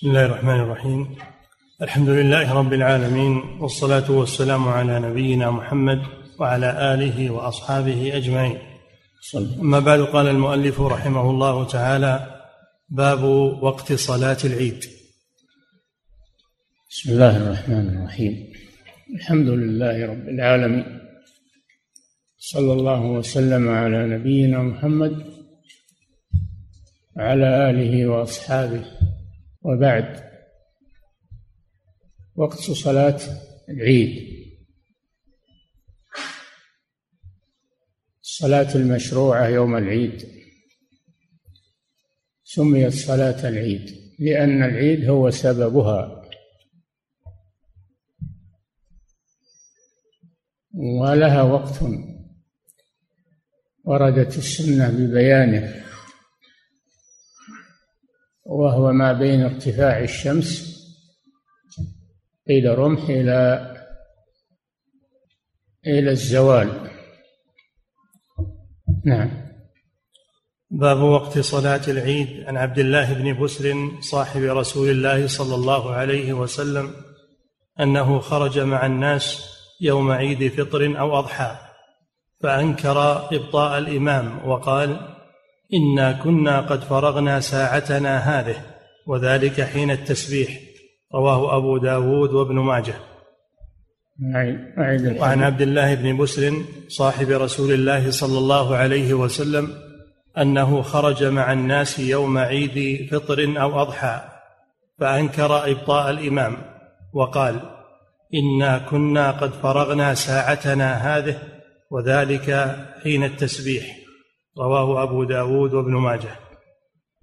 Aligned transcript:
بسم 0.00 0.08
الله 0.08 0.26
الرحمن 0.26 0.60
الرحيم. 0.60 1.16
الحمد 1.82 2.08
لله 2.08 2.54
رب 2.54 2.72
العالمين 2.72 3.32
والصلاة 3.60 4.10
والسلام 4.10 4.68
على 4.68 5.00
نبينا 5.00 5.50
محمد 5.50 6.02
وعلى 6.38 6.94
آله 6.94 7.30
وأصحابه 7.30 8.16
أجمعين. 8.16 8.58
أما 9.60 9.78
بعد 9.78 10.00
قال 10.00 10.28
المؤلف 10.28 10.80
رحمه 10.80 11.30
الله 11.30 11.66
تعالى 11.66 12.40
باب 12.88 13.24
وقت 13.62 13.92
صلاة 13.92 14.36
العيد. 14.44 14.84
بسم 16.90 17.10
الله 17.12 17.36
الرحمن 17.36 17.96
الرحيم. 17.96 18.52
الحمد 19.14 19.48
لله 19.48 20.06
رب 20.06 20.28
العالمين. 20.28 21.00
صلى 22.38 22.72
الله 22.72 23.02
وسلم 23.02 23.68
على 23.68 24.06
نبينا 24.06 24.62
محمد 24.62 25.24
وعلى 27.16 27.70
آله 27.70 28.06
وأصحابه. 28.06 28.99
وبعد 29.62 30.30
وقت 32.34 32.58
صلاة 32.58 33.20
العيد. 33.68 34.40
الصلاة 38.22 38.74
المشروعة 38.74 39.46
يوم 39.46 39.76
العيد. 39.76 40.28
سميت 42.44 42.92
صلاة 42.92 43.48
العيد 43.48 44.14
لأن 44.18 44.62
العيد 44.62 45.10
هو 45.10 45.30
سببها. 45.30 46.30
ولها 50.74 51.42
وقت. 51.42 51.82
وردت 53.84 54.38
السنة 54.38 54.90
ببيانه. 54.90 55.89
وهو 58.50 58.92
ما 58.92 59.12
بين 59.12 59.42
ارتفاع 59.42 59.98
الشمس 59.98 60.80
قيل 62.48 62.78
رمح 62.78 63.02
إلى 63.08 63.70
إلى 65.86 66.10
الزوال. 66.10 66.90
نعم. 69.04 69.30
باب 70.70 70.98
وقت 70.98 71.38
صلاة 71.38 71.80
العيد. 71.88 72.44
عن 72.46 72.56
عبد 72.56 72.78
الله 72.78 73.12
بن 73.14 73.44
بسر 73.44 73.90
صاحب 74.00 74.42
رسول 74.42 74.90
الله 74.90 75.26
صلى 75.26 75.54
الله 75.54 75.92
عليه 75.92 76.32
وسلم 76.32 76.90
أنه 77.80 78.18
خرج 78.18 78.58
مع 78.58 78.86
الناس 78.86 79.50
يوم 79.80 80.10
عيد 80.10 80.48
فطر 80.48 81.00
أو 81.00 81.18
أضحى 81.18 81.56
فأنكر 82.40 83.28
إبطاء 83.36 83.78
الإمام 83.78 84.48
وقال 84.48 85.09
إنا 85.74 86.12
كنا 86.12 86.60
قد 86.60 86.84
فرغنا 86.84 87.40
ساعتنا 87.40 88.18
هذه 88.18 88.56
وذلك 89.06 89.60
حين 89.60 89.90
التسبيح. 89.90 90.60
رواه 91.14 91.56
أبو 91.56 91.78
داود 91.78 92.32
وابن 92.32 92.54
ماجه. 92.54 92.94
وعن 95.20 95.42
عبد 95.42 95.62
الله 95.62 95.94
بن 95.94 96.16
بسر 96.16 96.62
صاحب 96.88 97.28
رسول 97.30 97.72
الله 97.72 98.10
صلى 98.10 98.38
الله 98.38 98.76
عليه 98.76 99.14
وسلم 99.14 99.68
أنه 100.38 100.82
خرج 100.82 101.24
مع 101.24 101.52
الناس 101.52 101.98
يوم 101.98 102.38
عيد 102.38 103.08
فطر 103.10 103.62
أو 103.62 103.82
أضحى 103.82 104.20
فأنكر 105.00 105.70
إبطاء 105.70 106.10
الإمام 106.10 106.56
وقال 107.12 107.60
إنا 108.34 108.78
كنا 108.78 109.30
قد 109.30 109.50
فرغنا 109.50 110.14
ساعتنا 110.14 110.94
هذه 110.94 111.38
وذلك 111.90 112.76
حين 113.02 113.24
التسبيح. 113.24 113.99
رواه 114.60 115.02
أبو 115.02 115.24
داود 115.24 115.74
وابن 115.74 115.92
ماجه. 115.92 116.36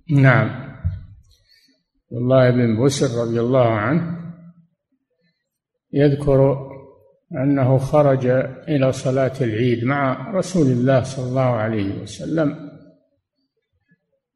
نعم. 0.09 0.67
الله 2.11 2.49
بن 2.49 2.85
بسر 2.85 3.21
رضي 3.21 3.39
الله 3.39 3.67
عنه 3.69 4.17
يذكر 5.93 6.67
أنه 7.31 7.77
خرج 7.77 8.25
إلى 8.67 8.91
صلاة 8.91 9.33
العيد 9.41 9.83
مع 9.83 10.31
رسول 10.31 10.67
الله 10.67 11.03
صلى 11.03 11.29
الله 11.29 11.41
عليه 11.41 12.01
وسلم 12.01 12.69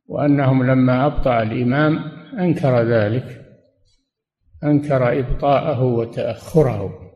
وأنهم 0.06 0.64
لما 0.64 1.06
أبطأ 1.06 1.42
الإمام 1.42 2.00
أنكر 2.40 2.84
ذلك 2.84 3.42
أنكر 4.64 5.20
إبطاءه 5.20 5.84
وتأخره 5.84 7.12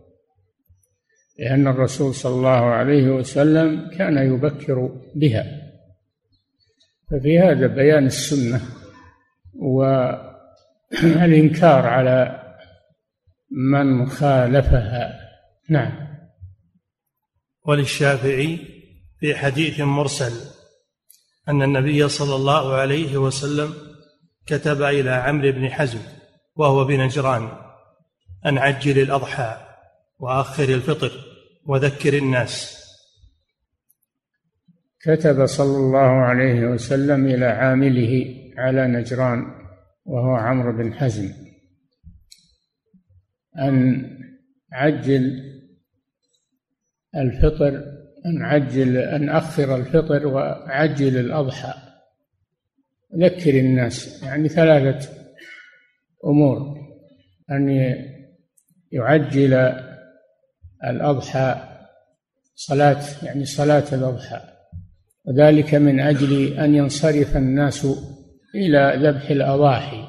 لأن 1.39 1.67
الرسول 1.67 2.13
صلى 2.13 2.35
الله 2.35 2.49
عليه 2.49 3.09
وسلم 3.09 3.89
كان 3.97 4.17
يبكر 4.17 4.89
بها. 5.15 5.64
ففي 7.15 7.39
هذا 7.39 7.67
بيان 7.67 8.05
السنة 8.05 8.61
والإنكار 11.03 11.85
على 11.87 12.41
من 13.51 14.09
خالفها 14.09 15.19
نعم. 15.69 16.07
وللشافعي 17.65 18.59
في 19.19 19.35
حديث 19.35 19.79
مرسل 19.79 20.33
أن 21.49 21.61
النبي 21.61 22.09
صلى 22.09 22.35
الله 22.35 22.73
عليه 22.73 23.17
وسلم 23.17 23.73
كتب 24.45 24.81
إلى 24.81 25.09
عمرو 25.09 25.51
بن 25.51 25.69
حزم 25.69 25.99
وهو 26.55 26.85
بنجران 26.85 27.49
أن 28.45 28.57
عجل 28.57 28.99
الأضحى 29.01 29.57
وأخر 30.19 30.63
الفطر 30.63 31.11
وذكر 31.65 32.17
الناس. 32.17 32.84
كتب 35.05 35.45
صلى 35.45 35.77
الله 35.77 35.99
عليه 35.99 36.65
وسلم 36.65 37.25
إلى 37.25 37.45
عامله 37.45 38.35
على 38.57 38.87
نجران 38.87 39.45
وهو 40.05 40.35
عمرو 40.35 40.77
بن 40.77 40.93
حزم 40.93 41.29
أن 43.59 44.05
عجل 44.71 45.43
الفطر 47.15 47.83
أن 48.25 48.41
عجل 48.41 48.97
أن 48.97 49.29
أخر 49.29 49.75
الفطر 49.75 50.27
وعجل 50.27 51.17
الأضحى. 51.17 51.73
ذكر 53.17 53.59
الناس 53.59 54.23
يعني 54.23 54.49
ثلاثة 54.49 55.09
أمور. 56.25 56.77
أن 57.51 57.95
يعجل 58.91 59.53
الأضحى 60.83 61.55
صلاة 62.55 63.03
يعني 63.23 63.45
صلاة 63.45 63.85
الأضحى. 63.93 64.54
وذلك 65.27 65.75
من 65.75 65.99
أجل 65.99 66.53
أن 66.53 66.75
ينصرف 66.75 67.37
الناس 67.37 67.87
إلى 68.55 68.93
ذبح 68.97 69.29
الأضاحي. 69.29 70.05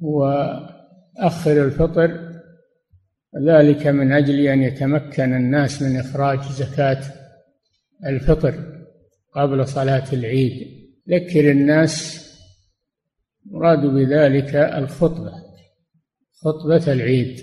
وأخر 0.00 1.64
الفطر 1.64 2.32
ذلك 3.46 3.86
من 3.86 4.12
أجل 4.12 4.46
أن 4.46 4.62
يتمكن 4.62 5.34
الناس 5.34 5.82
من 5.82 5.96
إخراج 5.96 6.40
زكاة 6.42 7.02
الفطر 8.06 8.84
قبل 9.34 9.68
صلاة 9.68 10.12
العيد. 10.12 10.82
ذكر 11.08 11.50
الناس 11.50 12.22
مراد 13.44 13.86
بذلك 13.86 14.54
الخطبة 14.54 15.32
خطبة 16.32 16.92
العيد. 16.92 17.40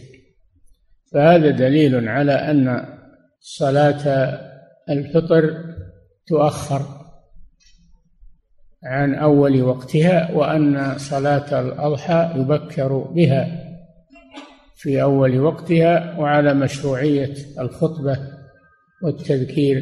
فهذا 1.11 1.49
دليل 1.49 2.09
على 2.09 2.31
أن 2.33 2.98
صلاة 3.39 4.39
الفطر 4.89 5.65
تؤخر 6.27 6.99
عن 8.83 9.15
أول 9.15 9.61
وقتها 9.61 10.31
وأن 10.31 10.97
صلاة 10.97 11.61
الأضحى 11.61 12.33
يبكر 12.35 12.97
بها 12.97 13.69
في 14.75 15.01
أول 15.01 15.39
وقتها 15.39 16.19
وعلى 16.19 16.53
مشروعية 16.53 17.35
الخطبة 17.59 18.17
والتذكير 19.03 19.81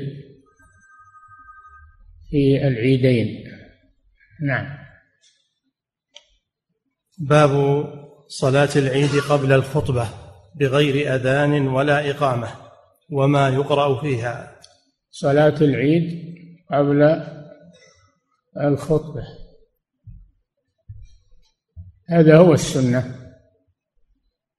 في 2.30 2.68
العيدين. 2.68 3.44
نعم. 4.48 4.78
باب 7.20 7.84
صلاة 8.28 8.70
العيد 8.76 9.10
قبل 9.30 9.52
الخطبة 9.52 10.10
بغير 10.56 11.16
أذان 11.16 11.68
ولا 11.68 12.12
إقامة. 12.12 12.67
وما 13.12 13.50
يقرأ 13.50 14.02
فيها. 14.02 14.60
صلاة 15.10 15.62
العيد 15.62 16.36
قبل 16.72 17.24
الخطبة. 18.62 19.24
هذا 22.10 22.38
هو 22.38 22.54
السنة 22.54 23.16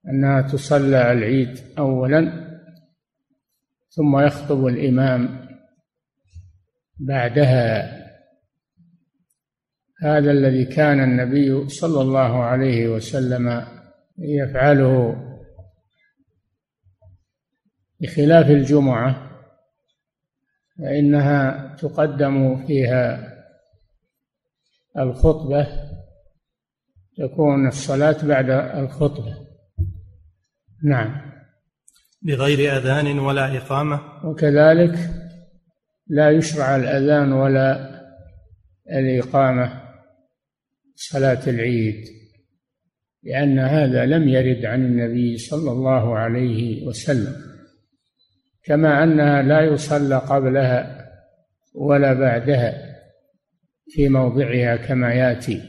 أنها 0.09 0.43
تصلى 0.43 1.13
العيد 1.13 1.59
أولا 1.79 2.49
ثم 3.91 4.19
يخطب 4.19 4.67
الإمام 4.67 5.49
بعدها. 6.99 7.99
هذا 10.03 10.31
الذي 10.31 10.65
كان 10.65 11.01
النبي 11.01 11.69
صلى 11.69 12.01
الله 12.01 12.45
عليه 12.45 12.89
وسلم 12.89 13.67
يفعله 14.19 15.28
بخلاف 18.01 18.51
الجمعة 18.51 19.29
فإنها 20.79 21.77
تقدم 21.77 22.67
فيها 22.67 23.35
الخطبة 24.99 25.67
تكون 27.19 27.69
الصلاة 27.69 28.17
بعد 28.27 28.51
الخطبة. 28.51 29.37
نعم. 30.85 31.29
بغير 32.23 32.77
أذان 32.77 33.19
ولا 33.19 33.57
إقامة. 33.57 34.01
وكذلك 34.25 34.99
لا 36.07 36.31
يشرع 36.31 36.77
الأذان 36.77 37.33
ولا 37.33 37.99
الإقامة 38.91 39.83
صلاة 40.95 41.49
العيد 41.49 42.05
لأن 43.23 43.59
هذا 43.59 44.07
لم 44.07 44.29
يرد 44.29 44.65
عن 44.65 44.85
النبي 44.85 45.39
صلى 45.39 45.71
الله 45.73 46.19
عليه 46.19 46.87
وسلم. 46.87 47.48
كما 48.69 49.05
أنها 49.05 49.43
لا 49.43 49.61
يصلى 49.61 50.17
قبلها 50.19 51.09
ولا 51.75 52.13
بعدها 52.13 52.99
في 53.89 54.09
موضعها 54.09 54.77
كما 54.77 55.15
يأتي. 55.15 55.63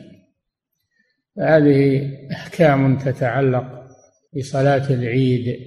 هذه 1.40 2.12
أحكام 2.32 2.98
تتعلق 2.98 3.66
بصلاة 4.38 4.90
العيد. 4.90 5.60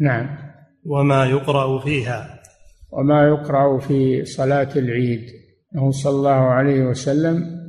نعم. 0.00 0.38
وما 0.86 1.26
يقرأ 1.26 1.80
فيها. 1.84 2.40
وما 2.92 3.28
يقرأ 3.28 3.78
في 3.78 4.24
صلاة 4.24 4.68
العيد. 4.76 5.26
إنه 5.74 5.90
صلى 5.90 6.12
الله 6.12 6.30
عليه 6.30 6.82
وسلم 6.82 7.60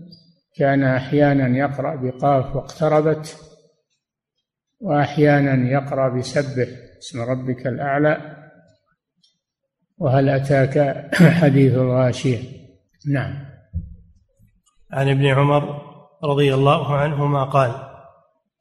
كان 0.57 0.83
أحيانا 0.83 1.57
يقرأ 1.57 1.95
بقاف 1.95 2.56
واقتربت 2.56 3.38
وأحيانا 4.80 5.69
يقرأ 5.71 6.18
بسبح. 6.18 6.68
اسم 7.00 7.21
ربك 7.21 7.68
الأعلى. 7.68 8.40
وهل 10.01 10.30
أتاك 10.30 11.07
حديث 11.42 11.74
الغاشية؟ 11.74 12.39
نعم. 13.07 13.33
عن 14.92 15.09
ابن 15.09 15.25
عمر 15.25 15.81
رضي 16.24 16.53
الله 16.53 16.95
عنهما 16.95 17.44
قال 17.44 17.71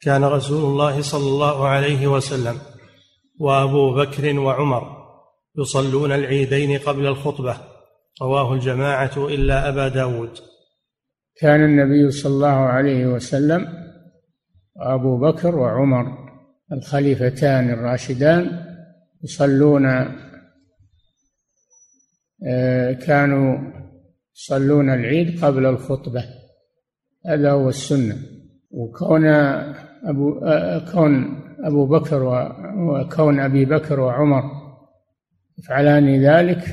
كان 0.01 0.25
رسول 0.25 0.65
الله 0.65 1.01
صلى 1.01 1.29
الله 1.29 1.69
عليه 1.69 2.07
وسلم 2.07 2.59
وأبو 3.39 3.95
بكر 3.95 4.39
وعمر 4.39 4.83
يصلون 5.59 6.13
العيدين 6.13 6.79
قبل 6.79 7.07
الخطبة. 7.07 7.57
رواه 8.23 8.55
الجماعة 8.55 9.13
إلا 9.17 9.69
أبا 9.69 9.89
داود. 9.89 10.31
كان 11.37 11.65
النبي 11.65 12.11
صلى 12.11 12.33
الله 12.33 12.49
عليه 12.49 13.07
وسلم 13.07 13.67
وأبو 14.77 15.19
بكر 15.19 15.57
وعمر 15.57 16.31
الخليفتان 16.73 17.71
الراشدان 17.71 18.65
يصلون 19.23 19.87
كانوا 23.07 23.59
يصلون 24.37 24.91
العيد 24.91 25.45
قبل 25.45 25.67
الخطبة. 25.67 26.25
هذا 27.27 27.51
هو 27.51 27.69
السنة. 27.69 28.17
وكون 28.71 29.27
أبو 30.05 30.41
كون 30.93 31.41
أبو 31.65 31.87
بكر 31.87 32.23
وكون 32.79 33.41
أبي 33.41 33.65
بكر 33.65 34.01
وعمر 34.01 34.43
يفعلان 35.59 36.23
ذلك 36.25 36.65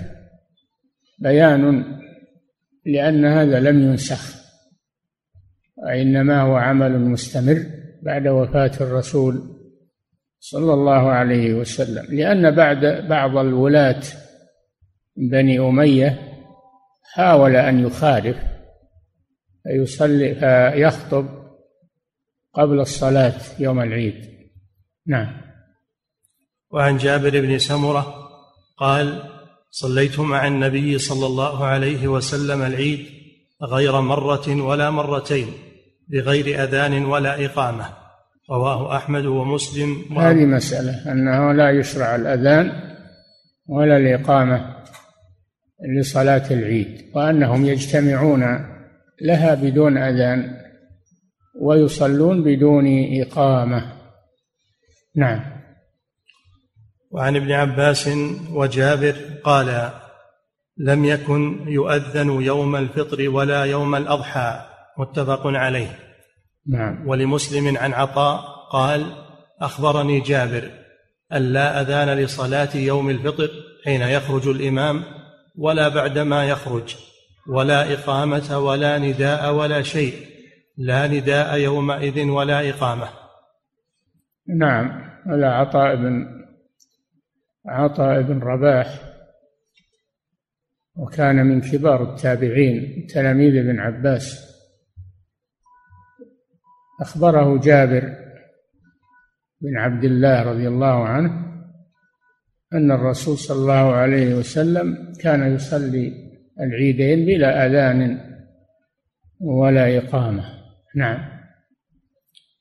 بيان 1.19 1.83
لأن 2.85 3.25
هذا 3.25 3.59
لم 3.59 3.79
ينسخ. 3.81 4.37
وإنما 5.77 6.41
هو 6.41 6.55
عمل 6.55 6.99
مستمر 6.99 7.63
بعد 8.03 8.27
وفاة 8.27 8.71
الرسول 8.81 9.57
صلى 10.39 10.73
الله 10.73 11.09
عليه 11.09 11.53
وسلم. 11.53 12.15
لأن 12.15 12.55
بعد 12.55 12.85
بعض 13.09 13.37
الولاة 13.37 14.01
بني 15.17 15.59
أمية 15.59 16.19
حاول 17.13 17.55
أن 17.55 17.79
يخالف 17.79 18.37
فيصلي 19.63 20.35
فيخطب 20.35 21.25
قبل 22.53 22.79
الصلاة 22.79 23.33
يوم 23.59 23.79
العيد. 23.79 24.25
نعم. 25.07 25.41
وعن 26.71 26.97
جابر 26.97 27.41
بن 27.41 27.57
سمرة 27.57 28.13
قال 28.77 29.23
صليت 29.71 30.19
مع 30.19 30.47
النبي 30.47 30.97
صلى 30.97 31.25
الله 31.25 31.65
عليه 31.65 32.07
وسلم 32.07 32.61
العيد 32.61 33.05
غير 33.63 34.01
مرة 34.01 34.61
ولا 34.61 34.89
مرتين 34.89 35.47
بغير 36.07 36.63
أذان 36.63 37.05
ولا 37.05 37.45
إقامة. 37.45 37.85
رواه 38.51 38.97
أحمد 38.97 39.25
ومسلم. 39.25 40.17
هذه 40.19 40.45
مسألة 40.45 41.11
أنه 41.11 41.51
لا 41.51 41.71
يشرع 41.71 42.15
الأذان 42.15 42.71
ولا 43.67 43.97
الإقامة. 43.97 44.77
لصلاة 45.85 46.53
العيد 46.53 47.11
وأنهم 47.15 47.65
يجتمعون 47.65 48.41
لها 49.21 49.55
بدون 49.55 49.97
أذان 49.97 50.57
ويصلون 51.61 52.43
بدون 52.43 52.85
إقامة. 53.21 53.93
نعم. 55.15 55.57
وعن 57.11 57.35
ابن 57.35 57.51
عباس 57.51 58.09
وجابر 58.51 59.15
قال 59.43 59.91
لم 60.77 61.05
يكن 61.05 61.65
يؤذن 61.67 62.41
يوم 62.41 62.75
الفطر 62.75 63.29
ولا 63.29 63.63
يوم 63.63 63.95
الأضحى. 63.95 64.61
متفق 64.97 65.41
عليه. 65.45 65.99
نعم. 66.67 67.07
ولمسلم 67.07 67.77
عن 67.77 67.93
عطاء 67.93 68.41
قال 68.71 69.05
أخبرني 69.61 70.19
جابر 70.19 70.71
أن 71.33 71.41
لا 71.53 71.81
أذان 71.81 72.19
لصلاة 72.19 72.77
يوم 72.77 73.09
الفطر 73.09 73.49
حين 73.85 74.01
يخرج 74.01 74.47
الإمام 74.47 75.03
ولا 75.57 75.87
بعدما 75.89 76.45
يخرج 76.45 76.95
ولا 77.47 77.93
إقامة 77.93 78.59
ولا 78.59 78.97
نداء 78.97 79.53
ولا 79.53 79.81
شيء. 79.81 80.27
لا 80.77 81.07
نداء 81.07 81.57
يومئذ 81.57 82.29
ولا 82.29 82.69
إقامة. 82.69 83.09
نعم. 84.47 85.11
هذا 85.27 85.47
عطاء 85.47 85.95
بن 85.95 86.25
عطاء 87.65 88.21
بن 88.21 88.39
رباح. 88.39 89.01
وكان 90.95 91.45
من 91.45 91.61
كبار 91.61 92.13
التابعين 92.13 93.07
تلاميذ 93.13 93.57
ابن 93.57 93.79
عباس. 93.79 94.57
أخبره 97.01 97.59
جابر 97.59 98.15
بن 99.61 99.77
عبد 99.77 100.03
الله 100.03 100.43
رضي 100.43 100.67
الله 100.67 101.07
عنه 101.07 101.46
أن 102.73 102.91
الرسول 102.91 103.37
صلى 103.37 103.57
الله 103.57 103.93
عليه 103.93 104.35
وسلم 104.35 105.13
كان 105.19 105.55
يصلي 105.55 106.13
العيدين 106.59 107.25
بلا 107.25 107.65
أذان 107.65 108.21
ولا 109.39 109.97
إقامة. 109.97 110.43
نعم. 110.95 111.29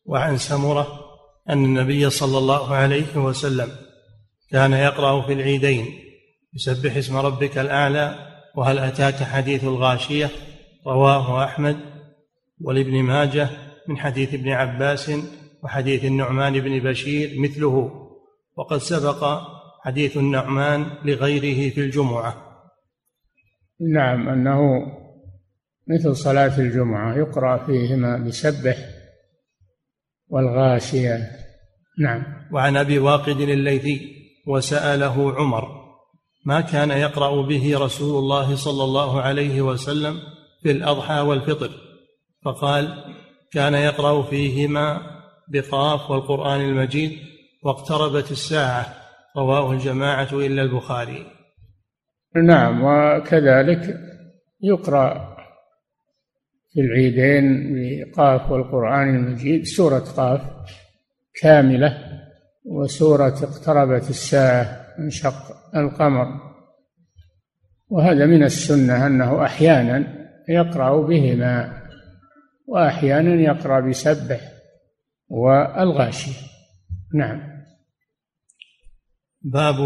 وعن 0.04 0.36
سمرة 0.36 0.86
أن 1.50 1.64
النبي 1.64 2.10
صلى 2.10 2.38
الله 2.38 2.74
عليه 2.74 3.16
وسلم 3.16 3.68
كان 4.50 4.72
يقرأ 4.72 5.26
في 5.26 5.32
العيدين 5.32 5.86
يسبح 6.54 6.96
اسم 6.96 7.16
ربك 7.16 7.58
الأعلى 7.58 8.14
وهل 8.56 8.78
أتاك 8.78 9.14
حديث 9.14 9.64
الغاشية؟ 9.64 10.30
رواه 10.86 11.44
أحمد 11.44 11.76
ولابن 12.60 13.02
ماجه 13.02 13.48
من 13.88 13.98
حديث 13.98 14.34
ابن 14.34 14.48
عباس 14.48 15.10
وحديث 15.62 16.04
النعمان 16.04 16.60
بن 16.60 16.90
بشير 16.90 17.40
مثله. 17.40 17.90
وقد 18.56 18.78
سبق 18.78 19.40
حديث 19.86 20.16
النعمان 20.16 20.86
لغيره 21.04 21.70
في 21.70 21.80
الجمعة. 21.80 22.36
نعم 23.94 24.28
أنه 24.28 24.60
مثل 25.88 26.16
صلاة 26.16 26.58
الجمعة 26.58 27.16
يقرأ 27.18 27.66
فيهما 27.66 28.16
بسبح 28.16 28.76
والغاشية. 30.28 31.30
نعم. 31.98 32.22
وعن 32.52 32.76
أبي 32.76 32.98
واقد 32.98 33.40
الليثي 33.40 34.00
وسأله 34.46 35.34
عمر 35.34 35.68
ما 36.46 36.60
كان 36.60 36.90
يقرأ 36.90 37.46
به 37.46 37.78
رسول 37.78 38.18
الله 38.18 38.56
صلى 38.56 38.84
الله 38.84 39.20
عليه 39.20 39.62
وسلم 39.62 40.18
في 40.62 40.70
الأضحى 40.70 41.20
والفطر؟ 41.20 41.70
فقال 42.44 43.04
كان 43.52 43.74
يقرأ 43.74 44.22
فيهما 44.22 45.00
بقاف 45.48 46.10
والقرآن 46.10 46.60
المجيد 46.60 47.12
واقتربت 47.62 48.30
الساعة. 48.30 49.05
رواه 49.36 49.72
الجماعة 49.72 50.28
إلا 50.32 50.62
البخاري. 50.62 51.26
نعم 52.36 52.84
وكذلك 52.84 54.00
يقرأ 54.60 55.36
في 56.72 56.80
العيدين 56.80 57.74
بقاف 57.74 58.50
والقرآن 58.50 59.16
المجيد 59.16 59.64
سورة 59.64 59.98
قاف 59.98 60.40
كاملة 61.42 62.20
وسورة 62.64 63.36
اقتربت 63.42 64.10
الساعة 64.10 64.86
انشق 64.98 65.56
القمر. 65.76 66.26
وهذا 67.88 68.26
من 68.26 68.42
السنة 68.42 69.06
أنه 69.06 69.44
أحيانا 69.44 70.28
يقرأ 70.48 71.06
بهما 71.06 71.82
وأحيانا 72.66 73.42
يقرأ 73.42 73.80
بسبح 73.80 74.40
والغاشية. 75.28 76.46
نعم. 77.14 77.55
باب 79.48 79.76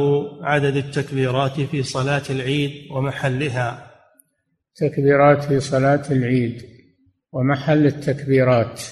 عدد 0.43 0.77
التكبيرات 0.77 1.61
في 1.61 1.83
صلاة 1.83 2.23
العيد 2.31 2.91
ومحلها. 2.91 3.91
تكبيرات 4.75 5.45
في 5.45 5.61
صلاة 5.61 6.11
العيد 6.11 6.63
ومحل 7.33 7.87
التكبيرات 7.87 8.83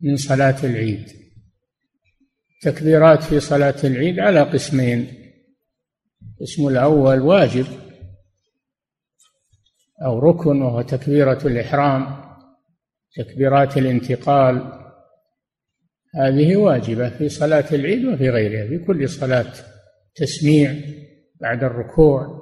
من 0.00 0.16
صلاة 0.16 0.56
العيد. 0.64 1.08
تكبيرات 2.62 3.22
في 3.22 3.40
صلاة 3.40 3.76
العيد 3.84 4.18
على 4.18 4.42
قسمين. 4.42 5.06
القسم 6.22 6.68
الأول 6.68 7.20
واجب 7.20 7.66
أو 10.04 10.18
ركن 10.18 10.62
وهو 10.62 10.82
تكبيرة 10.82 11.46
الإحرام 11.46 12.24
تكبيرات 13.16 13.76
الانتقال 13.76 14.79
هذه 16.14 16.56
واجبة 16.56 17.08
في 17.08 17.28
صلاة 17.28 17.64
العيد 17.72 18.04
وفي 18.04 18.30
غيرها 18.30 18.68
في 18.68 18.78
كل 18.78 19.08
صلاة 19.08 19.52
تسميع 20.14 20.74
بعد 21.40 21.64
الركوع. 21.64 22.40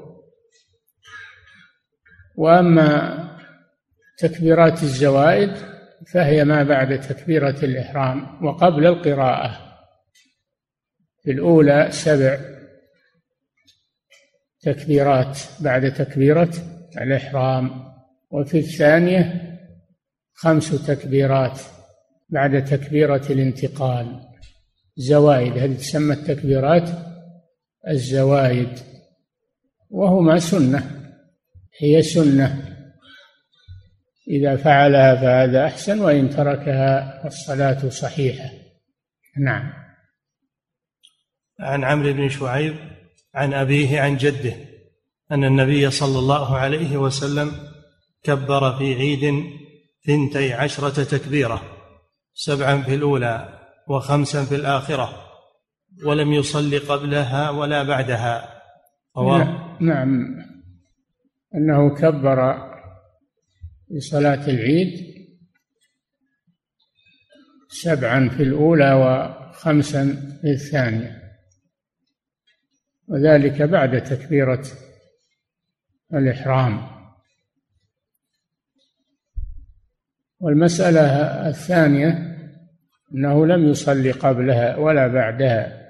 وأما 2.37 3.18
تكبيرات 4.18 4.82
الزوائد 4.82 5.56
فهي 6.12 6.44
ما 6.44 6.62
بعد 6.62 7.00
تكبيرة 7.00 7.64
الإحرام 7.64 8.44
وقبل 8.44 8.87
القراءة. 8.87 9.68
في 11.22 11.30
الأولى 11.30 11.88
سبع 11.90 12.38
تكبيرات 14.60 15.38
بعد 15.60 15.92
تكبيرة 15.92 16.50
الإحرام 17.00 17.70
وفي 18.30 18.58
الثانية 18.58 19.42
خمس 20.32 20.87
تكبيرات 20.87 21.60
بعد 22.28 22.64
تكبيرة 22.64 23.26
الانتقال. 23.30 24.20
زوائد 24.97 25.58
هذه 25.58 25.75
تسمى 25.75 26.14
التكبيرات 26.14 26.90
الزوائد 27.88 28.78
وهما 29.90 30.38
سنة 30.38 31.11
هي 31.80 32.02
سنة. 32.02 32.75
إذا 34.28 34.56
فعلها 34.56 35.14
فهذا 35.14 35.66
أحسن 35.66 36.00
وإن 36.00 36.30
تركها 36.30 37.26
الصلاة 37.26 37.88
صحيحة. 37.88 38.50
نعم. 39.38 39.73
عن 41.61 41.85
عمرو 41.85 42.12
بن 42.12 42.28
شعيب 42.28 42.75
عن 43.35 43.52
أبيه 43.54 44.00
عن 44.00 44.16
جده 44.16 44.54
أن 45.32 45.44
النبي 45.44 45.90
صلى 45.90 46.18
الله 46.18 46.56
عليه 46.56 46.97
وسلم 46.97 47.52
كبر 48.23 48.78
في 48.78 48.94
عيد 48.94 49.44
ثنتي 50.06 50.52
عشرة 50.52 51.04
تكبيرة. 51.04 51.77
سبعا 52.40 52.83
في 52.83 52.95
الأولى 52.95 53.59
وخمسا 53.88 54.45
في 54.45 54.54
الآخرة 54.54 55.25
ولم 56.07 56.33
يصل 56.33 56.78
قبلها 56.88 57.50
ولا 57.50 57.83
بعدها. 57.83 58.62
نعم, 59.16 59.76
نعم. 59.80 60.38
أنه 61.54 61.95
كبر 61.95 62.59
في 63.88 64.00
صلاة 64.00 64.49
العيد 64.49 65.14
سبعا 67.68 68.28
في 68.28 68.42
الأولى 68.42 68.92
وخمسا 68.92 70.04
في 70.42 70.50
الثانية 70.50 71.23
وذلك 73.09 73.62
بعد 73.62 74.02
تكبيرة 74.02 74.66
الإحرام. 76.14 76.99
والمسألة 80.40 81.02
الثانية 81.49 82.27
أنه 83.14 83.46
لم 83.46 83.68
يصلي 83.68 84.10
قبلها 84.10 84.76
ولا 84.76 85.06
بعدها 85.06 85.88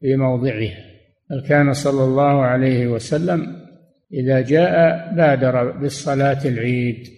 في 0.00 0.16
موضعها 0.16 0.84
بل 1.30 1.46
كان 1.48 1.72
صلى 1.72 2.04
الله 2.04 2.42
عليه 2.42 2.86
وسلم 2.86 3.64
إذا 4.12 4.40
جاء 4.40 5.14
بادر 5.14 5.70
بالصلاة 5.70 6.44
العيد. 6.44 7.08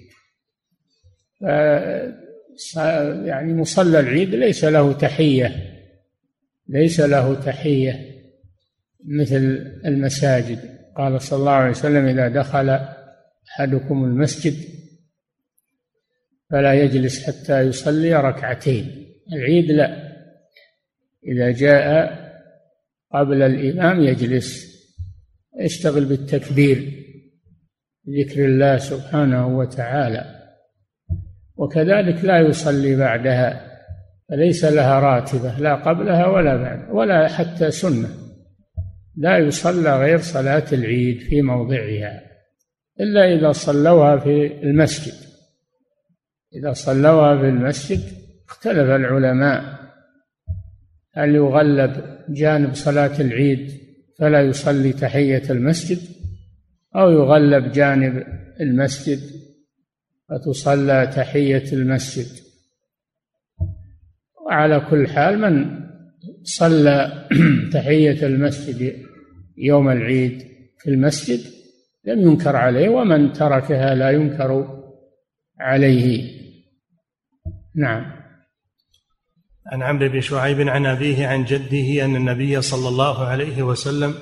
يعني 3.25 3.55
مصلى 3.55 4.01
العيد 4.01 4.35
ليس 4.35 4.65
له 4.65 4.93
تحية 4.93 5.53
ليس 6.69 7.01
له 7.01 7.35
تحية 7.35 8.01
مثل 9.05 9.73
المساجد. 9.87 10.59
قال 10.97 11.21
صلى 11.21 11.39
الله 11.39 11.53
عليه 11.53 11.71
وسلم 11.71 12.07
إذا 12.07 12.29
دخل 12.29 12.79
أحدكم 13.49 14.05
المسجد 14.05 14.76
فلا 16.51 16.75
يجلس 16.75 17.27
حتى 17.27 17.61
يصلي 17.61 18.15
ركعتين. 18.15 19.07
العيد 19.33 19.71
لا. 19.71 20.07
إذا 21.27 21.51
جاء 21.51 22.17
قبل 23.15 23.43
الإمام 23.43 24.01
يجلس 24.01 24.77
يشتغل 25.61 26.05
بالتكبير 26.05 26.93
ذكر 28.09 28.45
الله 28.45 28.77
سبحانه 28.77 29.59
وتعالى. 29.59 30.37
وكذلك 31.57 32.25
لا 32.25 32.39
يصلي 32.39 32.97
بعدها 32.97 33.77
فليس 34.29 34.65
لها 34.65 35.01
راتبة 35.01 35.59
لا 35.59 35.75
قبلها 35.75 36.27
ولا 36.27 36.57
بعد 36.57 36.91
ولا 36.91 37.29
حتى 37.29 37.71
سنة. 37.71 38.09
لا 39.17 39.39
يصلى 39.39 39.99
غير 39.99 40.19
صلاة 40.19 40.65
العيد 40.73 41.21
في 41.21 41.43
موضعها 41.43 42.23
إلا 43.01 43.35
إذا 43.35 43.53
صلوها 43.53 44.17
في 44.17 44.47
المسجد. 44.63 45.26
إذا 46.57 46.73
صلوها 46.73 47.39
في 47.39 47.49
المسجد 47.49 48.01
اختلف 48.49 48.91
العلماء. 48.91 49.77
هل 51.15 51.35
يغلب 51.35 52.05
جانب 52.29 52.75
صلاة 52.75 53.21
العيد 53.21 53.73
فلا 54.19 54.41
يصلي 54.41 54.93
تحية 54.93 55.43
المسجد؟ 55.51 55.99
أو 56.97 57.11
يغلب 57.11 57.73
جانب 57.73 58.27
المسجد 58.61 59.21
فتصلى 60.29 61.07
تحية 61.07 61.73
المسجد؟ 61.73 62.27
وعلى 64.47 64.81
كل 64.91 65.09
حال 65.09 65.39
من 65.39 65.87
صلى 66.43 67.29
تحية 67.73 68.27
المسجد 68.27 68.97
يوم 69.57 69.89
العيد 69.89 70.43
في 70.79 70.91
المسجد 70.91 71.41
لم 72.05 72.21
ينكر 72.21 72.57
عليه 72.57 72.89
ومن 72.89 73.33
تركها 73.33 73.95
لا 73.95 74.11
ينكر 74.11 74.83
عليه. 75.61 76.46
نعم. 77.77 78.13
عن 79.73 79.83
عمرو 79.83 80.09
بن 80.09 80.21
شعيب 80.21 80.69
عن 80.69 80.87
أبيه 80.87 81.27
عن 81.27 81.45
جده 81.45 82.05
أن 82.05 82.17
النبي 82.17 82.63
صلى 82.63 82.89
الله 82.89 83.27
عليه 83.27 83.63
وسلم 83.63 84.15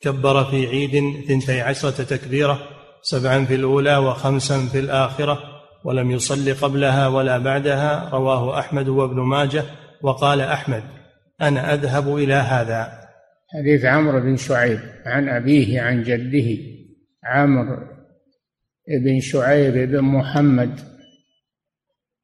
كبر 0.00 0.44
في 0.44 0.66
عيد 0.66 1.24
ثنتي 1.28 1.60
عشرة 1.60 2.04
تكبيرة 2.04 2.58
سبعا 3.02 3.44
في 3.44 3.54
الأولى 3.54 3.96
وخمسا 3.96 4.66
في 4.66 4.78
الآخرة 4.78 5.38
ولم 5.84 6.10
يصل 6.10 6.54
قبلها 6.54 7.08
ولا 7.08 7.38
بعدها 7.38 8.08
رواه 8.12 8.58
أحمد 8.58 8.88
وابن 8.88 9.20
ماجه 9.20 9.64
وقال 10.02 10.40
أحمد 10.40 10.82
أنا 11.42 11.74
أذهب 11.74 12.16
إلى 12.16 12.34
هذا. 12.34 13.02
حديث 13.58 13.84
عمرو 13.84 14.20
بن 14.20 14.36
شعيب 14.36 14.80
عن 15.06 15.28
أبيه 15.28 15.80
عن 15.80 16.02
جده 16.02 16.58
عمرو 17.24 17.76
بن 19.04 19.20
شعيب 19.20 19.90
بن 19.90 20.00
محمد 20.00 20.91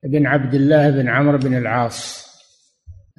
بن 0.05 0.26
عبد 0.26 0.55
الله 0.55 0.90
بن 0.90 1.09
عمرو 1.09 1.38
بن 1.38 1.57
العاص. 1.57 2.28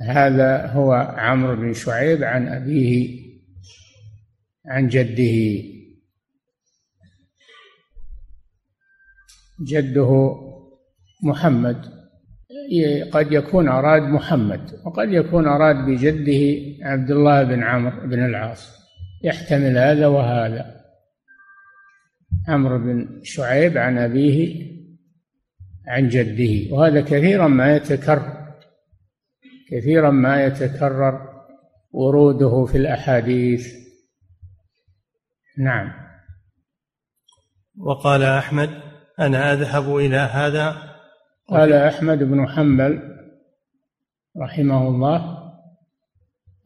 هذا 0.02 0.66
هو 0.66 0.94
عمرو 0.94 1.56
بن 1.56 1.74
شعيب 1.74 2.24
عن 2.24 2.48
أبيه 2.48 3.20
عن 4.68 4.88
جده. 4.88 5.64
جده 9.68 10.36
محمد. 11.24 12.00
قد 13.12 13.32
يكون 13.32 13.70
أراد 13.70 14.02
محمد 14.02 14.80
وقد 14.86 15.12
يكون 15.12 15.48
أراد 15.48 15.76
بجده 15.76 16.62
عبد 16.82 17.12
الله 17.12 17.44
بن 17.44 17.64
عمرو 17.64 18.08
بن 18.08 18.26
العاص. 18.26 18.80
يحتمل 19.24 19.78
هذا 19.78 20.08
وهذا. 20.08 20.80
عمرو 22.48 22.80
بن 22.80 23.20
شعيب 23.24 23.78
عن 23.78 23.98
أبيه 23.98 24.70
عن 25.90 26.08
جده 26.08 26.76
وهذا 26.76 27.02
كثيرا 27.02 27.48
ما 27.48 27.76
يتكرر 27.76 28.40
كثيرا 29.72 30.12
ما 30.12 30.44
يتكرر 30.46 31.30
وروده 31.92 32.66
في 32.66 32.78
الأحاديث. 32.78 33.74
نعم. 35.58 35.94
وقال 37.78 38.24
أحمد 38.24 38.70
أنا 39.20 39.54
أذهب 39.54 39.98
إلى 39.98 40.18
هذا. 40.18 40.90
قال 41.48 41.74
أحمد 41.74 42.18
بن 42.24 42.48
حنبل 42.48 43.02
رحمه 44.38 44.88
الله 44.88 45.40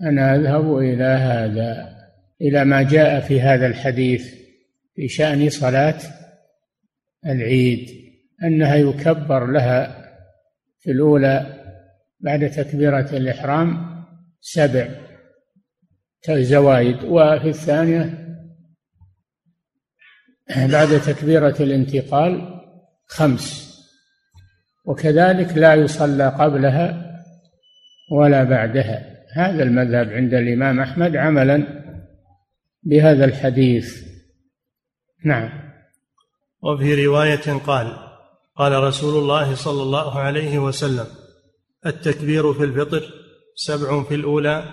أنا 0.02 0.36
أذهب 0.36 0.78
إلى 0.78 1.04
هذا 1.04 1.94
إلى 2.42 2.66
ما 2.66 2.84
جاء 2.84 3.20
في 3.20 3.42
هذا 3.42 3.68
الحديث 3.68 4.34
في 4.96 5.08
شأن 5.08 5.50
صلاة 5.50 6.00
العيد. 7.26 8.03
أنها 8.44 8.76
يكبر 8.76 9.52
لها 9.52 10.04
في 10.80 10.92
الأولى 10.92 11.64
بعد 12.20 12.50
تكبيرة 12.50 13.10
الإحرام 13.14 13.94
سبع 14.42 14.88
زوايد 16.30 17.04
وفي 17.04 17.50
الثانية 17.50 18.24
بعد 20.50 21.02
تكبيرة 21.02 21.56
الانتقال 21.60 22.62
خمس. 23.06 23.74
وكذلك 24.86 25.58
لا 25.58 25.74
يصلى 25.74 26.28
قبلها 26.28 27.20
ولا 28.12 28.44
بعدها. 28.44 29.14
هذا 29.34 29.64
المذهب 29.64 30.10
عند 30.10 30.34
الإمام 30.34 30.80
أحمد 30.80 31.16
عملا 31.16 31.84
بهذا 32.84 33.26
الحديث. 33.26 34.04
نعم. 35.26 35.50
وفي 36.62 37.06
رواية 37.06 37.60
قال 37.66 38.03
قال 38.56 38.84
رسول 38.84 39.24
الله 39.24 39.56
صلى 39.56 39.84
الله 39.84 40.20
عليه 40.20 40.60
وسلم 40.60 41.06
التكبير 41.86 42.54
في 42.54 42.64
الفطر 42.64 43.04
سبع 43.56 44.04
في 44.04 44.16
الأولى 44.16 44.64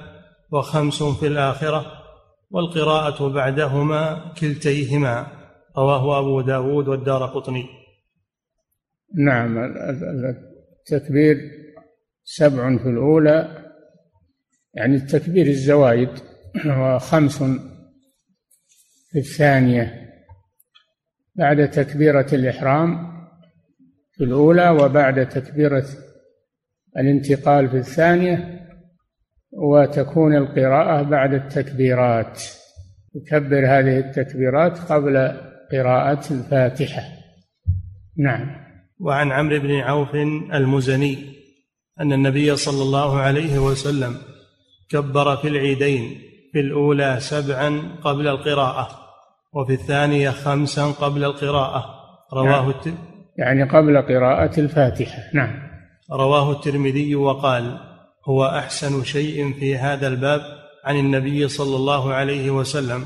وخمس 0.52 1.02
في 1.02 1.26
الآخرة 1.26 1.92
والقراءة 2.50 3.28
بعدهما 3.28 4.34
كلتيهما 4.40 5.26
رواه 5.78 6.18
أبو 6.18 6.40
داود 6.40 6.88
والدار 6.88 7.26
قطني. 7.26 7.64
نعم 9.26 9.58
التكبير 10.80 11.36
سبع 12.24 12.76
في 12.76 12.88
الأولى 12.88 13.66
يعني 14.74 14.96
التكبير 14.96 15.46
الزوايد 15.46 16.10
وخمس 16.66 17.38
في 19.10 19.18
الثانية 19.18 20.10
بعد 21.34 21.70
تكبيرة 21.70 22.26
الإحرام 22.32 23.19
في 24.20 24.26
الأولى 24.26 24.70
وبعد 24.70 25.28
تكبيرة 25.28 25.84
الانتقال 26.98 27.68
في 27.68 27.76
الثانية 27.76 28.60
وتكون 29.52 30.36
القراءة 30.36 31.02
بعد 31.02 31.34
التكبيرات. 31.34 32.42
يكبر 33.14 33.66
هذه 33.66 33.98
التكبيرات 33.98 34.78
قبل 34.78 35.16
قراءة 35.72 36.32
الفاتحة. 36.32 37.02
نعم. 38.18 38.56
وعن 38.98 39.32
عمرو 39.32 39.58
بن 39.58 39.74
عوف 39.74 40.14
المزني 40.54 41.18
أن 42.00 42.12
النبي 42.12 42.56
صلى 42.56 42.82
الله 42.82 43.18
عليه 43.18 43.58
وسلم 43.58 44.16
كبر 44.90 45.36
في 45.36 45.48
العيدين 45.48 46.18
في 46.52 46.60
الأولى 46.60 47.16
سبعا 47.20 47.96
قبل 48.04 48.28
القراءة 48.28 48.88
وفي 49.52 49.72
الثانية 49.72 50.30
خمسا 50.30 50.84
قبل 50.84 51.24
القراءة. 51.24 51.84
رواه 52.32 52.70
الت... 52.70 52.94
يعني 53.40 53.62
قبل 53.62 54.02
قراءة 54.02 54.60
الفاتحة. 54.60 55.30
نعم. 55.34 55.70
رواه 56.12 56.52
الترمذي 56.52 57.14
وقال 57.14 57.78
هو 58.28 58.46
أحسن 58.46 59.04
شيء 59.04 59.52
في 59.52 59.76
هذا 59.76 60.08
الباب 60.08 60.40
عن 60.84 60.96
النبي 60.96 61.48
صلى 61.48 61.76
الله 61.76 62.14
عليه 62.14 62.50
وسلم. 62.50 63.04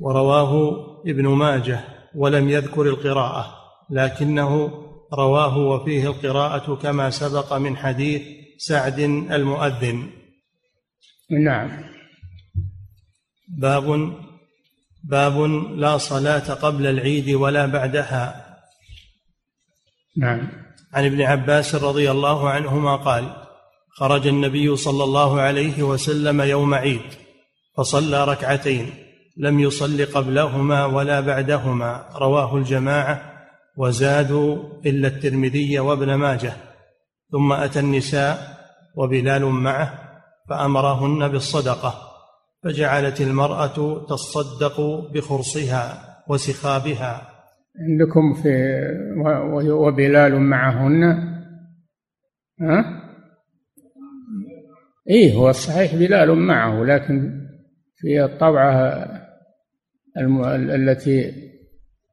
ورواه 0.00 0.74
ابن 1.06 1.28
ماجه 1.28 1.80
ولم 2.14 2.48
يذكر 2.48 2.82
القراءة 2.82 3.54
لكنه 3.90 4.70
رواه 5.12 5.58
وفيه 5.58 6.06
القراءة 6.06 6.74
كما 6.74 7.10
سبق 7.10 7.52
من 7.52 7.76
حديث 7.76 8.22
سعد 8.58 8.98
المؤذن. 9.30 10.10
نعم. 11.44 11.70
باب 13.58 14.12
باب 15.04 15.40
لا 15.76 15.98
صلاة 15.98 16.54
قبل 16.54 16.86
العيد 16.86 17.30
ولا 17.30 17.66
بعدها. 17.66 18.47
نعم. 20.16 20.48
عن 20.94 21.04
ابن 21.04 21.22
عباس 21.22 21.74
رضي 21.74 22.10
الله 22.10 22.50
عنهما 22.50 22.96
قال 22.96 23.36
خرج 23.98 24.26
النبي 24.26 24.76
صلى 24.76 25.04
الله 25.04 25.40
عليه 25.40 25.82
وسلم 25.82 26.40
يوم 26.40 26.74
عيد 26.74 27.02
فصلى 27.76 28.24
ركعتين 28.24 28.94
لم 29.36 29.60
يصل 29.60 30.06
قبلهما 30.06 30.84
ولا 30.84 31.20
بعدهما. 31.20 32.08
رواه 32.14 32.56
الجماعة 32.56 33.32
وزادوا 33.76 34.56
إلا 34.86 35.08
الترمذي 35.08 35.78
وابن 35.78 36.14
ماجه. 36.14 36.56
ثم 37.32 37.52
أتى 37.52 37.80
النساء 37.80 38.58
وبلال 38.96 39.44
معه 39.44 39.94
فأمرهن 40.48 41.28
بالصدقة 41.28 41.94
فجعلت 42.64 43.20
المرأة 43.20 44.06
تصدق 44.08 44.80
بخرصها 45.14 46.16
وسخابها. 46.28 47.27
عندكم 47.80 48.34
في 48.34 48.78
وبلال 49.70 50.40
معهن؟ 50.40 51.02
ها؟ 52.60 53.02
إيه 55.10 55.34
هو 55.34 55.50
الصحيح 55.50 55.94
بلال 55.94 56.34
معه 56.34 56.84
لكن 56.84 57.46
في 57.96 58.24
الطبعة 58.24 59.04
التي 60.54 61.48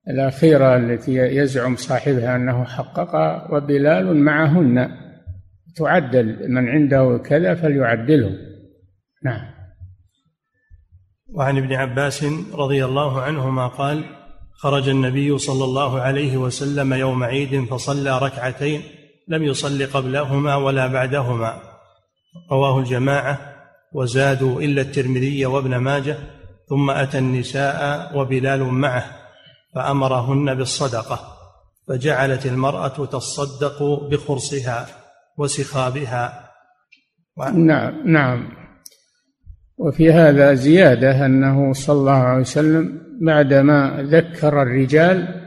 الأخيرة 0.08 0.78
التي 0.78 1.16
يزعم 1.16 1.76
صاحبها 1.76 2.36
أنه 2.36 2.64
حقق 2.64 3.16
وبلال 3.54 4.18
معهن. 4.18 4.90
تعدل 5.76 6.52
من 6.52 6.70
عنده 6.70 7.18
كذا 7.18 7.56
فليعدله. 7.56 8.32
نعم. 9.24 9.56
وعن 11.34 11.58
ابن 11.58 11.74
عباس 11.74 12.24
رضي 12.54 12.86
الله 12.86 13.22
عنهما 13.22 13.68
قال 13.68 14.06
خرج 14.58 14.90
النبي 14.90 15.38
صلى 15.38 15.64
الله 15.64 16.02
عليه 16.02 16.38
وسلم 16.38 16.94
يوم 16.94 17.24
عيد 17.24 17.66
فصلى 17.66 18.20
ركعتين 18.20 18.82
لم 19.28 19.44
يصل 19.44 19.86
قبلهما 19.86 20.56
ولا 20.56 20.88
بعدهما. 20.88 21.62
رواه 22.52 22.80
الجماعة 22.80 23.40
وزادوا 23.94 24.62
إلا 24.62 24.82
الترمذي 24.82 25.46
وابن 25.46 25.76
ماجه 25.76 26.18
ثم 26.70 26.90
أتى 26.90 27.18
النساء 27.18 28.12
وبلال 28.18 28.64
معه 28.64 29.06
فأمرهن 29.76 30.56
بالصدقة 30.56 31.20
فجعلت 31.88 32.46
المرأة 32.46 33.06
تصدق 33.06 33.84
بخرصها 33.84 34.88
وسخابها. 35.38 36.50
نعم 37.54 38.12
نعم. 38.12 38.50
وفي 39.78 40.12
هذا 40.12 40.54
زيادة 40.54 41.26
أنه 41.26 41.74
صلى 41.74 42.00
الله 42.00 42.12
عليه 42.12 42.42
وسلم 42.42 43.05
بعدما 43.22 44.04
ذكر 44.04 44.62
الرجال 44.62 45.46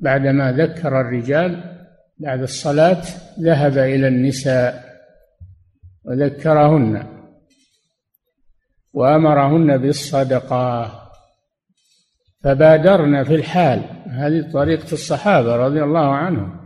بعدما 0.00 0.52
ذكر 0.52 1.00
الرجال 1.00 1.76
بعد 2.18 2.42
الصلاة 2.42 3.02
ذهب 3.40 3.78
إلى 3.78 4.08
النساء 4.08 4.84
وذكرهن 6.04 7.06
وأمرهن 8.92 9.78
بالصدقة. 9.78 11.02
فبادرنا 12.44 13.24
في 13.24 13.34
الحال. 13.34 13.82
هذه 14.06 14.52
طريقة 14.52 14.92
الصحابة 14.92 15.56
رضي 15.56 15.82
الله 15.82 16.14
عنهم. 16.14 16.60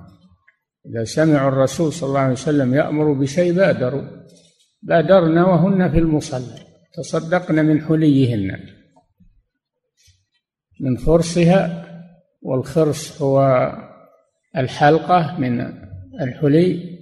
إذا 0.87 1.05
سمعوا 1.05 1.49
الرسول 1.49 1.93
صلى 1.93 2.09
الله 2.09 2.21
عليه 2.21 2.33
وسلم 2.33 2.75
يأمر 2.75 3.13
بشيء 3.13 3.53
بادروا. 3.53 4.03
بادرنا 4.83 5.47
وهن 5.47 5.91
في 5.91 5.99
المصلى. 5.99 6.70
تصدقن 6.95 7.65
من 7.67 7.81
حليهن. 7.81 8.59
من 10.81 10.99
خرصها 10.99 11.87
والخرص 12.43 13.23
هو 13.23 13.37
الحلقة 14.57 15.41
من 15.41 15.61
الحلي 16.21 16.99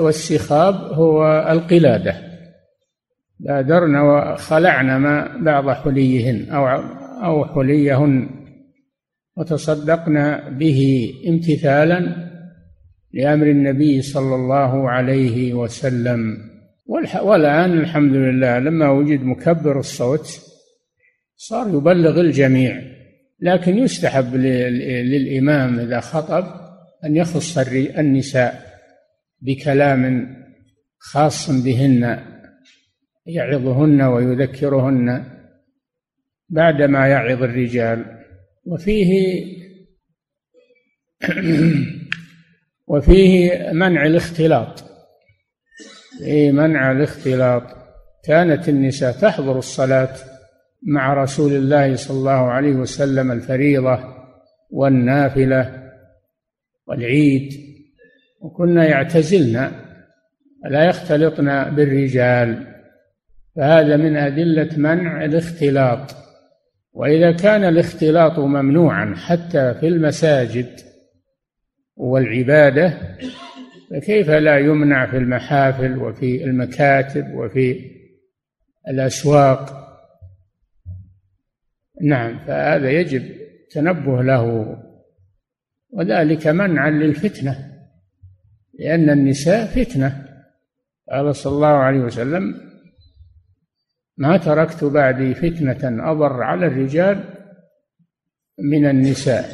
والسخاب 0.00 0.74
هو 0.74 1.46
القلادة. 1.50 2.14
بادرن 3.40 3.96
وخلعن 3.96 4.96
ما 4.96 5.36
بعض 5.44 5.70
حليهن 5.70 6.50
أو 6.50 6.66
أو 7.24 7.44
حليهن 7.44 8.30
وتصدقن 9.36 10.40
به 10.58 11.12
امتثالا 11.28 12.30
لأمر 13.12 13.46
النبي 13.46 14.02
صلى 14.02 14.34
الله 14.34 14.90
عليه 14.90 15.54
وسلم. 15.54 16.36
والآن 16.86 17.78
الحمد 17.78 18.14
لله 18.14 18.58
لما 18.58 18.90
وجد 18.90 19.22
مكبر 19.22 19.78
الصوت 19.78 20.40
صار 21.36 21.68
يبلغ 21.68 22.20
الجميع 22.20 22.82
لكن 23.40 23.78
يستحب 23.78 24.34
للإمام 24.34 25.78
إذا 25.78 26.00
خطب 26.00 26.44
أن 27.04 27.16
يخص 27.16 27.58
النساء 27.58 28.66
بكلام 29.40 30.34
خاص 30.98 31.50
بهن 31.50 32.18
يعظهن 33.26 34.02
ويذكرهن 34.02 35.24
بعدما 36.48 37.06
يعظ 37.06 37.42
الرجال 37.42 38.04
وفيه 38.66 39.42
وفيه 42.86 43.50
منع 43.72 44.06
الاختلاط. 44.06 44.95
في 46.18 46.52
منع 46.52 46.92
الاختلاط. 46.92 47.62
كانت 48.24 48.68
النساء 48.68 49.12
تحضر 49.12 49.58
الصلاة 49.58 50.14
مع 50.82 51.14
رسول 51.14 51.52
الله 51.52 51.96
صلى 51.96 52.16
الله 52.16 52.50
عليه 52.50 52.72
وسلم 52.72 53.32
الفريضة 53.32 53.98
والنافلة 54.70 55.90
والعيد. 56.86 57.52
وكنا 58.40 58.86
يعتزلن 58.86 59.70
لا 60.70 60.84
يختلطن 60.84 61.74
بالرجال. 61.74 62.66
فهذا 63.56 63.96
من 63.96 64.16
أدلة 64.16 64.68
منع 64.76 65.24
الاختلاط. 65.24 66.14
وإذا 66.92 67.32
كان 67.32 67.64
الاختلاط 67.64 68.38
ممنوعا 68.38 69.14
حتى 69.16 69.74
في 69.80 69.88
المساجد 69.88 70.80
والعبادة 71.96 73.16
فكيف 73.90 74.30
لا 74.30 74.58
يمنع 74.58 75.06
في 75.06 75.16
المحافل 75.16 75.98
وفي 75.98 76.44
المكاتب 76.44 77.34
وفي 77.34 77.90
الأسواق؟ 78.88 79.86
نعم 82.02 82.38
فهذا 82.46 82.90
يجب 82.90 83.22
تنبه 83.70 84.22
له 84.22 84.76
وذلك 85.90 86.46
منعا 86.46 86.90
للفتنة 86.90 87.72
لأن 88.78 89.10
النساء 89.10 89.66
فتنة. 89.66 90.26
قال 91.10 91.36
صلى 91.36 91.54
الله 91.54 91.66
عليه 91.66 92.00
وسلم 92.00 92.54
ما 94.16 94.36
تركت 94.36 94.84
بعدي 94.84 95.34
فتنة 95.34 96.10
أضر 96.10 96.42
على 96.42 96.66
الرجال 96.66 97.24
من 98.58 98.86
النساء. 98.86 99.44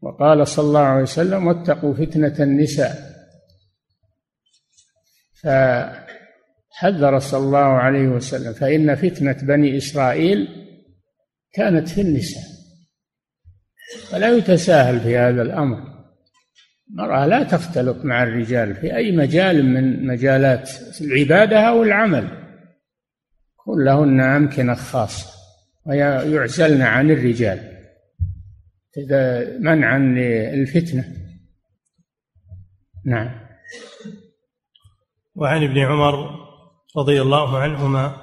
وقال 0.00 0.46
صلى 0.46 0.66
الله 0.66 0.80
عليه 0.80 1.02
وسلم 1.02 1.46
واتقوا 1.46 1.94
فتنة 1.94 2.34
النساء. 2.40 3.15
فحذر 5.46 7.18
صلى 7.18 7.46
الله 7.46 7.58
عليه 7.58 8.08
وسلم 8.08 8.52
فإن 8.52 8.94
فتنة 8.94 9.32
بني 9.42 9.76
إسرائيل 9.76 10.48
كانت 11.52 11.88
في 11.88 12.00
النساء 12.00 12.42
فلا 14.10 14.36
يتساهل 14.36 15.00
في 15.00 15.18
هذا 15.18 15.42
الأمر. 15.42 15.96
المرأة 16.90 17.26
لا 17.26 17.42
تختلط 17.42 18.04
مع 18.04 18.22
الرجال 18.22 18.74
في 18.74 18.96
أي 18.96 19.16
مجال 19.16 19.66
من 19.66 20.06
مجالات 20.06 20.70
العبادة 21.00 21.60
أو 21.60 21.82
العمل. 21.82 22.28
كن 23.56 23.84
لهن 23.84 24.20
أمكنة 24.20 24.74
خاصة 24.74 25.30
ويعزلن 25.86 26.82
عن 26.82 27.10
الرجال. 27.10 27.76
منعا 29.60 29.98
للفتنة. 29.98 31.04
نعم. 33.04 33.45
وعن 35.36 35.62
ابن 35.62 35.78
عمر 35.78 36.30
رضي 36.96 37.22
الله 37.22 37.58
عنهما 37.58 38.16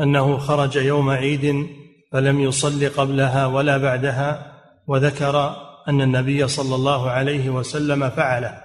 أنه 0.00 0.38
خرج 0.38 0.76
يوم 0.76 1.10
عيد 1.10 1.66
فلم 2.12 2.40
يصل 2.40 2.88
قبلها 2.88 3.46
ولا 3.46 3.78
بعدها 3.78 4.52
وذكر 4.86 5.56
أن 5.88 6.00
النبي 6.00 6.48
صلى 6.48 6.74
الله 6.74 7.10
عليه 7.10 7.50
وسلم 7.50 8.10
فعله. 8.10 8.62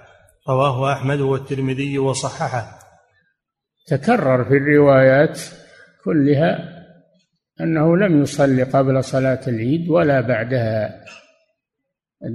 رواه 0.48 0.92
أحمد 0.92 1.20
والترمذي 1.20 1.98
وصححه. 1.98 2.78
تكرر 3.86 4.44
في 4.44 4.56
الروايات 4.56 5.40
كلها 6.04 6.58
أنه 7.60 7.96
لم 7.96 8.22
يصلي 8.22 8.62
قبل 8.62 9.04
صلاة 9.04 9.40
العيد 9.48 9.88
ولا 9.88 10.20
بعدها. 10.20 11.04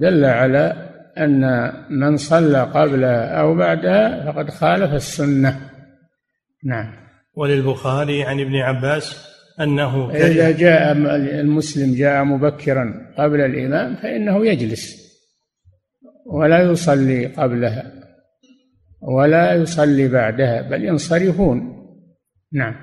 دل 0.02 0.26
على 0.26 0.87
أن 1.24 1.72
من 1.90 2.18
صلى 2.18 2.62
قبلها 2.64 3.40
أو 3.42 3.56
بعدها 3.56 4.32
فقد 4.32 4.50
خالف 4.50 4.94
السنة. 4.94 5.70
نعم. 6.66 6.94
وللبخاري 7.36 8.24
عن 8.24 8.40
ابن 8.40 8.56
عباس 8.56 9.28
أنه 9.62 10.12
إذا 10.12 10.52
جاء 10.52 10.92
المسلم 11.42 11.96
جاء 11.96 12.24
مبكرا 12.24 13.14
قبل 13.18 13.42
الإمام 13.42 13.96
فإنه 13.96 14.46
يجلس 14.46 15.08
ولا 16.26 16.72
يصلي 16.72 17.26
قبلها 17.26 17.92
ولا 19.02 19.54
يصلي 19.54 20.08
بعدها 20.08 20.62
بل 20.62 20.84
ينصرفون. 20.84 21.78
نعم. 22.54 22.76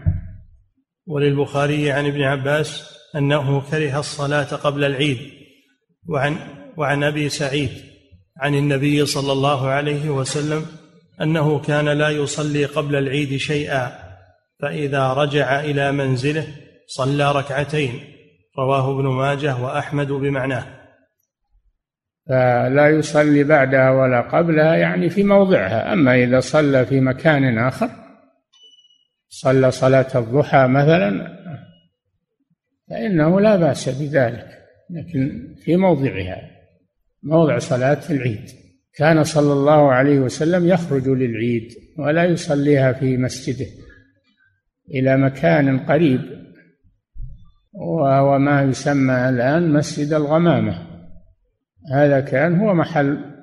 وللبخاري 1.06 1.92
عن 1.92 2.06
ابن 2.06 2.22
عباس 2.22 2.94
أنه 3.16 3.70
كره 3.70 3.98
الصلاة 3.98 4.56
قبل 4.56 4.84
العيد 4.84 5.18
وعن 6.08 6.36
وعن 6.76 7.04
أبي 7.04 7.28
سعيد. 7.28 7.93
عن 8.38 8.54
النبي 8.54 9.06
صلى 9.06 9.32
الله 9.32 9.68
عليه 9.68 10.10
وسلم 10.10 10.66
أنه 11.22 11.58
كان 11.58 11.88
لا 11.88 12.08
يصلي 12.08 12.64
قبل 12.64 12.96
العيد 12.96 13.36
شيئا 13.36 13.92
فإذا 14.60 15.12
رجع 15.12 15.60
إلى 15.60 15.92
منزله 15.92 16.46
صلى 16.86 17.32
ركعتين 17.32 18.00
رواه 18.58 18.90
ابن 18.90 19.08
ماجه 19.08 19.56
وأحمد 19.56 20.08
بمعناه. 20.08 20.66
فلا 22.28 22.88
يصلي 22.88 23.44
بعدها 23.44 23.90
ولا 23.90 24.20
قبلها 24.20 24.76
يعني 24.76 25.10
في 25.10 25.22
موضعها 25.22 25.92
أما 25.92 26.14
إذا 26.14 26.40
صلى 26.40 26.86
في 26.86 27.00
مكان 27.00 27.58
آخر 27.58 27.90
صلى 29.28 29.70
صلاة 29.70 30.06
الضحى 30.14 30.66
مثلا 30.66 31.34
فإنه 32.90 33.40
لا 33.40 33.56
بأس 33.56 33.88
بذلك 33.88 34.46
لكن 34.90 35.54
في 35.64 35.76
موضعها. 35.76 36.53
موضع 37.24 37.58
صلاة 37.58 38.02
العيد. 38.10 38.44
كان 38.96 39.24
صلى 39.24 39.52
الله 39.52 39.92
عليه 39.92 40.18
وسلم 40.18 40.68
يخرج 40.68 41.08
للعيد 41.08 41.68
ولا 41.98 42.24
يصليها 42.24 42.92
في 42.92 43.16
مسجده 43.16 43.66
إلى 44.94 45.16
مكان 45.16 45.78
قريب 45.78 46.20
وهو 47.72 48.38
ما 48.38 48.62
يسمى 48.62 49.28
الآن 49.28 49.72
مسجد 49.72 50.12
الغمامة. 50.12 50.86
هذا 51.92 52.20
كان 52.20 52.60
هو 52.60 52.74
محل 52.74 53.34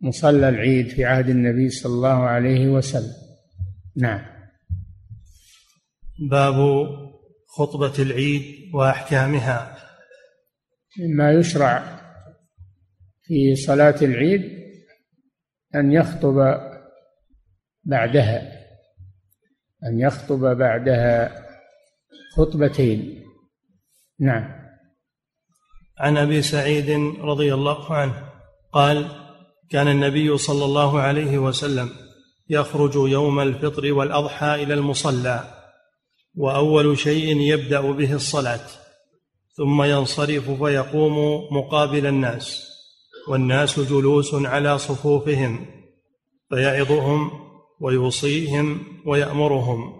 مصلى 0.00 0.48
العيد 0.48 0.88
في 0.88 1.04
عهد 1.04 1.28
النبي 1.28 1.68
صلى 1.68 1.92
الله 1.92 2.22
عليه 2.22 2.68
وسلم. 2.68 3.12
نعم. 3.96 4.20
باب 6.30 6.86
خطبة 7.46 8.02
العيد 8.02 8.42
وأحكامها. 8.74 9.76
مما 10.98 11.32
يشرع 11.32 11.97
في 13.28 13.54
صلاة 13.54 13.94
العيد 14.02 14.42
أن 15.74 15.92
يخطب 15.92 16.60
بعدها 17.84 18.52
أن 19.84 20.00
يخطب 20.00 20.56
بعدها 20.56 21.44
خطبتين. 22.36 23.24
نعم. 24.20 24.58
عن 25.98 26.16
أبي 26.16 26.42
سعيد 26.42 26.90
رضي 27.20 27.54
الله 27.54 27.94
عنه 27.94 28.32
قال 28.72 29.08
كان 29.70 29.88
النبي 29.88 30.38
صلى 30.38 30.64
الله 30.64 31.00
عليه 31.00 31.38
وسلم 31.38 31.90
يخرج 32.48 32.94
يوم 32.94 33.40
الفطر 33.40 33.92
والأضحى 33.92 34.54
إلى 34.54 34.74
المصلى 34.74 35.44
وأول 36.34 36.98
شيء 36.98 37.40
يبدأ 37.40 37.80
به 37.80 38.12
الصلاة 38.12 38.66
ثم 39.56 39.82
ينصرف 39.82 40.50
فيقوم 40.50 41.46
مقابل 41.56 42.06
الناس. 42.06 42.68
والناس 43.28 43.80
جلوس 43.80 44.34
على 44.34 44.78
صفوفهم 44.78 45.66
فيعظهم 46.48 47.30
ويوصيهم 47.80 48.80
ويأمرهم 49.06 49.92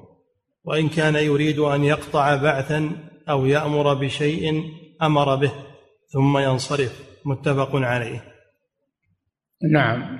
وإن 0.64 0.88
كان 0.88 1.14
يريد 1.14 1.58
أن 1.58 1.84
يقطع 1.84 2.36
بعثا 2.36 2.90
أو 3.28 3.46
يأمر 3.46 3.94
بشيء 3.94 4.62
أمر 5.02 5.36
به 5.36 5.52
ثم 6.12 6.38
ينصرف. 6.38 7.08
متفق 7.24 7.70
عليه. 7.74 8.24
نعم. 9.72 10.18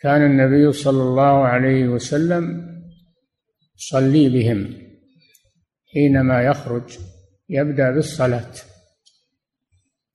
كان 0.00 0.22
النبي 0.22 0.72
صلى 0.72 1.02
الله 1.02 1.44
عليه 1.46 1.88
وسلم 1.88 2.66
يصلي 3.76 4.28
بهم 4.28 4.74
حينما 5.94 6.42
يخرج 6.42 6.98
يبدأ 7.48 7.90
بالصلاة. 7.90 8.52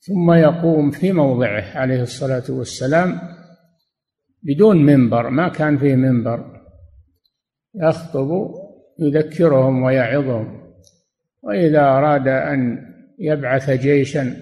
ثم 0.07 0.31
يقوم 0.31 0.91
في 0.91 1.11
موضعه 1.11 1.77
عليه 1.77 2.01
الصلاة 2.01 2.43
والسلام 2.49 3.19
بدون 4.43 4.85
منبر 4.85 5.29
ما 5.29 5.49
كان 5.49 5.77
فيه 5.77 5.95
منبر. 5.95 6.61
يخطب 7.75 8.29
يذكرهم 8.99 9.83
ويعظهم. 9.83 10.61
وإذا 11.43 11.81
أراد 11.81 12.27
أن 12.27 12.77
يبعث 13.19 13.69
جيشا 13.69 14.35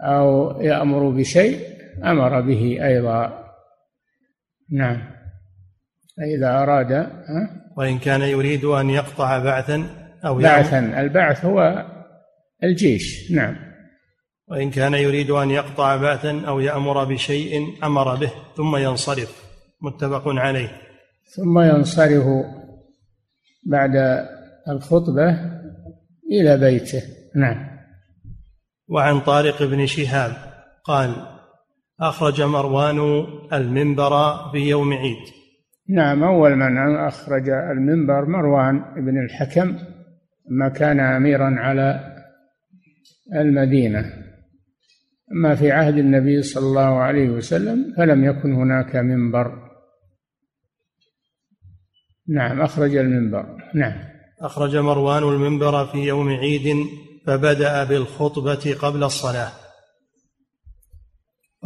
أو 0.00 0.60
يأمر 0.60 1.10
بشيء 1.10 1.60
أمر 2.04 2.40
به 2.40 2.86
أيضا. 2.86 3.44
نعم. 4.72 5.02
فإذا 6.16 6.62
أراد 6.62 7.10
وإن 7.76 7.98
كان 7.98 8.20
يريد 8.20 8.64
أن 8.64 8.90
يقطع 8.90 9.38
بعثا 9.44 9.86
أو 10.24 10.38
بعثا 10.38 11.00
البعث 11.00 11.44
هو 11.44 11.86
الجيش. 12.64 13.32
نعم. 13.32 13.67
وإن 14.50 14.70
كان 14.70 14.94
يريد 14.94 15.30
أن 15.30 15.50
يقطع 15.50 15.96
بعثا 15.96 16.42
أو 16.48 16.60
يأمر 16.60 17.04
بشيء 17.04 17.84
أمر 17.84 18.14
به 18.14 18.30
ثم 18.56 18.76
ينصرف. 18.76 19.48
متفق 19.82 20.22
عليه. 20.26 20.68
ثم 21.36 21.58
ينصرف 21.58 22.24
بعد 23.66 23.90
الخطبة 24.68 25.30
إلى 26.32 26.56
بيته. 26.56 27.02
نعم. 27.36 27.68
وعن 28.88 29.20
طارق 29.20 29.62
بن 29.62 29.86
شهاب 29.86 30.32
قال 30.84 31.14
أخرج 32.00 32.42
مروان 32.42 33.26
المنبر 33.52 34.36
في 34.52 34.58
يوم 34.58 34.92
عيد. 34.92 35.24
نعم 35.88 36.24
أول 36.24 36.56
من 36.56 36.96
أخرج 36.96 37.48
المنبر 37.48 38.24
مروان 38.26 38.94
بن 38.96 39.24
الحكم 39.24 39.78
ما 40.50 40.68
كان 40.68 41.00
أميرا 41.00 41.54
على 41.58 42.14
المدينة. 43.34 44.27
أما 45.32 45.54
في 45.54 45.70
عهد 45.70 45.98
النبي 45.98 46.42
صلى 46.42 46.66
الله 46.66 46.98
عليه 46.98 47.30
وسلم 47.30 47.94
فلم 47.96 48.24
يكن 48.24 48.52
هناك 48.52 48.96
منبر. 48.96 49.68
نعم 52.28 52.60
أخرج 52.60 52.96
المنبر. 52.96 53.46
نعم. 53.74 54.04
أخرج 54.40 54.76
مروان 54.76 55.22
المنبر 55.22 55.86
في 55.86 55.98
يوم 55.98 56.28
عيد 56.28 56.86
فبدأ 57.26 57.84
بالخطبة 57.84 58.76
قبل 58.82 59.04
الصلاة. 59.04 59.52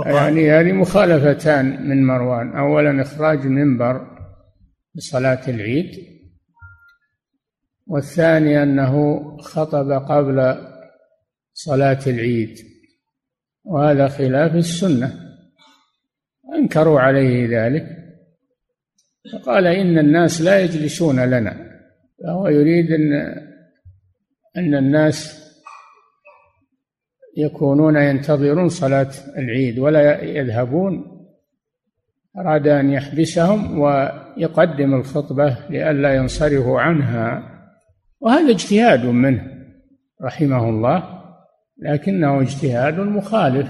يعني 0.07 0.51
هذه 0.51 0.73
مخالفتان 0.73 1.89
من 1.89 2.07
مروان. 2.07 2.57
أولا 2.57 3.03
إخراج 3.03 3.47
منبر 3.47 4.07
لصلاة 4.95 5.49
العيد 5.49 5.91
والثاني 7.87 8.63
أنه 8.63 9.23
خطب 9.39 9.91
قبل 9.91 10.57
صلاة 11.53 12.01
العيد. 12.07 12.72
وهذا 13.65 14.09
خلاف 14.09 14.55
السنة. 14.55 15.13
أنكروا 16.55 17.01
عليه 17.01 17.49
ذلك. 17.49 17.87
فقال 19.33 19.67
إن 19.67 19.99
الناس 19.99 20.43
لا 20.43 20.61
يجلسون 20.61 21.25
لنا. 21.25 21.57
فهو 22.23 22.49
يريد 22.49 22.91
أن 22.93 23.13
أن 24.57 24.75
الناس 24.75 25.43
يكونون 27.37 27.97
ينتظرون 27.97 28.69
صلاة 28.69 29.11
العيد 29.37 29.79
ولا 29.79 30.23
يذهبون. 30.23 31.05
أراد 32.39 32.67
أن 32.67 32.91
يحبسهم 32.91 33.79
ويقدم 33.79 34.95
الخطبة 34.95 35.57
لئلا 35.71 36.15
ينصرفوا 36.15 36.81
عنها. 36.81 37.43
وهذا 38.21 38.51
اجتهاد 38.51 39.05
منه 39.05 39.47
رحمه 40.23 40.69
الله. 40.69 41.22
لكنه 41.83 42.41
اجتهاد 42.41 42.99
مخالف 42.99 43.69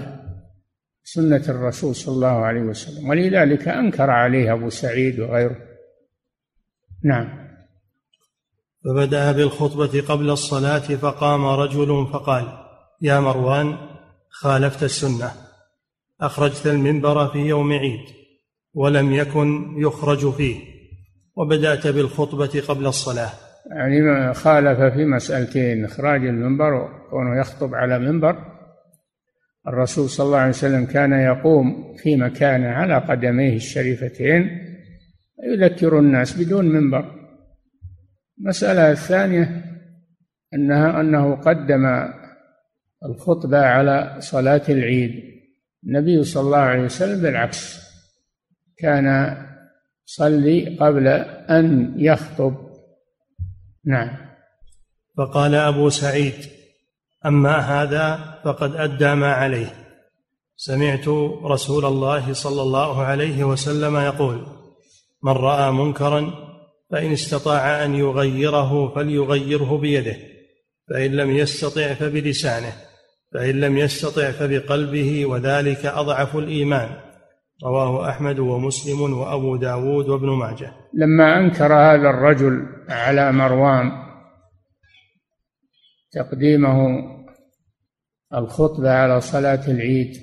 سنة 1.03 1.43
الرسول 1.49 1.95
صلى 1.95 2.15
الله 2.15 2.27
عليه 2.45 2.61
وسلم 2.61 3.09
ولذلك 3.09 3.67
أنكر 3.67 4.09
عليه 4.09 4.53
أبو 4.53 4.69
سعيد 4.69 5.19
وغيره. 5.19 5.57
نعم. 7.03 7.43
فبدأ 8.85 9.31
بالخطبة 9.31 10.01
قبل 10.01 10.29
الصلاة 10.29 10.79
فقام 10.79 11.45
رجل 11.45 12.07
فقال 12.13 12.47
يا 13.01 13.19
مروان 13.19 13.77
خالفت 14.29 14.83
السنة 14.83 15.31
أخرجت 16.21 16.67
المنبر 16.67 17.27
في 17.27 17.39
يوم 17.39 17.73
عيد 17.73 18.05
ولم 18.73 19.11
يكن 19.11 19.75
يخرج 19.77 20.33
فيه. 20.33 20.59
وبدأت 21.35 21.87
بالخطبة 21.87 22.63
قبل 22.67 22.87
الصلاة. 22.87 23.31
يعني 23.71 24.33
خالف 24.33 24.79
في 24.79 25.05
مسألتين 25.05 25.85
إخراج 25.85 26.25
المنبر 26.25 26.73
وكونه 26.73 27.39
يخطب 27.39 27.75
على 27.75 27.99
منبر. 27.99 28.53
الرسول 29.67 30.09
صلى 30.09 30.25
الله 30.25 30.37
عليه 30.37 30.49
وسلم 30.49 30.85
كان 30.85 31.13
يقوم 31.13 31.95
في 31.97 32.15
مكان 32.15 32.63
على 32.63 32.97
قدميه 32.97 33.55
الشريفتين 33.55 34.49
يذكر 35.43 35.99
الناس 35.99 36.41
بدون 36.41 36.65
منبر. 36.65 37.05
المسألة 38.39 38.91
الثانية 38.91 39.63
أنها 40.53 41.01
أنه 41.01 41.35
قدم 41.35 42.09
الخطبة 43.05 43.57
على 43.57 44.15
صلاة 44.19 44.61
العيد. 44.69 45.23
النبي 45.87 46.23
صلى 46.23 46.43
الله 46.43 46.57
عليه 46.57 46.83
وسلم 46.83 47.21
بالعكس 47.21 47.83
كان 48.77 49.37
يصلي 50.07 50.77
قبل 50.77 51.07
أن 51.07 51.93
يخطب. 51.97 52.72
نعم. 53.85 54.17
فقال 55.17 55.55
أبو 55.55 55.89
سعيد 55.89 56.33
أما 57.25 57.57
هذا 57.57 58.39
فقد 58.45 58.75
أدى 58.75 59.15
ما 59.15 59.33
عليه. 59.33 59.83
سمعت 60.55 61.07
رسول 61.43 61.85
الله 61.85 62.33
صلى 62.33 62.61
الله 62.61 63.01
عليه 63.01 63.43
وسلم 63.43 63.97
يقول 63.97 64.45
من 65.23 65.31
رأى 65.31 65.71
منكرا 65.71 66.33
فإن 66.91 67.11
استطاع 67.11 67.85
أن 67.85 67.95
يغيره 67.95 68.93
فليغيره 68.95 69.77
بيده 69.77 70.17
فإن 70.89 71.11
لم 71.11 71.31
يستطع 71.31 71.93
فبلسانه 71.93 72.73
فإن 73.33 73.61
لم 73.61 73.77
يستطع 73.77 74.31
فبقلبه 74.31 75.25
وذلك 75.25 75.85
أضعف 75.85 76.35
الإيمان. 76.35 77.02
رواه 77.63 78.09
أحمد 78.09 78.39
ومسلم 78.39 79.01
وأبو 79.01 79.55
داود 79.55 80.09
وابن 80.09 80.29
ماجه. 80.29 80.71
لما 80.93 81.39
أنكر 81.39 81.73
هذا 81.73 82.09
الرجل 82.09 82.67
على 82.89 83.31
مروان 83.31 83.91
تقديمه 86.11 86.87
الخطبة 88.33 88.91
على 88.91 89.21
صلاة 89.21 89.67
العيد 89.67 90.17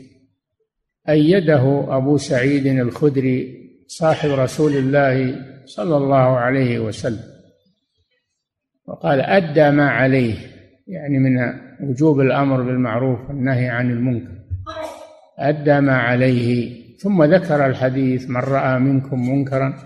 أيده 1.08 1.96
أبو 1.96 2.16
سعيد 2.16 2.66
الخدري 2.66 3.60
صاحب 3.86 4.30
رسول 4.30 4.72
الله 4.72 5.44
صلى 5.64 5.96
الله 5.96 6.38
عليه 6.38 6.78
وسلم 6.78 7.30
وقال 8.86 9.20
أدى 9.20 9.70
ما 9.70 9.90
عليه. 9.90 10.34
يعني 10.86 11.18
من 11.18 11.38
وجوب 11.80 12.20
الأمر 12.20 12.62
بالمعروف 12.62 13.28
والنهي 13.28 13.68
عن 13.68 13.90
المنكر. 13.90 14.32
أدى 15.38 15.80
ما 15.80 15.98
عليه. 15.98 16.80
ثم 17.02 17.24
ذكر 17.24 17.66
الحديث 17.66 18.30
من 18.30 18.36
رأى 18.36 18.78
منكم 18.78 19.30
منكرا 19.30 19.78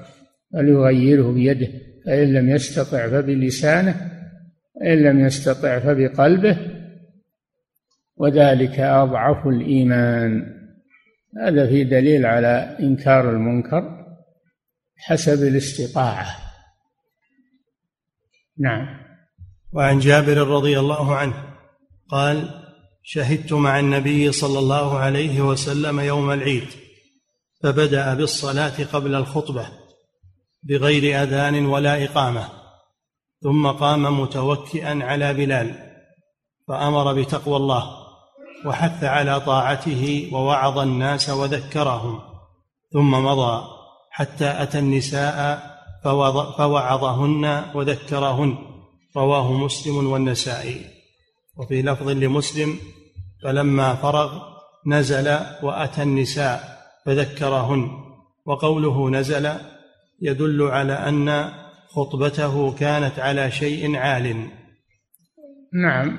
فليغيره 0.52 1.32
بيده 1.32 1.68
فإن 2.06 2.32
لم 2.32 2.50
يستطع 2.50 3.08
فبلسانه 3.08 4.10
إن 4.82 5.02
لم 5.02 5.20
يستطع 5.20 5.78
فبقلبه 5.78 6.58
وذلك 8.16 8.80
أضعف 8.80 9.46
الإيمان. 9.46 10.54
هذا 11.42 11.66
في 11.66 11.84
دليل 11.84 12.26
على 12.26 12.76
إنكار 12.80 13.30
المنكر 13.30 14.04
حسب 14.96 15.42
الاستطاعة. 15.42 16.26
نعم. 18.58 18.86
وعن 19.72 19.98
جابر 19.98 20.36
رضي 20.36 20.78
الله 20.78 21.16
عنه 21.16 21.34
قال 22.08 22.48
شهدت 23.02 23.52
مع 23.52 23.80
النبي 23.80 24.32
صلى 24.32 24.58
الله 24.58 24.98
عليه 24.98 25.40
وسلم 25.40 26.00
يوم 26.00 26.30
العيد 26.30 26.83
فبدأ 27.64 28.14
بالصلاة 28.14 28.84
قبل 28.92 29.14
الخطبة 29.14 29.68
بغير 30.62 31.22
أذان 31.22 31.66
ولا 31.66 32.04
إقامة. 32.04 32.48
ثم 33.42 33.66
قام 33.66 34.20
متوكئا 34.20 35.04
على 35.04 35.34
بلال 35.34 35.74
فأمر 36.68 37.12
بتقوى 37.12 37.56
الله 37.56 37.90
وحث 38.66 39.04
على 39.04 39.40
طاعته 39.40 40.30
ووعظ 40.32 40.78
الناس 40.78 41.30
وذكرهم. 41.30 42.20
ثم 42.92 43.10
مضى 43.10 43.64
حتى 44.10 44.62
أتى 44.62 44.78
النساء 44.78 45.60
فوعظهن 46.58 47.64
وذكرهن. 47.74 48.58
رواه 49.16 49.52
مسلم 49.52 50.12
والنسائي. 50.12 50.80
وفي 51.56 51.82
لفظ 51.82 52.08
لمسلم 52.08 52.78
فلما 53.42 53.94
فرغ 53.94 54.42
نزل 54.86 55.38
وأتى 55.62 56.02
النساء. 56.02 56.73
فذكرهن. 57.04 58.04
وقوله 58.46 59.10
نزل 59.10 59.50
يدل 60.22 60.62
على 60.62 60.92
أن 60.92 61.50
خطبته 61.88 62.74
كانت 62.74 63.18
على 63.18 63.50
شيء 63.50 63.96
عال. 63.96 64.48
نعم 65.72 66.18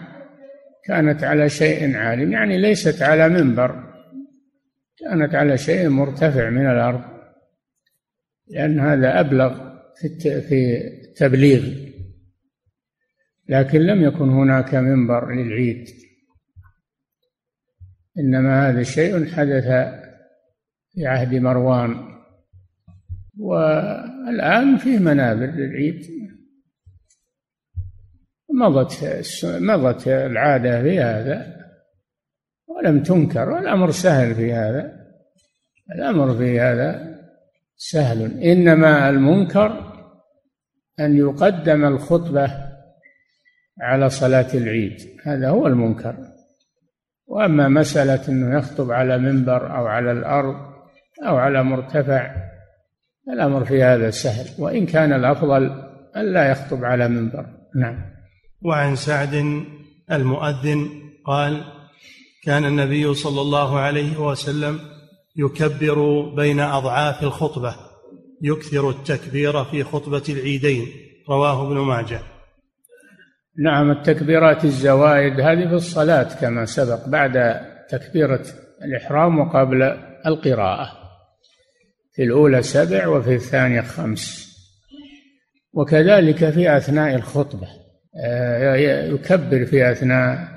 كانت 0.86 1.24
على 1.24 1.50
شيء 1.50 1.95
عال 1.95 2.32
يعني 2.32 2.58
ليست 2.58 3.02
على 3.02 3.30
منبر. 3.30 3.84
كانت 4.98 5.36
على 5.36 5.58
شيء 5.58 5.89
مرتفع 5.89 6.50
من 6.50 6.71
الأرض 6.71 7.02
لأن 8.48 8.80
هذا 8.80 9.19
أبلغ 9.19 9.76
في 10.21 10.78
التبليغ. 11.04 11.86
لكن 13.50 13.80
لم 13.80 14.04
يكن 14.04 14.30
هناك 14.30 14.76
منبر 14.76 15.32
للعيد. 15.32 15.88
إنما 18.19 18.69
هذا 18.69 18.84
شيء 18.84 19.26
حدث 19.26 19.95
في 20.95 21.05
عهد 21.05 21.36
مروان. 21.36 22.15
والآن 23.39 24.77
فيه 24.77 24.99
منابر 24.99 25.45
للعيد. 25.45 26.05
مضت 28.49 29.23
مضت 29.45 30.08
العادة 30.08 30.81
في 30.81 30.99
هذا 30.99 31.55
ولم 32.67 33.03
تنكر 33.03 33.49
والأمر 33.49 33.91
سهل 33.91 34.36
في 34.36 34.53
هذا. 34.53 35.05
الأمر 35.95 36.38
في 36.38 36.60
هذا 36.60 37.19
سهل. 37.75 38.43
إنما 38.43 39.10
المنكر 39.10 39.93
أن 40.99 41.17
يقدم 41.17 41.86
الخطبة 41.86 42.51
على 43.81 44.10
صلاة 44.10 44.53
العيد. 44.53 44.97
هذا 45.23 45.49
هو 45.49 45.67
المنكر. 45.67 46.17
وأما 47.27 47.67
مسألة 47.67 48.27
إنه 48.29 48.58
يخطب 48.58 48.91
على 48.91 49.17
منبر 49.17 49.77
أو 49.77 49.86
على 49.86 50.12
الأرض 50.12 50.75
أو 51.23 51.38
على 51.38 51.63
مرتفع 51.63 52.36
الأمر 53.34 53.65
في 53.65 53.84
هذا 53.84 54.10
سهل. 54.10 54.45
وإن 54.60 54.86
كان 54.86 55.13
الأفضل 55.13 55.63
أن 56.15 56.34
لا 56.34 56.51
يخطب 56.51 56.86
على 56.86 57.08
منبر. 57.08 57.45
نعم. 57.75 58.15
وعن 58.62 58.95
سعد 58.95 59.63
المؤذن 60.12 60.89
قال 61.25 61.63
كان 62.43 62.65
النبي 62.65 63.13
صلى 63.13 63.41
الله 63.41 63.80
عليه 63.80 64.17
وسلم 64.17 64.80
يكبر 65.36 66.21
بين 66.36 66.60
أضعاف 66.60 67.23
الخطبة 67.23 67.75
يكثر 68.41 68.89
التكبير 68.89 69.63
في 69.63 69.84
خطبة 69.84 70.23
العيدين. 70.30 70.88
رواه 71.30 71.67
ابن 71.67 71.78
ماجه. 71.78 72.19
نعم 73.63 73.91
التكبيرات 73.91 74.65
الزوائد 74.65 75.39
هذه 75.39 75.67
في 75.67 75.73
الصلاة 75.73 76.39
كما 76.41 76.65
سبق 76.65 77.08
بعد 77.08 77.62
تكبيرة 77.89 78.45
الإحرام 78.84 79.39
وقبل 79.39 79.84
القراءة. 80.25 81.05
في 82.15 82.23
الأولى 82.23 82.62
سبع 82.62 83.08
وفي 83.08 83.36
الثانية 83.36 83.82
خمس. 83.82 84.56
وكذلك 85.73 86.49
في 86.49 86.78
أثناء 86.78 87.15
الخطبة. 87.15 87.67
آه، 88.25 88.75
يكبر 89.06 89.65
في 89.65 89.91
أثناء 89.91 90.47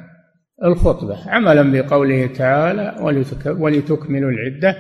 الخطبة. 0.65 1.31
عملا 1.31 1.73
بقوله 1.73 2.27
تعالى 2.27 2.97
ولتكملوا 3.47 4.31
العدة 4.31 4.77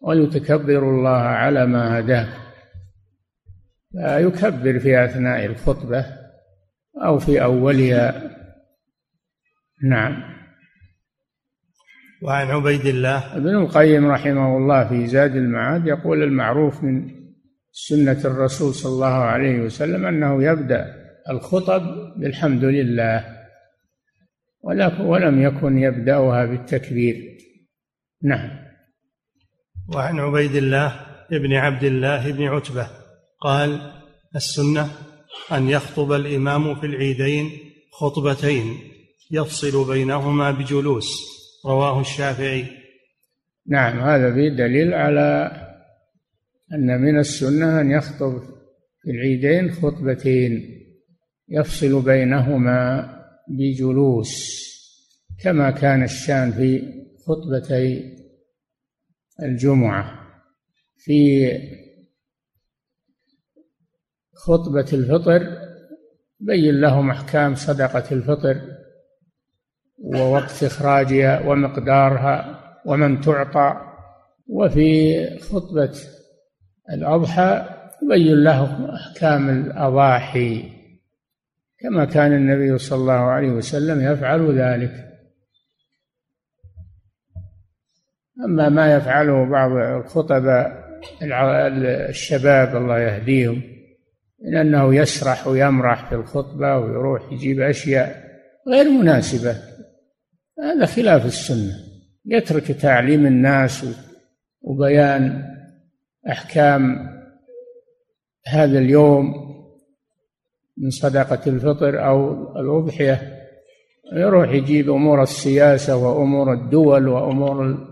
ولتكبروا 0.00 0.92
الله 0.92 1.18
على 1.18 1.66
ما 1.66 1.98
هداكم. 1.98 2.42
يكبر 3.94 4.78
في 4.78 5.04
أثناء 5.04 5.46
الخطبة 5.46 6.06
أو 7.04 7.18
في 7.18 7.42
أولها. 7.42 8.30
نعم. 9.84 10.41
وعن 12.22 12.46
عبيد 12.46 12.86
الله. 12.86 13.36
ابن 13.36 13.56
القيم 13.56 14.10
رحمه 14.10 14.56
الله 14.56 14.88
في 14.88 15.06
زاد 15.06 15.36
المعاد 15.36 15.86
يقول 15.86 16.22
المعروف 16.22 16.84
من 16.84 17.10
سنة 17.72 18.20
الرسول 18.24 18.74
صلى 18.74 18.92
الله 18.92 19.06
عليه 19.06 19.60
وسلم 19.60 20.06
أنه 20.06 20.44
يبدأ 20.44 20.86
الخطب 21.30 21.82
بالحمد 22.16 22.64
لله 22.64 23.24
ولم 25.00 25.42
يكن 25.42 25.78
يبدأها 25.78 26.46
بالتكبير. 26.46 27.16
نعم. 28.22 28.50
وعن 29.94 30.20
عبيد 30.20 30.54
الله 30.54 31.06
بن 31.30 31.52
عبد 31.52 31.84
الله 31.84 32.32
بن 32.32 32.42
عتبة 32.42 32.86
قال 33.40 33.92
السنة 34.36 34.88
أن 35.52 35.68
يخطب 35.68 36.12
الإمام 36.12 36.74
في 36.74 36.86
العيدين 36.86 37.50
خطبتين 37.92 38.78
يفصل 39.30 39.88
بينهما 39.92 40.50
بجلوس. 40.50 41.31
رواه 41.66 42.00
الشافعي. 42.00 42.66
نعم 43.66 44.00
هذا 44.00 44.34
فيه 44.34 44.48
دليل 44.48 44.94
على 44.94 45.50
أن 46.72 47.00
من 47.00 47.18
السنة 47.18 47.80
أن 47.80 47.90
يخطب 47.90 48.42
في 49.02 49.10
العيدين 49.10 49.72
خطبتين 49.72 50.82
يفصل 51.48 52.04
بينهما 52.04 53.08
بجلوس 53.48 54.62
كما 55.42 55.70
كان 55.70 56.02
الشان 56.02 56.52
في 56.52 56.82
خطبتي 57.26 58.16
الجمعة. 59.42 60.22
في 60.96 61.48
خطبة 64.34 64.86
الفطر 64.92 65.58
بين 66.40 66.80
لهم 66.80 67.10
أحكام 67.10 67.54
صدقة 67.54 68.12
الفطر 68.12 68.71
ووقت 70.02 70.64
إخراجها 70.64 71.46
ومقدارها 71.46 72.60
ومن 72.84 73.20
تعطى. 73.20 73.92
وفي 74.48 75.14
خطبة 75.38 75.92
الأضحى 76.92 77.68
يبين 78.02 78.44
لهم 78.44 78.90
أحكام 78.90 79.48
الأضاحي 79.50 80.72
كما 81.80 82.04
كان 82.04 82.32
النبي 82.32 82.78
صلى 82.78 82.98
الله 82.98 83.12
عليه 83.12 83.50
وسلم 83.50 84.12
يفعل 84.12 84.58
ذلك. 84.58 84.92
أما 88.44 88.68
ما 88.68 88.94
يفعله 88.94 89.44
بعض 89.50 89.70
الخطباء 89.70 90.82
الشباب 92.08 92.76
الله 92.76 92.98
يهديهم 92.98 93.62
من 94.44 94.56
أنه 94.56 94.94
يسرح 94.94 95.46
ويمرح 95.46 96.08
في 96.08 96.14
الخطبة 96.14 96.76
ويروح 96.76 97.32
يجيب 97.32 97.60
أشياء 97.60 98.24
غير 98.68 98.90
مناسبة. 98.90 99.71
هذا 100.60 100.86
خلاف 100.86 101.26
السنة. 101.26 101.74
يترك 102.26 102.72
تعليم 102.72 103.26
الناس 103.26 103.86
وبيان 104.60 105.44
أحكام 106.30 106.82
هذا 108.46 108.78
اليوم 108.78 109.34
من 110.76 110.90
صدقة 110.90 111.40
الفطر 111.46 112.06
أو 112.06 112.32
الأضحية. 112.56 113.38
يروح 114.12 114.50
يجيب 114.50 114.90
أمور 114.90 115.22
السياسة 115.22 115.96
وأمور 115.96 116.52
الدول 116.52 117.08
وأمور 117.08 117.66
ال... 117.66 117.88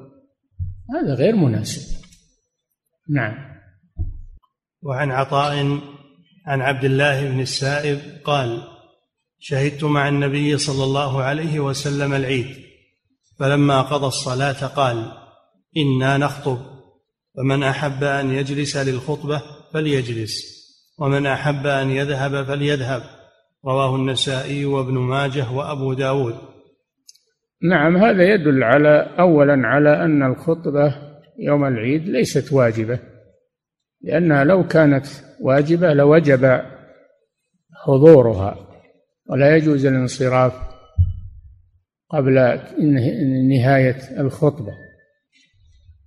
هذا 0.95 1.15
غير 1.15 1.37
مناسب. 1.37 2.01
نعم. 3.11 3.51
وعن 4.83 5.11
عطاء 5.11 5.81
عن 6.47 6.61
عبد 6.61 6.85
الله 6.85 7.31
بن 7.31 7.41
السائب 7.41 7.99
قال 8.25 8.63
شهدت 9.43 9.85
مع 9.85 10.09
النبي 10.09 10.59
صلى 10.59 10.85
الله 10.85 11.23
عليه 11.23 11.61
وسلم 11.61 12.15
العيد 12.15 12.47
فلما 13.39 13.83
قضى 13.83 14.07
الصلاة 14.07 14.67
قال 14.67 15.13
إنا 15.77 16.17
نخطب 16.19 16.59
فمن 17.37 17.63
أحب 17.63 18.05
أن 18.05 18.31
يجلس 18.31 18.77
للخطبة 18.77 19.43
فليجلس 19.73 20.61
ومن 20.99 21.27
أحب 21.27 21.67
أن 21.67 21.91
يذهب 21.91 22.45
فليذهب 22.45 23.03
رواه 23.65 23.97
النسائي 23.97 24.65
وابن 24.65 24.99
ماجه 24.99 25.53
وأبو 25.53 25.93
داود. 25.93 26.35
نعم 27.63 27.97
هذا 27.97 28.35
يدل 28.35 28.63
على 28.65 29.17
أولا 29.19 29.67
على 29.67 30.05
أن 30.05 30.23
الخطبة 30.23 30.95
يوم 31.39 31.65
العيد 31.65 32.09
ليست 32.09 32.53
واجبة 32.53 32.99
لأنها 34.03 34.45
لو 34.45 34.67
كانت 34.67 35.07
واجبة 35.41 35.93
لوجب 35.93 36.63
حضورها. 37.85 38.70
ولا 39.31 39.57
يجوز 39.57 39.87
الانصراف 39.87 40.71
قبل 42.09 42.61
نهاية 43.49 44.21
الخطبة. 44.21 44.73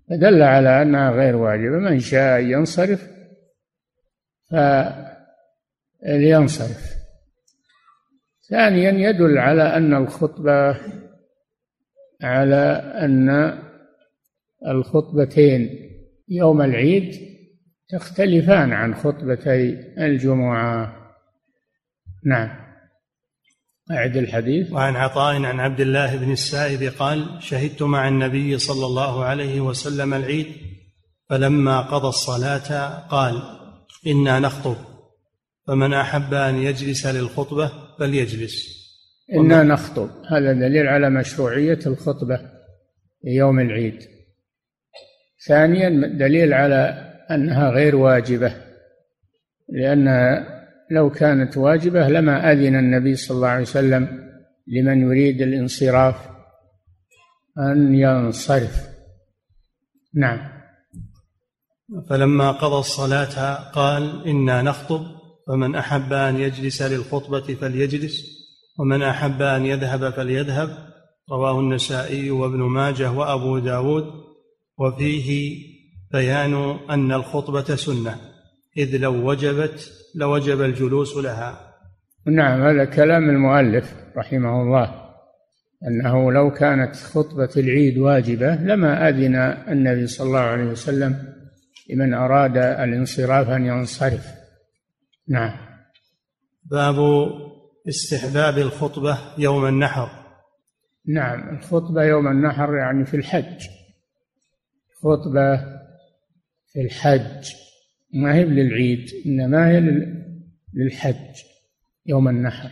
فدل 0.10 0.42
على 0.42 0.82
أنها 0.82 1.12
غير 1.12 1.36
واجبة. 1.36 1.78
من 1.78 2.00
شاء 2.00 2.40
ينصرف 2.40 3.08
فلينصرف. 6.04 6.94
ثانيا 8.50 8.92
يدل 9.10 9.38
على 9.38 9.78
أن 9.78 9.94
الخطبة 9.94 10.78
على 12.24 12.94
أن 12.96 13.60
الخطبتين 14.68 15.70
يوم 16.30 16.62
العيد 16.62 17.34
تختلفان 17.90 18.74
عن 18.74 18.96
خطبتي 18.96 19.94
الجمعة. 19.98 20.98
نعم. 22.26 22.63
أعد 23.92 24.18
الحديث. 24.18 24.72
وعن 24.72 24.96
عطاء 24.96 25.44
عن 25.44 25.60
عبد 25.60 25.80
الله 25.80 26.16
بن 26.18 26.32
السائب 26.32 26.94
قال 27.00 27.26
شهدت 27.40 27.84
مع 27.84 28.08
النبي 28.08 28.58
صلى 28.58 28.86
الله 28.86 29.24
عليه 29.24 29.62
وسلم 29.62 30.14
العيد 30.14 30.48
فلما 31.30 31.82
قضى 31.82 32.08
الصلاة 32.08 33.00
قال 33.00 33.42
إنا 34.08 34.40
نخطب 34.40 34.76
فمن 35.68 35.94
أحب 35.94 36.34
أن 36.34 36.56
يجلس 36.56 37.06
للخطبة 37.06 37.72
فليجلس. 38.00 38.84
إنا 39.34 39.64
نخطب. 39.64 40.10
هذا 40.32 40.54
دليل 40.54 40.88
على 40.88 41.10
مشروعية 41.10 41.80
الخطبة 41.86 42.40
يوم 43.24 43.60
العيد. 43.60 44.00
ثانيا 45.48 45.90
دليل 46.08 46.54
على 46.54 47.10
أنها 47.32 47.70
غير 47.70 47.96
واجبة 47.96 48.56
لأنها 49.70 50.53
لو 50.94 51.10
كانت 51.10 51.58
واجبة 51.58 52.08
لما 52.08 52.52
أذن 52.52 52.76
النبي 52.76 53.16
صلى 53.16 53.36
الله 53.36 53.48
عليه 53.48 53.62
وسلم 53.62 54.08
لمن 54.68 55.02
يريد 55.02 55.42
الانصراف 55.42 56.16
أن 57.58 57.96
ينصرف. 57.96 58.88
نعم. 60.14 60.40
فلما 62.10 62.52
قضى 62.52 62.80
الصلاة 62.80 63.56
قال 63.72 64.28
إنا 64.28 64.62
نخطب 64.62 65.06
فمن 65.48 65.76
أحب 65.76 66.14
أن 66.14 66.36
يجلس 66.36 66.82
للخطبة 66.82 67.54
فليجلس 67.54 68.26
ومن 68.80 69.02
أحب 69.04 69.42
أن 69.42 69.66
يذهب 69.66 70.10
فليذهب. 70.10 70.70
رواه 71.32 71.60
النسائي 71.60 72.32
وابن 72.32 72.60
ماجه 72.60 73.12
وأبو 73.12 73.60
داود. 73.60 74.06
وفيه 74.78 75.58
بيان 76.12 76.80
أن 76.90 77.12
الخطبة 77.12 77.76
سنة 77.76 78.20
إذ 78.78 78.98
لو 78.98 79.30
وجبت 79.30 80.03
لوجب 80.16 80.62
الجلوس 80.62 81.18
لها. 81.18 81.74
نعم 82.26 82.64
هذا 82.64 82.86
كلام 82.86 83.30
المؤلف 83.30 83.96
رحمه 84.18 84.62
الله 84.62 85.04
أنه 85.88 86.32
لو 86.32 86.52
كانت 86.52 86.96
خطبة 86.96 87.50
العيد 87.58 87.98
واجبة 87.98 88.56
لما 88.56 89.10
أذن 89.10 89.36
النبي 89.68 90.08
صلى 90.08 90.28
الله 90.28 90.40
عليه 90.40 90.64
وسلم 90.64 91.34
لمن 91.90 92.14
أراد 92.14 92.58
الانصراف 92.58 93.50
أن 93.50 93.66
ينصرف. 93.66 94.28
نعم. 95.30 95.58
باب 96.66 96.96
استحباب 97.90 98.58
الخطبة 98.58 99.18
يوم 99.38 99.66
النحر. 99.66 100.10
نعم 101.08 101.58
الخطبة 101.58 102.04
يوم 102.04 102.28
النحر 102.28 102.76
يعني 102.76 103.06
في 103.06 103.18
الحج. 103.18 103.68
خطبة 105.04 105.58
في 106.74 106.82
الحج. 106.82 107.63
ما 108.14 108.36
هي 108.36 108.44
للعيد 108.44 109.10
إنما 109.26 109.70
هي 109.70 109.80
للحج 110.74 111.42
يوم 112.06 112.28
النحر. 112.28 112.72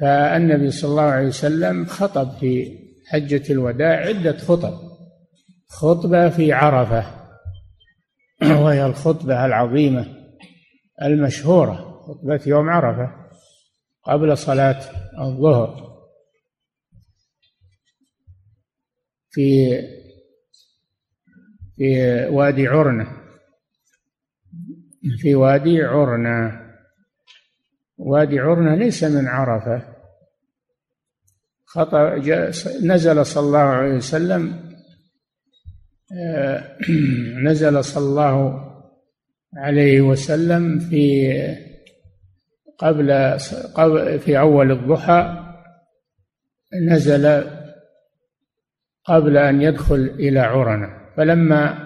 فالنبي 0.00 0.70
صلى 0.70 0.90
الله 0.90 1.02
عليه 1.02 1.26
وسلم 1.26 1.84
خطب 1.84 2.30
في 2.38 2.78
حجة 3.06 3.52
الوداع 3.52 3.96
عدة 3.96 4.36
خطب. 4.36 4.92
خطبة 5.68 6.28
في 6.28 6.52
عرفة 6.52 7.22
وهي 8.62 8.86
الخطبة 8.86 9.46
العظيمة 9.46 10.06
المشهورة 11.02 11.74
خطبة 12.06 12.40
يوم 12.46 12.68
عرفة 12.68 13.10
قبل 14.04 14.38
صلاة 14.38 14.80
الظهر. 15.20 15.92
في 19.30 19.78
في 21.76 22.26
وادي 22.30 22.66
عرنة. 22.66 23.21
في 25.18 25.34
وادي 25.34 25.82
عرنة 25.82 26.62
وادي 27.98 28.40
عرنة 28.40 28.74
ليس 28.74 29.04
من 29.04 29.26
عرفة. 29.26 29.82
خطأ 31.64 32.16
نزل 32.82 33.26
صلى 33.26 33.46
الله 33.46 33.58
عليه 33.58 33.94
وسلم 33.94 34.72
آه، 36.18 36.76
نزل 37.48 37.84
صلى 37.84 38.04
الله 38.04 38.64
عليه 39.56 40.00
وسلم 40.00 40.78
في 40.78 41.32
قبل 42.78 43.38
في 44.18 44.38
أول 44.38 44.72
الضحى. 44.72 45.42
نزل 46.88 47.44
قبل 49.04 49.36
أن 49.36 49.62
يدخل 49.62 49.94
إلى 49.94 50.40
عرنة 50.40 50.88
فلما 51.16 51.81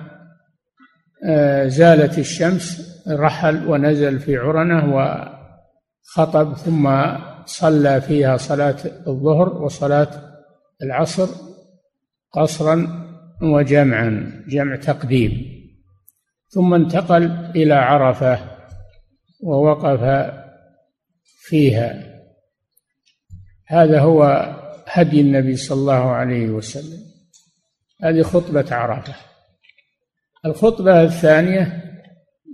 زالت 1.67 2.19
الشمس 2.19 2.97
رحل 3.09 3.67
ونزل 3.67 4.19
في 4.19 4.37
عرنة 4.37 4.95
وخطب 4.95 6.57
ثم 6.57 6.91
صلى 7.47 8.01
فيها 8.01 8.37
صلاة 8.37 8.77
الظهر 9.07 9.63
وصلاة 9.63 10.09
العصر 10.83 11.29
قصرا 12.33 13.07
وجمعا 13.43 14.43
جمع 14.49 14.77
تقديم. 14.77 15.57
ثم 16.49 16.75
انتقل 16.75 17.25
إلى 17.57 17.75
عرفة 17.75 18.39
ووقف 19.43 20.33
فيها. 21.41 22.21
هذا 23.67 24.01
هو 24.01 24.23
هدي 24.87 25.21
النبي 25.21 25.57
صلى 25.57 25.79
الله 25.79 26.11
عليه 26.11 26.51
وسلم. 26.51 27.01
هذه 28.03 28.23
خطبة 28.23 28.75
عرفة. 28.75 29.15
الخطبة 30.45 31.03
الثانية 31.03 31.83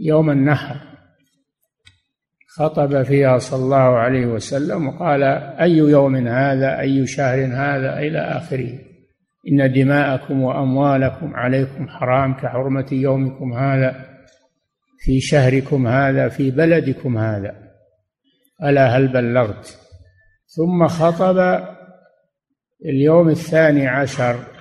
يوم 0.00 0.30
النحر. 0.30 0.76
خطب 2.48 3.02
فيها 3.02 3.38
صلى 3.38 3.64
الله 3.64 3.76
عليه 3.76 4.26
وسلم 4.26 4.88
وقال 4.88 5.22
أي 5.60 5.72
يوم 5.76 6.16
هذا؟ 6.28 6.80
أي 6.80 7.06
شهر 7.06 7.44
هذا؟ 7.44 7.98
إلى 7.98 8.18
آخره. 8.18 8.78
إن 9.48 9.72
دماءكم 9.72 10.42
وأموالكم 10.42 11.34
عليكم 11.34 11.88
حرام 11.88 12.34
كحرمة 12.34 12.86
يومكم 12.92 13.52
هذا 13.52 14.04
في 14.98 15.20
شهركم 15.20 15.86
هذا 15.86 16.28
في 16.28 16.50
بلدكم 16.50 17.18
هذا. 17.18 17.54
ألا 18.62 18.96
هل 18.96 19.08
بلغت؟ 19.08 19.78
ثم 20.46 20.88
خطب 20.88 21.64
اليوم 22.84 23.28
الثاني 23.28 23.88
عشر 23.88 24.51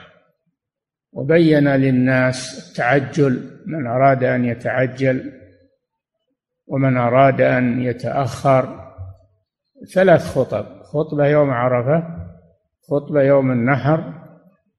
وبين 1.11 1.67
للناس 1.67 2.69
التعجل 2.69 3.61
من 3.65 3.87
أراد 3.87 4.23
أن 4.23 4.45
يتعجل 4.45 5.31
ومن 6.67 6.97
أراد 6.97 7.41
أن 7.41 7.81
يتأخر. 7.81 8.91
ثلاث 9.93 10.27
خطب 10.27 10.83
خطبة 10.83 11.25
يوم 11.25 11.49
عرفة 11.49 12.03
خطبة 12.89 13.21
يوم 13.21 13.51
النحر 13.51 14.13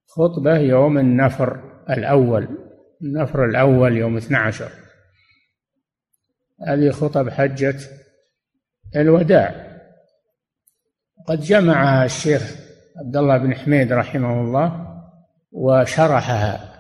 خطبة 0.07 0.59
يوم 0.59 0.99
النفر 0.99 1.61
الأول 1.91 2.49
النفر 3.03 3.45
الأول 3.45 3.97
يوم 3.97 4.17
12 4.17 4.69
هذه 6.69 6.91
خطب 6.91 7.29
حجة 7.29 7.77
الوداع. 8.97 9.73
قد 11.27 11.41
جمعها 11.41 12.05
الشيخ 12.05 12.57
عبد 13.05 13.17
الله 13.17 13.39
بن 13.39 13.55
حميد 13.55 13.93
رحمه 13.93 14.41
الله 14.41 14.92
وشرحها. 15.53 16.73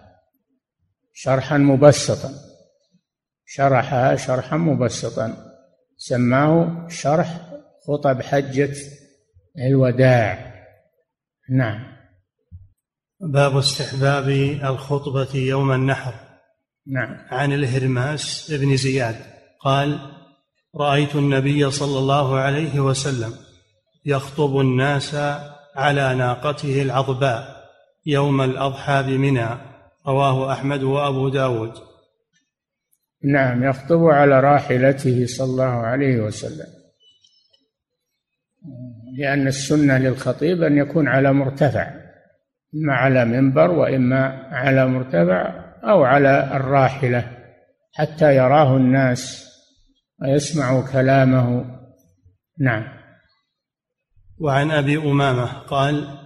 شرحا 1.12 1.59
مبسطا. 1.59 2.31
شرحها 3.47 4.16
شرحا 4.16 4.57
مبسطا. 4.57 5.37
سماه 5.97 6.89
شرح 6.89 7.41
خطب 7.87 8.23
حجة 8.23 8.77
الوداع. 9.59 10.53
نعم. 11.51 11.97
باب 13.20 13.57
استحباب 13.57 14.29
الخطبة 14.64 15.37
يوم 15.37 15.73
النحر. 15.73 16.14
نعم. 16.87 17.27
عن 17.31 17.53
الهرماس 17.53 18.51
بن 18.51 18.77
زياد 18.77 19.16
قال 19.61 19.99
رأيت 20.77 21.14
النبي 21.16 21.70
صلى 21.70 21.99
الله 21.99 22.39
عليه 22.39 22.81
وسلم 22.81 23.35
يخطب 24.05 24.61
الناس 24.61 25.14
على 25.77 26.14
ناقته 26.14 26.83
العظباء. 26.83 27.61
يوم 28.07 28.40
الأضحى 28.40 29.03
بمنى 29.03 29.48
رواه 30.07 30.53
أحمد 30.53 30.82
وأبو 30.82 31.28
داود. 31.28 31.72
نعم 33.24 33.64
يخطب 33.64 34.05
على 34.05 34.40
راحلته 34.40 35.26
صلى 35.26 35.50
الله 35.50 35.64
عليه 35.64 36.20
وسلم. 36.20 36.66
لأن 39.18 39.46
السنة 39.46 39.98
للخطيب 39.98 40.62
أن 40.62 40.78
يكون 40.78 41.09
على 41.09 41.32
مرتفع 41.32 41.90
إما 42.74 42.94
على 42.94 43.24
منبر 43.24 43.70
وإما 43.70 44.48
على 44.50 44.86
مرتفع 44.86 45.64
أو 45.84 46.05
على 46.05 46.57
الراحلة 46.57 47.38
حتى 47.92 48.36
يراه 48.36 48.76
الناس 48.76 49.53
ويسمعوا 50.22 50.92
كلامه. 50.92 51.64
نعم. 52.59 52.84
وعن 54.38 54.70
أبي 54.70 54.96
أمامة 54.96 55.53
قال 55.59 56.22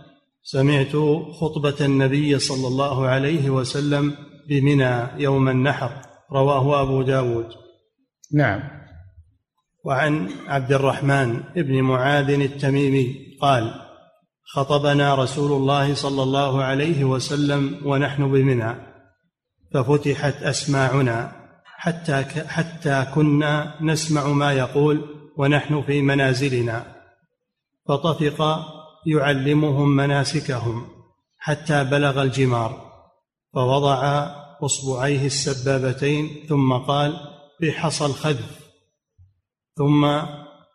سمعت 0.48 0.96
خطبة 1.40 1.74
النبي 1.80 2.38
صلى 2.38 2.68
الله 2.68 3.06
عليه 3.06 3.50
وسلم 3.50 4.14
بمنى 4.48 5.22
يوم 5.22 5.48
النحر 5.48 5.90
رواه 6.32 6.82
أبو 6.82 7.02
داود. 7.02 7.46
نعم. 8.34 8.62
وعن 9.84 10.30
عبد 10.46 10.72
الرحمن 10.72 11.42
بن 11.56 11.82
معاذ 11.82 12.30
التميمي 12.30 13.36
قال 13.40 13.74
خطبنا 14.44 15.14
رسول 15.14 15.52
الله 15.52 15.94
صلى 15.94 16.22
الله 16.22 16.64
عليه 16.64 17.04
وسلم 17.04 17.80
ونحن 17.84 18.32
بمنى 18.32 18.74
ففتحت 19.74 20.42
أسماعنا 20.42 21.32
حتى 21.64 22.24
حتى 22.46 23.06
كنا 23.14 23.74
نسمع 23.80 24.26
ما 24.28 24.52
يقول 24.52 25.04
ونحن 25.38 25.82
في 25.82 26.02
منازلنا. 26.02 26.96
فطفق 27.88 28.75
يعلمهم 29.06 29.96
مناسكهم 29.96 30.86
حتى 31.38 31.84
بلغ 31.84 32.22
الجمار 32.22 32.92
فوضع 33.54 34.26
أصبعيه 34.62 35.26
السبابتين 35.26 36.28
ثم 36.48 36.72
قال 36.72 37.16
بحصى 37.60 38.06
الخذف. 38.06 38.66
ثم 39.76 40.04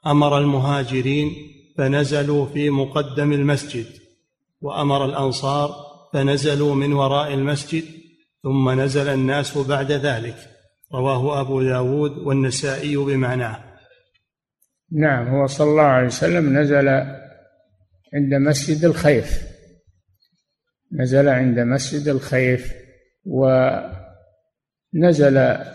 أمر 0.08 0.38
المهاجرين 0.38 1.36
فنزلوا 1.78 2.46
في 2.46 2.70
مقدم 2.70 3.34
المسجد 3.34 3.86
وأمر 4.62 5.06
الأنصار 5.06 5.76
فنزلوا 6.14 6.76
من 6.76 6.94
وراء 6.94 7.34
المسجد 7.34 7.84
ثم 8.44 8.70
نزل 8.70 9.08
الناس 9.08 9.58
بعد 9.58 9.92
ذلك. 9.92 10.38
رواه 10.94 11.42
أبو 11.42 11.62
داود 11.62 12.18
والنسائي 12.18 12.98
بمعناه. 12.98 13.64
نعم 14.92 15.28
هو 15.28 15.48
صلى 15.48 15.70
الله 15.70 15.84
عليه 15.84 16.08
وسلم 16.08 16.58
نزل 16.58 16.88
عند 18.14 18.34
مسجد 18.34 18.86
الخيف. 18.86 19.48
نزل 20.92 21.30
عند 21.30 21.60
مسجد 21.60 22.08
الخيف 22.08 22.74
ونزل 23.26 23.96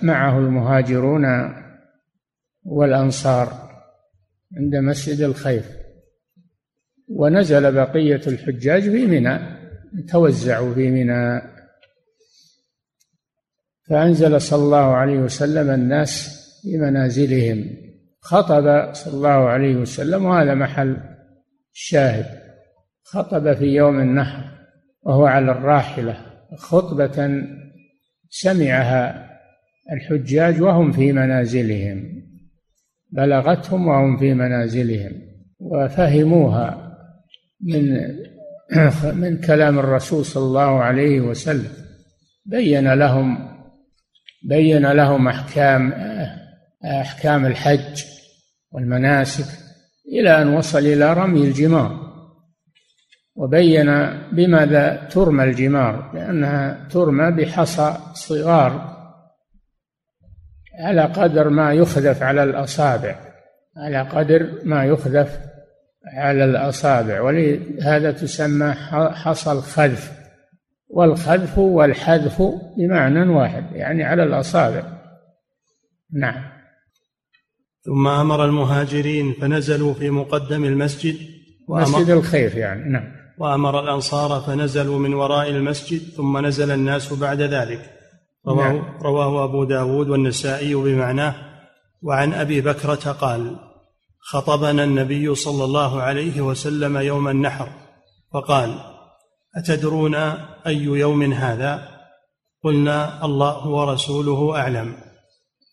معه 0.02 0.38
المهاجرون 0.38 1.24
والأنصار 2.64 3.70
عند 4.56 4.76
مسجد 4.76 5.20
الخيف. 5.20 5.76
ونزل 7.08 7.72
بقية 7.72 8.20
الحجاج 8.26 8.82
في 8.82 9.06
منى 9.06 9.38
توزعوا 10.08 10.74
في 10.74 10.90
منى. 10.90 11.42
فأنزل 13.88 14.40
صلى 14.40 14.62
الله 14.62 14.94
عليه 14.94 15.18
وسلم 15.18 15.70
الناس 15.70 16.36
في 16.62 16.76
منازلهم. 16.76 17.86
خطب 18.20 18.94
صلى 18.94 19.14
الله 19.14 19.48
عليه 19.48 19.76
وسلم 19.76 20.24
وهذا 20.24 20.54
محل 20.54 21.15
الشاهد 21.76 22.26
خطب 23.02 23.52
في 23.52 23.64
يوم 23.64 24.00
النحر 24.00 24.44
وهو 25.02 25.26
على 25.26 25.52
الراحلة 25.52 26.26
خطبة 26.56 27.42
سمعها 28.30 29.30
الحجاج 29.92 30.62
وهم 30.62 30.92
في 30.92 31.12
منازلهم 31.12 32.22
بلغتهم 33.12 33.88
وهم 33.88 34.16
في 34.16 34.34
منازلهم 34.34 35.12
وفهموها 35.60 36.96
من 37.60 38.00
من 39.22 39.40
كلام 39.40 39.78
الرسول 39.78 40.24
صلى 40.24 40.44
الله 40.44 40.82
عليه 40.82 41.20
وسلم 41.20 41.72
بين 42.46 42.92
لهم 42.92 43.48
بين 44.44 44.86
لهم 44.92 45.28
أحكام 45.28 45.92
أحكام 46.84 47.46
الحج 47.46 48.04
والمناسك 48.72 49.65
إلى 50.08 50.42
أن 50.42 50.54
وصل 50.54 50.78
إلى 50.78 51.12
رمي 51.12 51.44
الجمار 51.44 52.06
وبين 53.36 53.86
بماذا 54.32 55.08
ترمى 55.10 55.44
الجمار 55.44 56.10
لأنها 56.14 56.88
ترمى 56.90 57.30
بحصى 57.30 57.96
صغار 58.14 58.96
على 60.80 61.02
قدر 61.02 61.48
ما 61.48 61.72
يخذف 61.72 62.22
على 62.22 62.42
الأصابع 62.42 63.16
على 63.76 64.00
قدر 64.00 64.60
ما 64.64 64.84
يخذف 64.84 65.40
على 66.14 66.44
الأصابع 66.44 67.20
ولهذا 67.20 68.12
تسمى 68.12 68.72
حصى 69.12 69.52
الخذف 69.52 70.12
والخذف 70.88 71.58
والحذف 71.58 72.42
بمعنى 72.76 73.30
واحد 73.30 73.64
يعني 73.72 74.04
على 74.04 74.22
الأصابع. 74.22 74.82
نعم. 76.12 76.55
ثم 77.86 78.08
أمر 78.08 78.44
المهاجرين 78.44 79.32
فنزلوا 79.40 79.94
في 79.94 80.10
مقدم 80.10 80.64
المسجد 80.64 81.16
مسجد 81.68 82.10
الخير 82.10 82.56
يعني 82.56 82.92
نعم. 82.92 83.04
وأمر 83.38 83.80
الأنصار 83.80 84.40
فنزلوا 84.40 84.98
من 84.98 85.14
وراء 85.14 85.50
المسجد 85.50 86.00
ثم 86.16 86.46
نزل 86.46 86.70
الناس 86.70 87.12
بعد 87.12 87.40
ذلك. 87.40 87.90
رواه, 88.46 88.72
نعم. 88.72 88.82
رواه 89.02 89.44
أبو 89.44 89.64
داود 89.64 90.08
والنسائي 90.08 90.74
بمعناه 90.74 91.34
وعن 92.02 92.32
أبي 92.32 92.60
بكرة 92.60 93.12
قال 93.12 93.56
خطبنا 94.20 94.84
النبي 94.84 95.34
صلى 95.34 95.64
الله 95.64 96.02
عليه 96.02 96.40
وسلم 96.40 96.96
يوم 96.96 97.28
النحر 97.28 97.68
فقال 98.32 98.78
أتدرون 99.56 100.14
أي 100.66 100.82
يوم 100.82 101.32
هذا؟ 101.32 101.88
قلنا 102.64 103.24
الله 103.24 103.68
ورسوله 103.68 104.56
أعلم. 104.56 104.94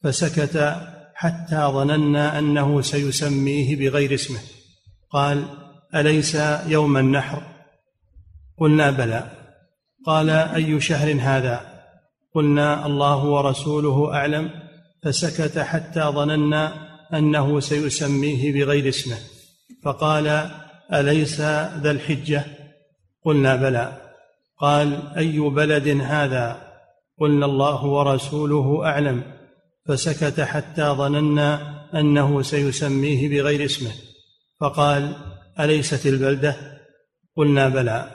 فسكت 0.04 0.76
حتى 1.16 1.56
ظننا 1.56 2.40
أنه 2.40 2.82
سيسميه 2.82 3.76
بغير 3.76 4.14
اسمه. 4.14 4.40
قال 5.12 5.46
أليس 5.96 6.36
يوم 6.68 6.98
النحر؟ 6.98 7.44
قلنا 8.58 8.92
بلى. 8.92 9.32
قال 10.06 10.30
أي 10.30 10.82
شهر 10.82 11.18
هذا؟ 11.22 11.62
قلنا 12.36 12.86
الله 12.86 13.26
ورسوله 13.26 14.14
أعلم. 14.14 14.50
فسكت 15.04 15.60
حتى 15.60 16.02
ظننا 16.02 16.90
أنه 17.14 17.60
سيسميه 17.60 18.54
بغير 18.54 18.90
اسمه. 18.90 19.18
فقال 19.84 20.50
أليس 20.94 21.42
ذا 21.82 21.92
الحجة؟ 21.92 22.46
قلنا 23.26 23.56
بلى. 23.56 23.98
قال 24.60 25.18
أي 25.18 25.40
بلد 25.40 25.88
هذا؟ 25.88 26.62
قلنا 27.20 27.46
الله 27.46 27.86
ورسوله 27.86 28.86
أعلم. 28.86 29.33
فسكت 29.88 30.42
حتى 30.42 30.84
ظننا 30.84 31.74
أنه 32.00 32.42
سيسميه 32.42 33.30
بغير 33.30 33.66
اسمه. 33.66 33.92
فقال 34.62 35.16
أليست 35.60 36.06
البلدة؟ 36.06 36.56
قلنا 37.38 37.70
بلى. 37.70 38.08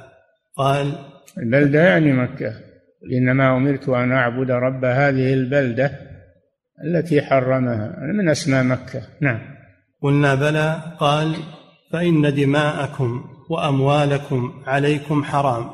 قال 0.56 0.92
البلدة 1.38 1.80
يعني 1.82 2.12
مكة. 2.12 2.54
إنما 3.12 3.56
أمرت 3.56 3.88
أن 3.88 4.12
أعبد 4.12 4.50
رب 4.50 4.84
هذه 4.84 5.32
البلدة 5.34 5.92
التي 6.84 7.22
حرمها 7.22 7.96
من 8.12 8.28
أسماء 8.28 8.64
مكة. 8.64 9.02
نعم. 9.20 9.40
قلنا 10.02 10.34
بلى. 10.34 10.96
قال 10.98 11.36
فإن 11.92 12.34
دماءكم 12.34 13.24
وأموالكم 13.50 14.62
عليكم 14.66 15.24
حرام 15.24 15.70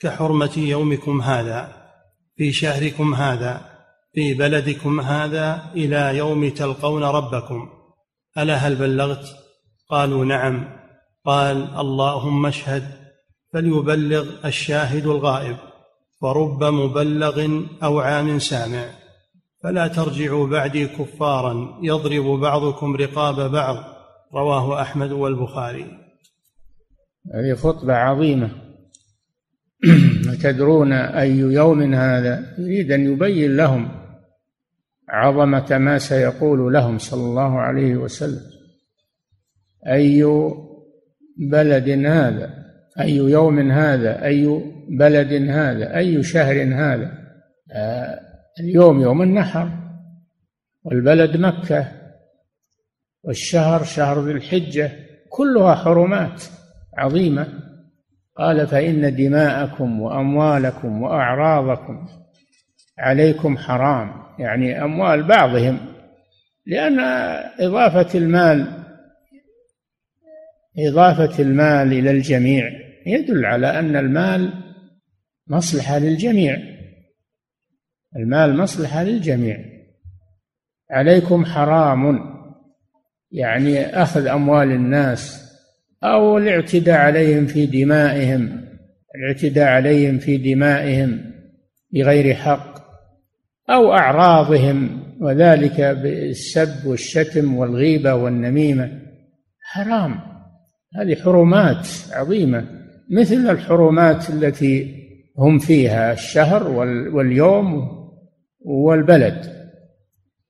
كحرمة 0.00 0.58
يومكم 0.58 1.20
هذا 1.20 1.68
في 2.36 2.52
شهركم 2.52 3.14
هذا. 3.14 3.67
في 4.18 4.34
بلدكم 4.34 5.00
هذا 5.00 5.62
إلى 5.74 6.16
يوم 6.16 6.48
تلقون 6.48 7.04
ربكم. 7.04 7.68
ألا 8.38 8.54
هل 8.54 8.76
بلغت؟ 8.76 9.24
قالوا 9.90 10.24
نعم. 10.24 10.68
قال 11.24 11.56
اللهم 11.78 12.46
اشهد. 12.46 12.82
فليبلغ 13.52 14.26
الشاهد 14.44 15.06
الغائب 15.06 15.56
ورب 16.22 16.64
مبلغ 16.64 17.62
أو 17.82 18.00
عام 18.00 18.38
سامع. 18.38 18.84
فلا 19.62 19.88
ترجعوا 19.88 20.46
بعدي 20.46 20.86
كفارا 20.86 21.78
يضرب 21.82 22.40
بعضكم 22.40 22.96
رقاب 22.96 23.50
بعض. 23.52 23.76
رواه 24.34 24.82
أحمد 24.82 25.12
والبخاري. 25.12 25.86
هذه 27.34 27.54
خطبة 27.54 27.94
عظيمة. 27.94 28.50
تدرون 30.42 30.92
أي 30.92 31.38
يوم 31.38 31.94
هذا. 31.94 32.54
يريد 32.58 32.92
أن 32.92 33.12
يبين 33.12 33.56
لهم 33.56 33.97
عظمة 35.10 35.78
ما 35.78 35.98
سيقول 35.98 36.72
لهم 36.72 36.98
صلى 36.98 37.20
الله 37.20 37.60
عليه 37.60 37.96
وسلم. 37.96 38.40
أي 39.86 40.24
بلد 41.38 41.88
هذا؟ 42.06 42.50
أي 43.00 43.16
يوم 43.16 43.70
هذا؟ 43.70 44.24
أي 44.24 44.62
بلد 44.88 45.32
هذا؟ 45.50 45.96
أي 45.96 46.22
شهر 46.22 46.74
هذا؟ 46.74 47.12
آه 47.72 48.20
اليوم 48.60 49.00
يوم 49.00 49.22
النحر 49.22 49.70
والبلد 50.84 51.36
مكة 51.36 51.88
والشهر 53.22 53.84
شهر 53.84 54.24
ذي 54.24 54.32
الحجة 54.32 54.92
كلها 55.30 55.74
حرمات 55.74 56.44
عظيمة. 56.98 57.46
قال 58.36 58.66
فإن 58.66 59.16
دماءكم 59.16 60.00
وأموالكم 60.00 61.02
وأعراضكم 61.02 62.08
عليكم 62.98 63.56
حرام. 63.58 64.27
يعني 64.38 64.84
أموال 64.84 65.22
بعضهم 65.22 65.78
لأن 66.66 66.98
إضافة 67.60 68.18
المال 68.18 68.78
إضافة 70.78 71.42
المال 71.42 71.92
إلى 71.92 72.10
الجميع 72.10 72.70
يدل 73.06 73.46
على 73.46 73.78
أن 73.78 73.96
المال 73.96 74.52
مصلحة 75.46 75.98
للجميع. 75.98 76.58
المال 78.16 78.56
مصلحة 78.56 79.02
للجميع. 79.02 79.58
عليكم 80.90 81.44
حرام 81.44 82.20
يعني 83.32 83.86
أخذ 83.86 84.26
أموال 84.26 84.72
الناس 84.72 85.48
أو 86.04 86.38
الاعتداء 86.38 86.98
عليهم 86.98 87.46
في 87.46 87.66
دمائهم 87.66 88.68
الاعتداء 89.14 89.68
عليهم 89.68 90.18
في 90.18 90.36
دمائهم 90.36 91.32
بغير 91.92 92.34
حق. 92.34 92.77
أو 93.70 93.92
أعراضهم 93.92 95.02
وذلك 95.20 95.80
بالسب 95.80 96.86
والشتم 96.86 97.56
والغيبة 97.56 98.14
والنميمة. 98.14 98.90
حرام. 99.62 100.20
هذه 100.96 101.14
حرمات 101.14 101.88
عظيمة 102.12 102.64
مثل 103.10 103.50
الحرمات 103.50 104.30
التي 104.30 104.94
هم 105.38 105.58
فيها 105.58 106.12
الشهر 106.12 106.68
واليوم 107.14 107.88
والبلد. 108.60 109.52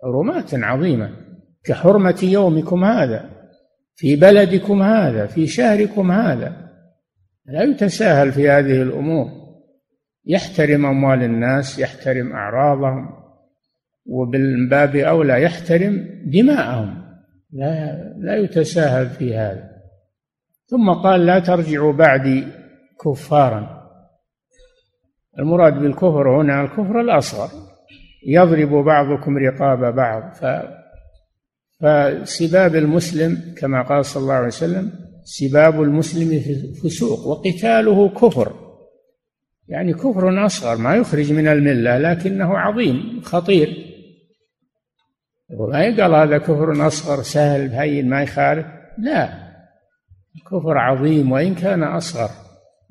حرمات 0.03 0.55
عظيمة. 0.55 1.11
كحرمة 1.65 2.19
يومكم 2.23 2.85
هذا 2.85 3.31
في 3.95 4.17
بلدكم 4.17 4.83
هذا 4.83 5.27
في 5.27 5.47
شهركم 5.47 6.11
هذا. 6.11 6.69
لا 7.47 7.63
يتساهل 7.63 8.33
في 8.33 8.51
هذه 8.51 8.83
الأمور. 8.83 9.48
يحترم 10.29 10.87
أموال 10.87 11.23
الناس 11.23 11.79
يحترم 11.79 12.33
أعراضهم 12.33 13.09
وبالباب 14.07 14.97
أولى 14.97 15.43
يحترم 15.43 16.23
دماءهم. 16.27 17.05
لا 17.53 17.97
لا 18.19 18.37
يتساهل 18.37 19.11
في 19.11 19.37
هذا. 19.37 19.71
ثم 20.67 20.91
قال 20.91 21.27
لا 21.27 21.39
ترجعوا 21.39 21.93
بعدي 21.93 22.45
كفارا. 23.05 23.79
المراد 25.39 25.75
بالكفر 25.75 26.41
هنا 26.41 26.63
الكفر 26.65 27.01
الأصغر. 27.01 27.49
يضرب 28.27 28.85
بعضكم 28.85 29.39
رقاب 29.39 29.95
بعض. 29.95 30.33
ف 30.35 30.45
فسباب 31.81 32.75
المسلم 32.75 33.55
كما 33.57 33.83
قال 33.83 34.05
صلى 34.05 34.23
الله 34.23 34.35
عليه 34.35 34.47
وسلم 34.47 34.91
سباب 35.25 35.83
المسلم 35.83 36.41
فسوق 36.83 37.27
وقتاله 37.27 38.09
كفر. 38.09 38.68
يعني 39.69 39.95
كفر 39.95 40.47
أصغر 40.47 40.77
ما 40.77 40.97
يخرج 40.97 41.33
من 41.33 41.49
الملة 41.49 41.99
لكنه 41.99 42.59
عظيم 42.59 43.21
خطير. 43.25 43.69
وما 45.51 45.85
يقال 45.85 46.15
هذا 46.15 46.39
كفر 46.39 46.87
أصغر 46.87 47.23
سهل 47.23 47.71
هين 47.71 48.09
ما 48.09 48.23
يخالف؟ 48.23 48.67
لا. 48.99 49.49
كفر 50.51 50.79
عظيم 50.79 51.33
وإن 51.33 51.55
كان 51.55 51.83
أصغر 51.83 52.31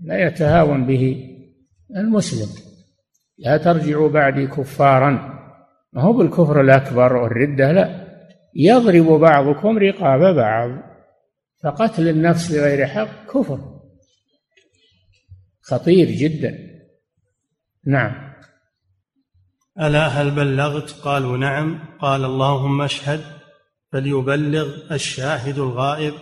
لا 0.03 0.28
يتهاون 0.28 0.86
به 0.86 1.30
المسلم. 1.95 2.47
لا 3.38 3.57
ترجعوا 3.57 4.09
بعدي 4.09 4.47
كفارا. 4.47 5.11
ما 5.93 6.01
هو 6.01 6.13
بالكفر 6.13 6.61
الأكبر 6.61 7.15
والردة 7.15 7.71
لا. 7.71 8.07
يضرب 8.55 9.05
بعضكم 9.05 9.78
رقاب 9.78 10.36
بعض. 10.36 10.69
فقتل 11.63 12.07
النفس 12.07 12.51
بغير 12.51 12.86
حق 12.86 13.25
كفر. 13.34 13.76
خطير 15.68 16.11
جدا. 16.11 16.57
نعم. 17.86 18.34
ألا 19.82 20.07
هل 20.07 20.32
بلغت؟ 20.32 20.91
قالوا 20.91 21.38
نعم. 21.38 21.80
قال 22.01 22.26
اللهم 22.26 22.82
اشهد 22.82 23.22
فليبلغ 23.91 24.93
الشاهد 24.93 25.57
الغائب 25.57 26.13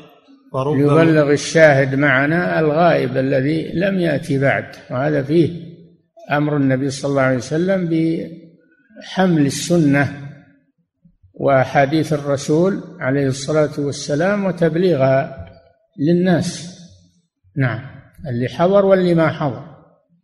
وربما 0.53 1.01
يبلغ 1.03 1.31
الشاهد 1.31 1.95
معنا 1.95 2.59
الغائب 2.59 3.17
الذي 3.17 3.71
لم 3.73 3.99
يأتي 3.99 4.39
بعد. 4.39 4.75
وهذا 4.91 5.23
فيه 5.23 5.75
أمر 6.31 6.57
النبي 6.57 6.89
صلى 6.89 7.09
الله 7.09 7.21
عليه 7.21 7.37
وسلم 7.37 7.89
بحمل 7.89 9.45
السنة 9.45 10.29
وأحاديث 11.33 12.13
الرسول 12.13 12.83
عليه 12.99 13.27
الصلاة 13.27 13.79
والسلام 13.79 14.45
وتبليغها 14.45 15.47
للناس. 15.99 16.79
نعم. 17.57 17.94
اللي 18.27 18.47
حضر 18.47 18.85
واللي 18.85 19.13
ما 19.13 19.29
حضر. 19.29 19.75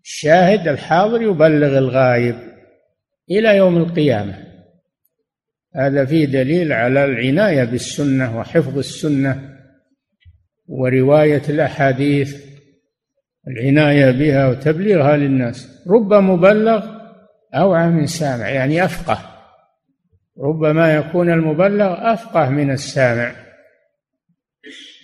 الشاهد 0.03 0.67
الحاضر 0.67 1.21
يبلغ 1.21 1.77
الغائب 1.77 2.35
إلى 3.31 3.57
يوم 3.57 3.77
القيامة. 3.77 4.51
هذا 5.75 6.05
فيه 6.05 6.25
دليل 6.25 6.73
على 6.73 7.05
العناية 7.05 7.63
بالسنة 7.63 8.39
وحفظ 8.39 8.77
السنة 8.77 9.57
ورواية 10.67 11.41
الأحاديث 11.49 12.45
العناية 13.47 14.11
بها 14.11 14.47
وتبليغها 14.47 15.17
للناس. 15.17 15.87
رب 15.87 16.13
مبلغ 16.13 17.01
أوعى 17.55 17.87
من 17.87 18.07
سامع 18.07 18.49
يعني 18.49 18.85
أفقه. 18.85 19.31
ربما 20.39 20.95
يكون 20.95 21.29
المبلغ 21.29 22.13
أفقه 22.13 22.49
من 22.49 22.71
السامع. 22.71 23.35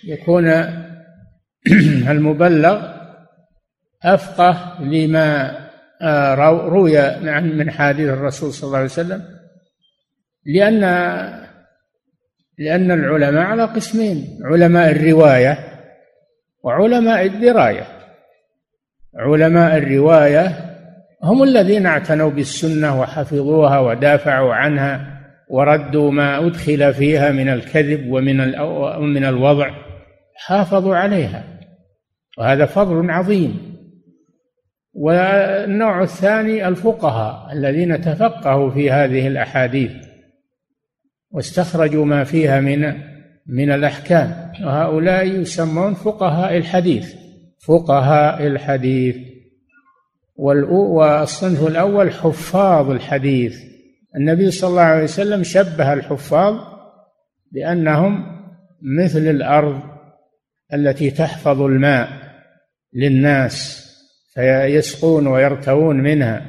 يكون 0.04 0.48
المبلغ 2.12 2.92
أفقه 4.04 4.82
لما 4.82 5.58
آه، 6.02 6.34
روي 6.68 7.20
من 7.40 7.70
حديث 7.70 8.08
الرسول 8.08 8.52
صلى 8.52 8.66
الله 8.66 8.76
عليه 8.76 8.86
وسلم 8.86 9.22
لأن 10.46 10.80
لأن 12.58 12.90
العلماء 12.90 13.44
على 13.44 13.64
قسمين 13.64 14.38
علماء 14.44 14.90
الرواية 14.90 15.58
وعلماء 16.62 17.26
الدراية. 17.26 17.86
علماء 19.16 19.78
الرواية 19.78 20.52
هم 21.22 21.42
الذين 21.42 21.86
اعتنوا 21.86 22.30
بالسنة 22.30 23.00
وحفظوها 23.00 23.78
ودافعوا 23.78 24.54
عنها 24.54 25.18
وردوا 25.48 26.10
ما 26.10 26.46
أدخل 26.46 26.94
فيها 26.94 27.32
من 27.32 27.48
الكذب 27.48 28.12
ومن 28.12 28.36
من 29.14 29.24
الوضع. 29.24 29.70
حافظوا 30.38 30.96
عليها. 30.96 31.44
وهذا 32.38 32.66
فضل 32.66 33.10
عظيم. 33.10 33.76
والنوع 34.94 36.02
الثاني 36.02 36.68
الفقهاء 36.68 37.52
الذين 37.52 38.00
تفقهوا 38.00 38.70
في 38.70 38.90
هذه 38.90 39.26
الأحاديث 39.26 39.92
واستخرجوا 41.30 42.04
ما 42.04 42.24
فيها 42.24 42.60
من 42.60 42.94
من 43.46 43.70
الأحكام. 43.70 44.52
وهؤلاء 44.64 45.26
يسمون 45.26 45.94
فقهاء 45.94 46.56
الحديث. 46.56 47.14
فقهاء 47.66 48.46
الحديث. 48.46 49.16
والصنف 50.36 51.66
الأول 51.66 52.12
حفاظ 52.12 52.90
الحديث. 52.90 53.58
النبي 54.16 54.50
صلى 54.50 54.70
الله 54.70 54.82
عليه 54.82 55.04
وسلم 55.04 55.42
شبه 55.42 55.92
الحفاظ 55.92 56.54
بأنهم 57.52 58.26
مثل 58.82 59.20
الأرض 59.20 59.80
التي 60.74 61.10
تحفظ 61.10 61.62
الماء 61.62 62.08
للناس 62.94 63.84
فيسقون 64.34 65.26
ويرتوون 65.26 65.96
منها. 65.96 66.42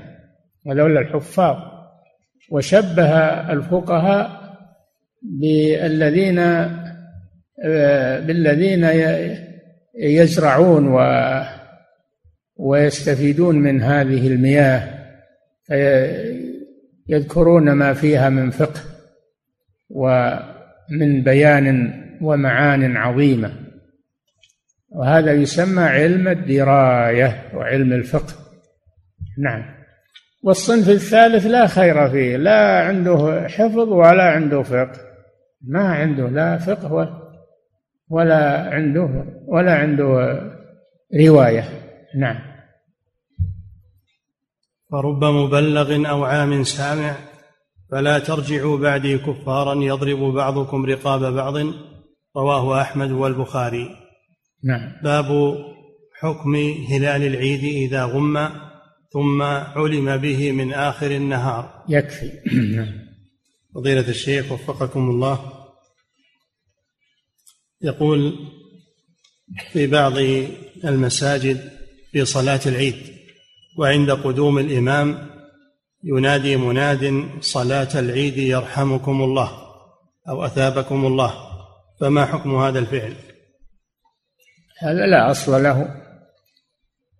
ولولا 0.65 1.01
الحفاظ. 1.01 1.57
وشبه 2.51 3.09
الفقهاء 3.53 4.57
بالذين 5.22 6.36
بالذين 8.26 8.89
يزرعون 9.99 10.88
و 10.88 10.99
ويستفيدون 12.55 13.55
من 13.55 13.82
هذه 13.82 14.28
المياه. 14.28 14.99
يذكرون 17.09 17.72
ما 17.72 17.93
فيها 17.93 18.30
من 18.30 18.49
فقه 18.49 18.82
ومن 19.89 21.24
بيان 21.24 21.93
ومعان 22.22 22.97
عظيمة. 22.97 23.68
وهذا 24.91 25.33
يسمى 25.33 25.83
علم 25.83 26.27
الدراية 26.27 27.51
وعلم 27.53 27.93
الفقه. 27.93 28.33
نعم. 29.37 29.79
والصنف 30.43 30.89
الثالث 30.89 31.45
لا 31.45 31.67
خير 31.67 32.09
فيه 32.09 32.37
لا 32.37 32.87
عنده 32.87 33.47
حفظ 33.47 33.77
ولا 33.77 34.23
عنده 34.23 34.63
فقه. 34.63 34.99
ما 35.67 35.93
عنده 35.93 36.29
لا 36.29 36.57
فقه 36.57 37.21
ولا 38.09 38.69
عنده 38.73 39.25
ولا 39.47 39.73
عنده 39.75 40.39
رواية. 41.27 41.63
نعم. 42.19 42.39
فرب 44.91 45.23
مبلغ 45.23 46.09
أو 46.09 46.23
عام 46.23 46.63
سامع 46.63 47.15
فلا 47.91 48.19
ترجعوا 48.19 48.77
بعدي 48.77 49.17
كفارا 49.17 49.75
يضرب 49.75 50.19
بعضكم 50.19 50.85
رقاب 50.85 51.33
بعض. 51.33 51.55
رواه 52.37 52.81
أحمد 52.81 53.11
والبخاري. 53.11 54.09
نعم. 54.64 54.91
باب 55.03 55.57
حكم 56.20 56.55
هلال 56.89 57.24
العيد 57.24 57.64
إذا 57.64 58.03
غم 58.03 58.49
ثم 59.14 59.41
علم 59.41 60.18
به 60.18 60.51
من 60.51 60.74
آخر 60.74 61.12
النهار. 61.12 61.84
يكفي. 61.89 62.32
نعم. 62.76 63.10
فضيلة 63.76 64.10
الشيخ 64.10 64.51
وفقكم 64.51 65.10
الله. 65.10 65.53
يقول 67.82 68.47
في 69.72 69.88
بعض 69.88 70.14
المساجد 70.86 71.72
في 72.12 72.26
صلاة 72.26 72.60
العيد 72.66 72.95
وعند 73.78 74.12
قدوم 74.12 74.60
الإمام 74.60 75.30
ينادي 76.03 76.57
مناد 76.57 77.30
صلاة 77.41 77.99
العيد 77.99 78.38
يرحمكم 78.38 79.22
الله 79.22 79.51
أو 80.30 80.45
أثابكم 80.45 81.05
الله. 81.05 81.49
فما 81.99 82.26
حكم 82.26 82.55
هذا 82.55 82.80
الفعل؟ 82.80 83.28
هذا 84.82 85.05
لا 85.05 85.32
أصل 85.32 85.63
له. 85.63 85.95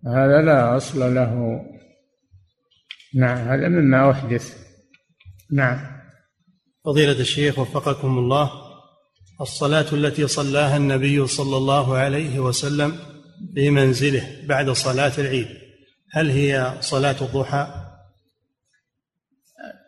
هذا 0.07 0.41
لا 0.41 0.78
أصل 0.78 1.16
له. 1.16 1.62
نعم 3.16 3.38
هذا 3.38 3.68
مما 3.68 4.12
أحدث. 4.12 4.57
نعم. 5.51 5.99
فضيلة 6.86 7.20
الشيخ 7.20 7.60
وفقكم 7.60 8.18
الله 8.18 8.51
الصلاة 9.41 9.86
التي 9.93 10.28
صلاها 10.28 10.78
النبي 10.78 11.28
صلى 11.28 11.57
الله 11.57 11.97
عليه 11.97 12.39
وسلم 12.39 12.93
في 13.55 13.70
منزله 13.70 14.45
بعد 14.47 14.70
صلاة 14.70 15.12
العيد 15.18 15.47
هل 16.12 16.30
هي 16.30 16.78
صلاة 16.82 17.16
الضحى؟ 17.22 17.86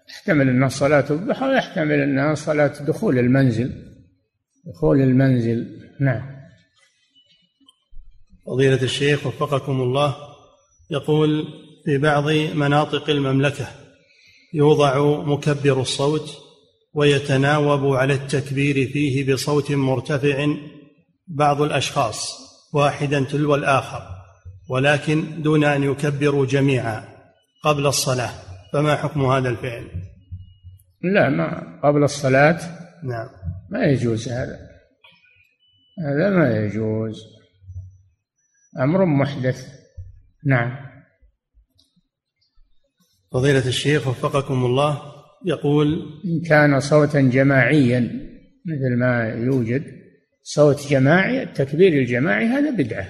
يحتمل 0.09 0.49
أنها 0.49 0.67
صلاة 0.67 1.05
الضحى 1.09 1.45
ويحتمل 1.45 2.01
أنها 2.01 2.35
صلاة 2.35 2.73
دخول 2.83 3.19
المنزل. 3.19 3.73
دخول 4.65 5.01
المنزل. 5.01 5.89
نعم. 5.99 6.30
فضيلة 8.45 8.81
الشيخ 8.81 9.27
وفقكم 9.27 9.81
الله 9.81 10.15
يقول 10.91 11.47
في 11.85 11.97
بعض 11.97 12.29
مناطق 12.55 13.09
المملكة 13.09 13.67
يوضع 14.53 15.21
مكبر 15.23 15.81
الصوت 15.81 16.37
ويتناوب 16.93 17.95
على 17.95 18.13
التكبير 18.13 18.87
فيه 18.87 19.33
بصوت 19.33 19.71
مرتفع 19.71 20.47
بعض 21.27 21.61
الأشخاص 21.61 22.37
واحدا 22.73 23.23
تلو 23.23 23.55
الآخر 23.55 24.01
ولكن 24.69 25.41
دون 25.41 25.63
أن 25.63 25.83
يكبروا 25.83 26.45
جميعا 26.45 27.03
قبل 27.63 27.87
الصلاة 27.87 28.31
فما 28.73 28.95
حكم 28.95 29.25
هذا 29.25 29.49
الفعل؟ 29.49 29.87
لا 31.03 31.29
ما 31.29 31.79
قبل 31.83 32.03
الصلاة 32.03 32.59
نعم. 33.03 33.27
ما 33.69 33.85
يجوز 33.85 34.29
هذا 34.29 34.59
هذا 36.05 36.29
ما 36.29 36.57
يجوز. 36.57 37.40
أمر 38.79 39.05
محدث. 39.05 39.67
نعم. 40.45 40.91
فضيلة 43.31 43.67
الشيخ 43.67 44.07
وفقكم 44.07 44.65
الله 44.65 45.01
يقول 45.45 46.21
إن 46.25 46.41
كان 46.41 46.79
صوتا 46.79 47.21
جماعيا 47.21 47.99
مثل 48.65 48.95
ما 48.99 49.29
يوجد 49.29 49.83
صوت 50.43 50.87
جماعي 50.87 51.43
التكبير 51.43 51.93
الجماعي 51.93 52.45
هذا 52.45 52.71
بدعة. 52.71 53.09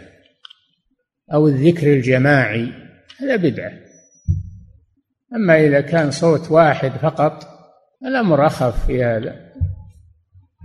أو 1.34 1.48
الذكر 1.48 1.94
الجماعي 1.94 2.72
هذا 3.20 3.36
بدعة. 3.36 3.72
أما 5.36 5.66
إذا 5.66 5.82
كان 5.82 6.12
صوت 6.12 6.52
واحد 6.52 6.92
فقط 6.92 7.48
الأمر 8.06 8.48
أخف 8.48 8.86
في 8.86 9.04
هذا. 9.04 9.52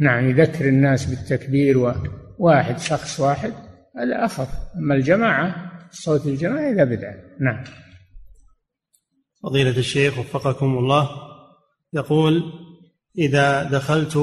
نعم 0.01 0.31
يذكر 0.31 0.69
الناس 0.69 1.05
بالتكبير 1.05 1.95
وواحد 2.39 2.79
شخص 2.79 3.21
واحد. 3.21 3.53
هذا 3.97 4.25
أخف 4.25 4.49
أما 4.77 4.95
الجماعة 4.95 5.73
الصوت 5.93 6.27
الجماعي 6.27 6.73
هذا 6.73 6.85
بدعة 6.85 7.15
نعم. 7.41 7.65
فضيلة 9.43 9.79
الشيخ 9.79 10.19
وفقكم 10.19 10.79
الله 10.79 11.09
يقول 11.93 12.53
إذا 13.19 13.63
دخلت 13.63 14.19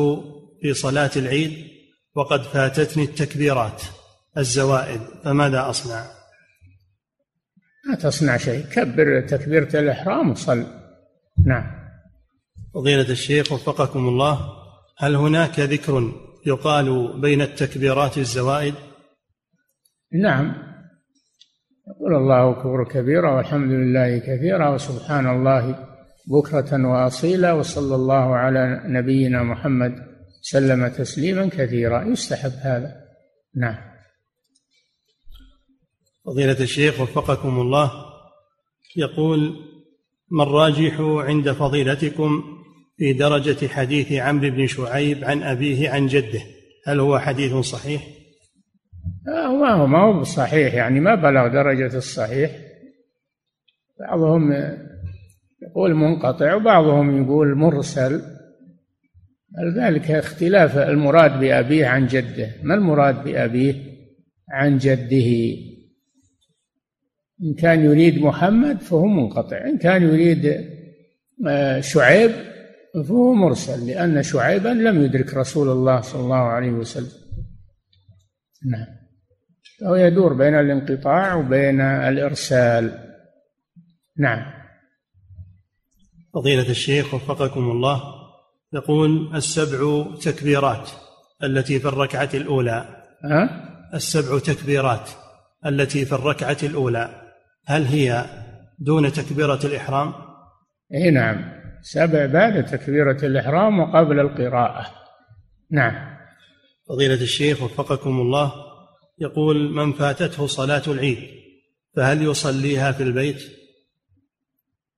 في 0.62 0.74
صلاة 0.74 1.12
العيد 1.16 1.68
وقد 2.16 2.42
فاتتني 2.42 3.04
التكبيرات 3.04 3.82
الزوائد 4.38 5.02
فماذا 5.24 5.70
أصنع؟ 5.70 6.06
ما 7.90 7.96
تصنع 7.96 8.38
شيء. 8.38 8.66
كبر 8.66 9.22
تكبيرة 9.28 9.80
الإحرام 9.80 10.32
وصل. 10.32 10.66
نعم. 11.46 11.84
فضيلة 12.74 13.10
الشيخ 13.10 13.52
وفقكم 13.52 14.08
الله 14.08 14.50
هل 14.98 15.16
هناك 15.16 15.60
ذكر 15.60 16.12
يقال 16.46 17.20
بين 17.22 17.42
التكبيرات 17.42 18.18
الزوائد؟ 18.18 18.74
نعم. 20.14 20.54
يقول 21.88 22.16
الله 22.16 22.52
أكبر 22.52 22.84
كبيرا 22.92 23.36
والحمد 23.38 23.72
لله 23.72 24.18
كثيرا 24.18 24.70
وسبحان 24.70 25.30
الله 25.30 25.88
بكرة 26.28 26.88
وأصيلا 26.88 27.54
وصلى 27.54 27.96
الله 27.96 28.36
على 28.36 28.82
نبينا 28.86 29.44
محمد 29.44 29.96
سلم 30.42 30.88
تسليما 30.88 31.50
كثيرا. 31.50 32.04
يستحب 32.04 32.52
هذا. 32.52 32.92
نعم. 33.56 33.94
فضيلة 36.26 36.60
الشيخ 36.60 37.02
وفقكم 37.02 37.60
الله 37.60 37.92
يقول 38.96 39.56
ما 40.32 40.44
الراجح 40.44 41.00
عند 41.00 41.52
فضيلتكم 41.52 42.44
في 42.98 43.14
درجة 43.14 43.68
حديث 43.68 44.12
عمرو 44.12 44.50
بن 44.50 44.68
شعيب 44.68 45.24
عن 45.24 45.44
أبيه 45.44 45.90
عن 45.90 46.08
جده؟ 46.08 46.42
هل 46.88 47.00
هو 47.00 47.20
حديث 47.20 47.56
صحيح؟ 47.56 48.23
ما 49.26 49.72
هو 49.74 49.88
ما 49.88 50.00
هو 50.00 50.24
صحيح 50.24 50.74
يعني 50.74 51.00
ما 51.00 51.16
بلغ 51.16 51.48
درجة 51.48 51.98
الصحيح. 51.98 52.52
بعضهم 54.00 54.54
يقول 55.62 55.96
منقطع 55.96 56.56
وبعضهم 56.56 57.24
يقول 57.24 57.56
مرسل. 57.56 58.22
ذلك 59.78 60.12
اختلاف 60.12 60.78
المراد 60.78 61.40
بأبيه 61.40 61.88
عن 61.88 62.08
جده. 62.08 62.50
ما 62.64 62.76
المراد 62.76 63.24
بأبيه 63.24 63.76
عن 64.52 64.78
جده؟ 64.78 65.58
إن 67.44 67.54
كان 67.54 67.86
يريد 67.86 68.22
محمد 68.22 68.82
فهو 68.82 69.06
منقطع 69.06 69.66
إن 69.66 69.78
كان 69.78 70.04
يريد 70.04 70.74
آه، 71.48 71.80
شعيب 71.80 72.32
فهو 73.08 73.34
مرسل 73.34 73.88
لأن 73.88 74.24
شعيبا 74.24 74.70
لم 74.70 75.04
يدرك 75.04 75.34
رسول 75.34 75.70
الله 75.70 76.02
صلى 76.02 76.22
الله 76.22 76.36
عليه 76.36 76.72
وسلم. 76.72 77.23
نعم. 78.72 78.86
فهو 79.80 79.96
يدور 79.96 80.34
بين 80.34 80.56
الانقطاع 80.56 81.36
وبين 81.36 81.82
الإرسال. 81.82 83.00
نعم. 84.18 84.54
فضيلة 86.34 86.70
الشيخ 86.70 87.14
وفقكم 87.14 87.72
الله 87.72 88.02
يقول 88.74 89.36
السبع 89.36 90.06
تكبيرات 90.22 90.90
التي 91.44 91.80
في 91.80 91.88
الركعة 91.88 92.30
الأولى. 92.34 93.04
أه؟ 93.26 93.50
السبع 93.94 94.40
تكبيرات 94.40 95.10
التي 95.66 96.06
في 96.06 96.16
الركعة 96.16 96.58
الأولى. 96.64 97.10
هل 97.66 97.86
هي 97.86 98.26
دون 98.80 99.12
تكبيرة 99.12 99.60
الإحرام؟ 99.64 100.14
إي 100.94 101.12
نعم. 101.12 101.64
سبع 101.82 102.26
بعد 102.26 102.66
تكبيرة 102.66 103.26
الإحرام 103.26 103.80
وقبل 103.80 104.20
القراءة. 104.20 104.86
نعم. 105.72 106.13
فضيلة 106.90 107.22
الشيخ 107.22 107.64
وفقكم 107.64 108.22
الله 108.22 108.54
يقول 109.20 109.74
من 109.74 109.94
فاتته 109.94 110.48
صلاة 110.48 110.84
العيد 110.88 111.18
فهل 111.96 112.22
يصليها 112.22 112.92
في 112.92 113.04
البيت؟ 113.04 113.44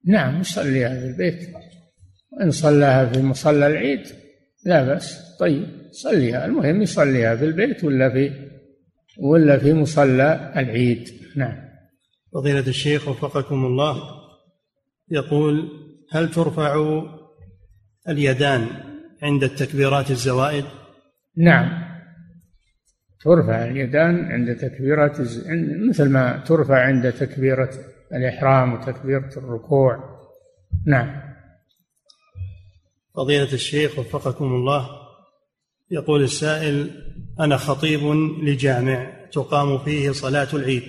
نعم 0.05 0.41
يصليها 0.41 0.99
في 0.99 1.05
البيت. 1.05 1.53
وإن 2.31 2.51
صلاها 2.51 3.05
في 3.05 3.21
مصلى 3.21 3.67
العيد 3.67 4.07
لا 4.65 4.83
بأس. 4.83 5.37
طيب 5.39 5.67
صليها. 5.91 6.45
المهم 6.45 6.81
يصليها 6.81 7.35
في 7.35 7.45
البيت 7.45 7.83
ولا 7.83 8.09
في 8.09 8.31
ولا 9.19 9.57
في 9.57 9.73
مصلى 9.73 10.53
العيد. 10.55 11.09
نعم. 11.35 11.57
فضيلة 12.33 12.67
الشيخ 12.67 13.07
وفقكم 13.07 13.65
الله 13.65 14.01
يقول 15.11 15.69
هل 16.11 16.31
ترفع 16.31 17.01
اليدان 18.09 18.67
عند 19.21 19.43
التكبيرات 19.43 20.11
الزوائد؟ 20.11 20.65
نعم. 21.37 21.85
ترفع 23.21 23.65
اليدان 23.65 24.31
عند 24.31 24.55
تكبيرات 24.55 25.17
مثل 25.89 26.09
ما 26.09 26.43
ترفع 26.47 26.85
عند 26.85 27.11
تكبيرة 27.11 27.69
الإحرام 28.13 28.73
وتكبيرة 28.73 29.29
الركوع. 29.37 30.19
نعم. 30.85 31.21
فضيلة 33.15 33.53
الشيخ 33.53 33.99
وفقكم 33.99 34.45
الله 34.45 34.89
يقول 35.91 36.23
السائل 36.23 36.91
أنا 37.39 37.57
خطيب 37.57 38.01
لجامع 38.43 39.11
تقام 39.31 39.77
فيه 39.77 40.11
صلاة 40.11 40.47
العيد 40.53 40.83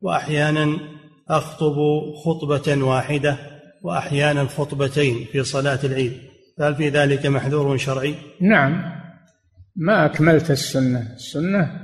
وأحيانا 0.00 0.78
أخطب 1.28 1.74
خطبة 2.24 2.84
واحدة 2.84 3.38
وأحيانا 3.82 4.44
خطبتين 4.44 5.26
في 5.32 5.44
صلاة 5.44 5.78
العيد 5.84 6.12
فهل 6.58 6.74
في 6.74 6.88
ذلك 6.88 7.26
محذور 7.26 7.76
شرعي؟ 7.76 8.14
نعم. 8.40 8.99
ما 9.82 10.06
أكملت 10.06 10.50
السنة؟ 10.50 11.12
السنة 11.14 11.80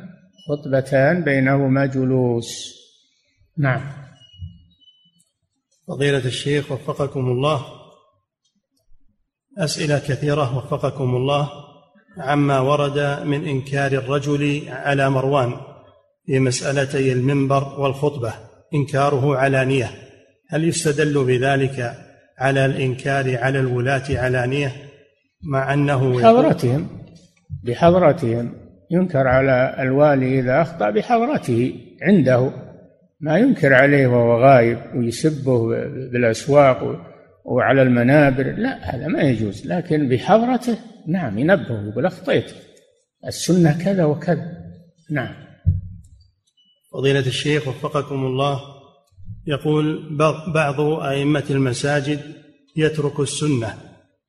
خطبتان 0.48 1.24
بينهما 1.24 1.86
جلوس. 1.86 2.74
نعم. 3.58 3.92
فضيلة 5.88 6.24
الشيخ 6.24 6.72
وفقكم 6.72 7.20
الله. 7.20 7.66
أسئلة 9.58 9.98
كثيرة 9.98 10.56
وفقكم 10.58 11.16
الله 11.16 11.50
عما 12.18 12.60
ورد 12.60 13.26
من 13.26 13.48
إنكار 13.48 13.92
الرجل 13.92 14.68
على 14.68 15.10
مروان 15.10 15.54
في 16.26 16.40
مسألتي 16.40 17.12
المنبر 17.12 17.80
والخطبة. 17.80 18.34
إنكاره 18.74 19.36
علانية. 19.36 19.90
هل 20.48 20.68
يستدل 20.68 21.24
بذلك 21.24 21.94
على 22.38 22.66
الإنكار 22.66 23.38
على 23.38 23.58
الولاة 23.60 24.04
علانية 24.10 24.72
مع 25.42 25.74
أنه 25.74 26.16
بحضرتهم 26.16 27.05
بحضرتهم. 27.64 28.52
ينكر 28.90 29.26
على 29.26 29.76
الوالي 29.78 30.40
إذا 30.40 30.62
أخطأ 30.62 30.90
بحضرته 30.90 31.74
عنده. 32.02 32.50
ما 33.20 33.38
ينكر 33.38 33.74
عليه 33.74 34.06
وهو 34.06 34.42
غايب 34.42 34.78
ويسبه 34.94 35.68
بالأسواق 36.12 37.06
وعلى 37.44 37.82
المنابر. 37.82 38.52
لا 38.52 38.94
هذا 38.94 39.06
ما 39.06 39.22
يجوز. 39.22 39.66
لكن 39.66 40.08
بحضرته 40.08 40.78
نعم 41.08 41.38
ينبه 41.38 41.88
يقول 41.88 42.06
أخطيت. 42.06 42.52
السنة 43.26 43.84
كذا 43.84 44.04
وكذا. 44.04 44.52
نعم. 45.10 45.34
فضيلة 46.92 47.26
الشيخ 47.26 47.68
وفقكم 47.68 48.26
الله 48.26 48.60
يقول 49.46 50.16
بعض 50.54 50.80
أئمة 50.80 51.44
المساجد 51.50 52.20
يترك 52.76 53.20
السنة 53.20 53.74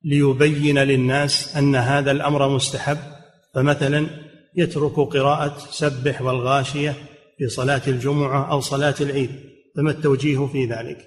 ليبين 0.04 0.78
للناس 0.78 1.56
أن 1.56 1.76
هذا 1.76 2.10
الأمر 2.10 2.48
مستحب 2.48 2.98
فمثلا 3.54 4.06
يترك 4.56 4.92
قراءة 4.92 5.58
سبح 5.58 6.22
والغاشية 6.22 6.94
في 7.38 7.48
صلاة 7.48 7.82
الجمعة 7.88 8.52
أو 8.52 8.60
صلاة 8.60 8.94
العيد 9.00 9.30
فما 9.76 9.90
التوجيه 9.90 10.46
في 10.46 10.64
ذلك؟ 10.64 10.98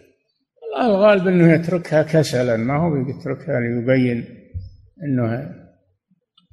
الغالب 0.82 1.28
أنه 1.28 1.54
يتركها 1.54 2.04
كسلا 2.04 2.58
ما 2.58 2.78
هو 2.78 2.96
يتركها 2.96 3.60
ليبين 3.60 4.26
أنه 5.04 5.50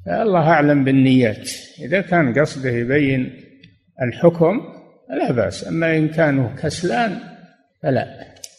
الله 0.08 0.50
أعلم 0.50 0.84
بالنيات. 0.84 1.50
إذا 1.84 2.00
كان 2.00 2.38
قصده 2.38 2.70
يبين 2.70 3.32
الحكم 4.02 4.60
لا 5.10 5.32
بأس 5.32 5.68
أما 5.68 5.96
إن 5.96 6.08
كانوا 6.08 6.48
كسلان 6.62 7.18
فلا. 7.82 8.06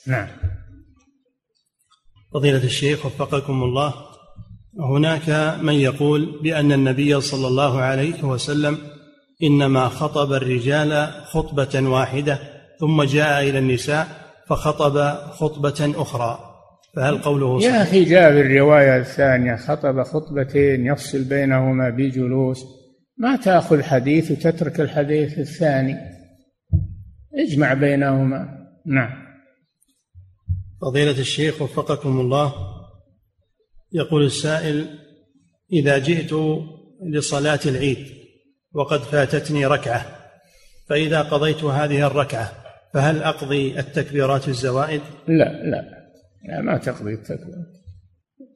نعم. 0.08 0.28
فضيلة 2.34 2.64
الشيخ 2.64 3.06
وفقكم 3.06 3.64
الله 3.64 3.94
هناك 4.80 5.60
من 5.62 5.74
يقول 5.74 6.40
بأن 6.44 6.72
النبي 6.72 7.22
صلى 7.22 7.48
الله 7.48 7.82
عليه 7.82 8.24
وسلم 8.24 8.78
إنما 9.44 9.88
خطب 9.88 10.34
الرجال 10.34 11.08
خطبة 11.26 11.90
واحدة 11.90 12.40
ثم 12.80 13.04
جاء 13.04 13.50
إلى 13.50 13.60
النساء 13.60 14.08
فخطب 14.48 14.98
خطبة 15.32 15.94
أخرى 16.02 16.40
فهل 16.96 17.18
قوله 17.18 17.60
صحيح؟ 17.60 17.76
يا 17.76 17.84
أخي 17.84 18.04
جاء 18.04 18.32
في 18.32 18.42
الرواية 18.42 18.98
الثانية 18.98 19.56
خطب 19.56 20.04
خطبتين 20.04 20.86
يفصل 20.86 21.24
بينهما 21.24 21.90
بجلوس 21.90 22.66
ما 23.18 23.36
تأخذ 23.36 23.84
حديث 23.84 24.32
وتترك 24.32 24.80
الحديث 24.80 25.40
الثاني 25.40 25.98
اجمع 27.36 27.74
بينهما 27.74 28.48
نعم 28.86 29.29
فضيلة 30.82 31.20
الشيخ 31.20 31.62
وفقكم 31.62 32.20
الله. 32.20 32.54
يقول 33.94 34.26
السائل 34.26 35.00
إذا 35.74 35.98
جئت 35.98 36.34
لصلاة 37.14 37.60
العيد 37.66 38.08
وقد 38.74 39.00
فاتتني 39.00 39.66
ركعة 39.66 40.06
فإذا 40.90 41.22
قضيت 41.22 41.64
هذه 41.64 42.08
الركعة 42.08 42.52
فهل 42.94 43.24
أقضي 43.24 43.80
التكبيرات 43.80 44.48
الزوائد؟ 44.48 45.02
لا 45.28 45.64
لا 45.64 46.00
لا 46.50 46.62
ما 46.62 46.78
تقضي 46.78 47.14
التكبيرات. 47.14 47.80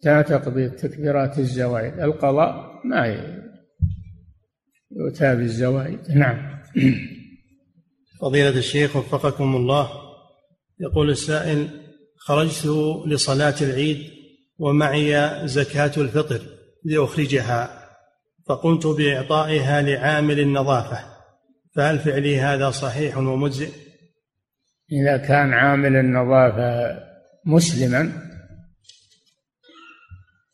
لا 0.03 0.21
تقضي 0.21 0.65
التكبيرات 0.65 1.39
الزوائد. 1.39 1.99
القضاء 1.99 2.81
ما 2.85 3.07
يؤتى 4.91 5.35
بالزوائد. 5.35 6.11
نعم. 6.11 6.59
فضيلة 8.21 8.57
الشيخ 8.57 8.95
وفقكم 8.95 9.55
الله. 9.55 9.89
يقول 10.79 11.09
السائل 11.09 11.82
خرجت 12.25 12.65
لصلاة 13.07 13.55
العيد 13.61 14.11
ومعي 14.59 15.47
زكاة 15.47 15.91
الفطر 15.97 16.41
لأخرجها 16.83 17.89
فقمت 18.47 18.87
بإعطائها 18.87 19.81
لعامل 19.81 20.39
النظافة. 20.39 20.99
فهل 21.75 21.99
فعلي 21.99 22.39
هذا 22.39 22.71
صحيح 22.71 23.17
ومجزئ؟ 23.17 23.69
إذا 24.91 25.17
كان 25.17 25.53
عامل 25.53 25.95
النظافة 25.95 26.99
مسلما 27.45 28.11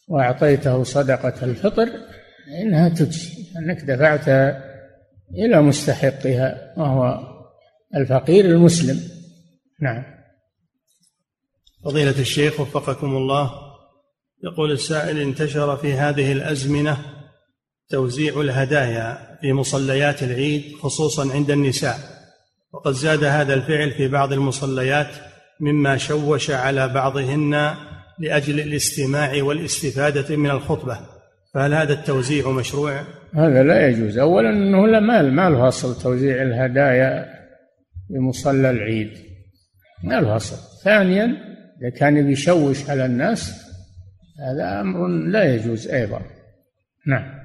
وأعطيته 0.08 0.84
صدقة 0.84 1.46
الفطر 1.46 1.90
إنها 2.62 2.90
تجزي 2.90 3.30
أنك 3.58 3.82
دفعتها 3.82 4.64
إلى 5.32 5.62
مستحقها 5.62 6.74
وهو 6.78 7.20
الفقير 7.96 8.46
المسلم. 8.46 9.00
نعم. 9.82 10.19
فضيلة 11.86 12.20
الشيخ 12.20 12.60
وفقكم 12.60 13.18
الله 13.18 13.52
يقول 14.44 14.72
السائل 14.72 15.20
انتشر 15.20 15.78
في 15.78 15.94
هذه 15.94 16.32
الأزمنة 16.32 16.98
توزيع 17.90 18.42
الهدايا 18.42 19.38
في 19.42 19.54
مصليات 19.54 20.24
العيد 20.24 20.64
خصوصا 20.82 21.34
عند 21.34 21.52
النساء. 21.52 21.96
وقد 22.74 22.92
زاد 22.92 23.24
هذا 23.24 23.54
الفعل 23.54 23.92
في 23.92 24.08
بعض 24.08 24.34
المصليات 24.34 25.08
مما 25.60 25.98
شوش 25.98 26.52
على 26.52 26.88
بعضهن 26.88 27.76
لأجل 28.20 28.60
الاستماع 28.60 29.44
والاستفادة 29.44 30.36
من 30.36 30.50
الخطبة. 30.50 31.00
فهل 31.54 31.74
هذا 31.74 31.94
التوزيع 31.94 32.50
مشروع؟ 32.50 33.02
هذا 33.34 33.64
لا 33.64 33.88
يجوز. 33.88 34.18
اولا 34.18 34.50
إنه 34.50 34.88
لا 34.88 35.00
مال 35.00 35.34
ما 35.34 35.50
له 35.50 35.68
اصل 35.68 36.02
توزيع 36.02 36.42
الهدايا 36.42 37.26
بمصلى 38.10 38.70
العيد. 38.70 39.12
ما 40.04 40.22
له 40.22 40.36
اصل 40.36 40.56
ثانيا 40.84 41.49
إذا 41.82 41.90
كان 41.90 42.28
بيشوش 42.28 42.90
على 42.90 43.06
الناس 43.06 43.70
هذا 44.40 44.82
أمر 44.82 45.08
لا 45.08 45.56
يجوز 45.56 45.88
أيضا. 45.88 46.22
نعم. 47.08 47.40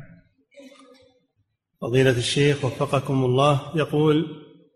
فضيلة 1.81 2.11
الشيخ 2.11 2.65
وفقكم 2.65 3.25
الله 3.25 3.61
يقول 3.77 4.27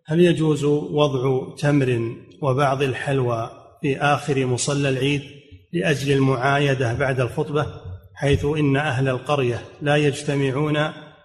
هل 0.07 0.21
يجوز 0.21 0.65
وضع 0.65 1.55
تمر 1.59 2.17
وبعض 2.43 2.83
الحلوى 2.83 3.51
في 3.83 3.99
آخر 3.99 4.47
مصلى 4.47 4.89
العيد 4.89 5.23
لأجل 5.73 6.13
المعايدة 6.13 6.95
بعد 6.95 7.21
الخطبة 7.21 7.67
حيث 8.15 8.45
إن 8.45 8.77
أهل 8.77 9.09
القرية 9.09 9.59
لا 9.83 9.97
يجتمعون 9.97 10.77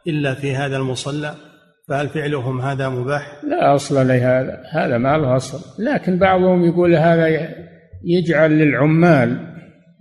إلا 0.07 0.33
في 0.33 0.55
هذا 0.55 0.77
المصلى؟ 0.77 1.35
فهل 1.87 2.09
فعلهم 2.09 2.61
هذا 2.61 2.89
مباح؟ 2.89 3.43
لا 3.43 3.75
أصل 3.75 4.07
لهذا 4.07 4.63
هذا 4.71 4.97
ما 4.97 5.17
له 5.17 5.35
أصل. 5.35 5.83
لكن 5.83 6.19
بعضهم 6.19 6.65
يقول 6.65 6.95
هذا 6.95 7.27
يجعل 8.03 8.51
للعمال 8.51 9.53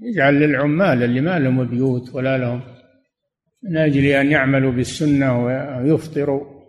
يجعل 0.03 0.35
للعمال 0.35 1.03
اللي 1.03 1.21
ما 1.21 1.39
لهم 1.39 1.65
بيوت 1.65 2.15
ولا 2.15 2.39
لهم 2.39 2.61
من 3.63 3.77
أجل 3.77 4.05
أن 4.05 4.31
يعملوا 4.31 4.73
بالسنة 4.73 5.45
ويفطروا 5.45 6.63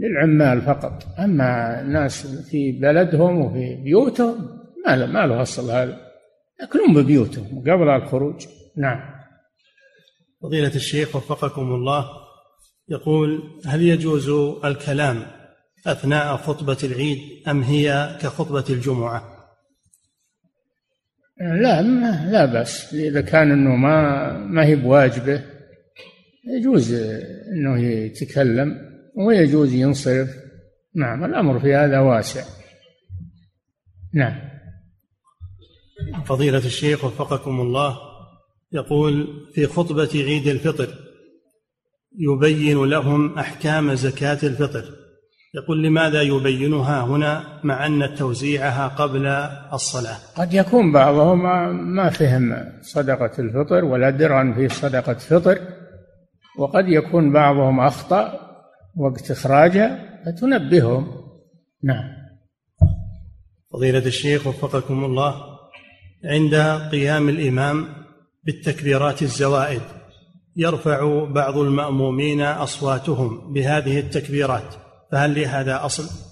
للعمال 0.00 0.62
فقط. 0.62 1.06
أما 1.18 1.80
الناس 1.80 2.26
في 2.50 2.72
بلدهم 2.72 3.38
وفي 3.38 3.76
بيوتهم 3.84 4.48
ما 4.86 5.06
ما 5.06 5.26
له 5.26 5.42
أصل 5.42 5.70
هذا. 5.70 6.00
يأكلون 6.60 6.94
ببيوتهم 6.94 7.60
قبل 7.60 7.88
الخروج. 7.88 8.46
نعم. 8.76 9.00
فضيلة 10.42 10.74
الشيخ 10.74 11.16
وفقكم 11.16 11.74
الله 11.74 12.06
يقول 12.88 13.42
هل 13.66 13.82
يجوز 13.82 14.28
الكلام 14.64 15.22
أثناء 15.86 16.36
خطبة 16.36 16.78
العيد 16.84 17.18
أم 17.48 17.62
هي 17.62 18.18
كخطبة 18.20 18.64
الجمعة؟ 18.70 19.35
لا 21.40 21.82
لا 22.30 22.44
بأس. 22.44 22.94
إذا 22.94 23.20
كان 23.20 23.50
أنه 23.50 23.76
ما 23.76 24.32
ما 24.38 24.64
هي 24.66 24.76
بواجبه 24.76 25.44
يجوز 26.58 26.92
أنه 27.52 27.82
يتكلم 27.82 28.76
ويجوز 29.14 29.72
ينصرف. 29.72 30.28
نعم 30.94 31.24
الأمر 31.24 31.60
في 31.60 31.74
هذا 31.74 31.98
واسع. 31.98 32.44
نعم. 34.14 34.46
فضيلة 36.24 36.58
الشيخ 36.58 37.04
وفقكم 37.04 37.60
الله 37.60 37.98
يقول 38.72 39.26
في 39.54 39.66
خطبة 39.66 40.10
عيد 40.14 40.46
الفطر 40.46 40.88
يبين 42.18 42.84
لهم 42.84 43.38
أحكام 43.38 43.94
زكاة 43.94 44.38
الفطر. 44.42 45.05
يقول 45.56 45.82
لماذا 45.82 46.22
يبينها 46.22 47.02
هنا 47.02 47.60
مع 47.64 47.86
أن 47.86 48.14
توزيعها 48.14 48.88
قبل 48.88 49.26
الصلاة؟ 49.72 50.16
قد 50.36 50.54
يكون 50.54 50.92
بعضهم 50.92 51.42
ما 51.94 52.10
فهم 52.10 52.72
صدقة 52.82 53.30
الفطر 53.38 53.84
ولا 53.84 54.10
درا 54.10 54.52
في 54.56 54.68
صدقة 54.68 55.14
فطر 55.14 55.58
وقد 56.58 56.88
يكون 56.88 57.32
بعضهم 57.32 57.80
أخطأ 57.80 58.40
وقت 58.96 59.30
إخراجها 59.30 60.20
فتنبههم. 60.26 61.06
نعم. 61.82 62.04
فضيلة 63.72 64.06
الشيخ 64.06 64.46
وفقكم 64.46 65.04
الله 65.04 65.34
عند 66.24 66.54
قيام 66.92 67.28
الإمام 67.28 67.86
بالتكبيرات 68.44 69.22
الزوائد 69.22 69.82
يرفع 70.56 71.24
بعض 71.24 71.58
المأمومين 71.58 72.42
أصواتهم 72.42 73.52
بهذه 73.52 73.98
التكبيرات. 74.00 74.85
فهل 75.12 75.40
لهذا 75.40 75.84
أصل؟ 75.84 76.26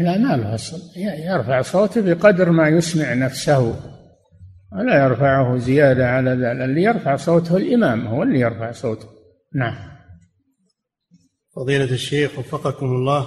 لا 0.00 0.18
ما 0.18 0.36
له 0.36 0.54
أصل. 0.54 0.78
يرفع 0.96 1.62
صوته 1.62 2.00
بقدر 2.00 2.50
ما 2.50 2.68
يسمع 2.68 3.14
نفسه 3.14 3.76
ولا 4.72 5.04
يرفعه 5.04 5.56
زيادة 5.56 6.08
على 6.08 6.30
ذلك 6.30 6.60
اللي 6.62 6.82
يرفع 6.82 7.16
صوته 7.16 7.56
الإمام 7.56 8.06
هو 8.06 8.22
اللي 8.22 8.40
يرفع 8.40 8.72
صوته. 8.72 9.08
نعم. 9.54 9.90
فضيلة 11.56 11.92
الشيخ 11.92 12.38
وفقكم 12.38 12.86
الله 12.86 13.26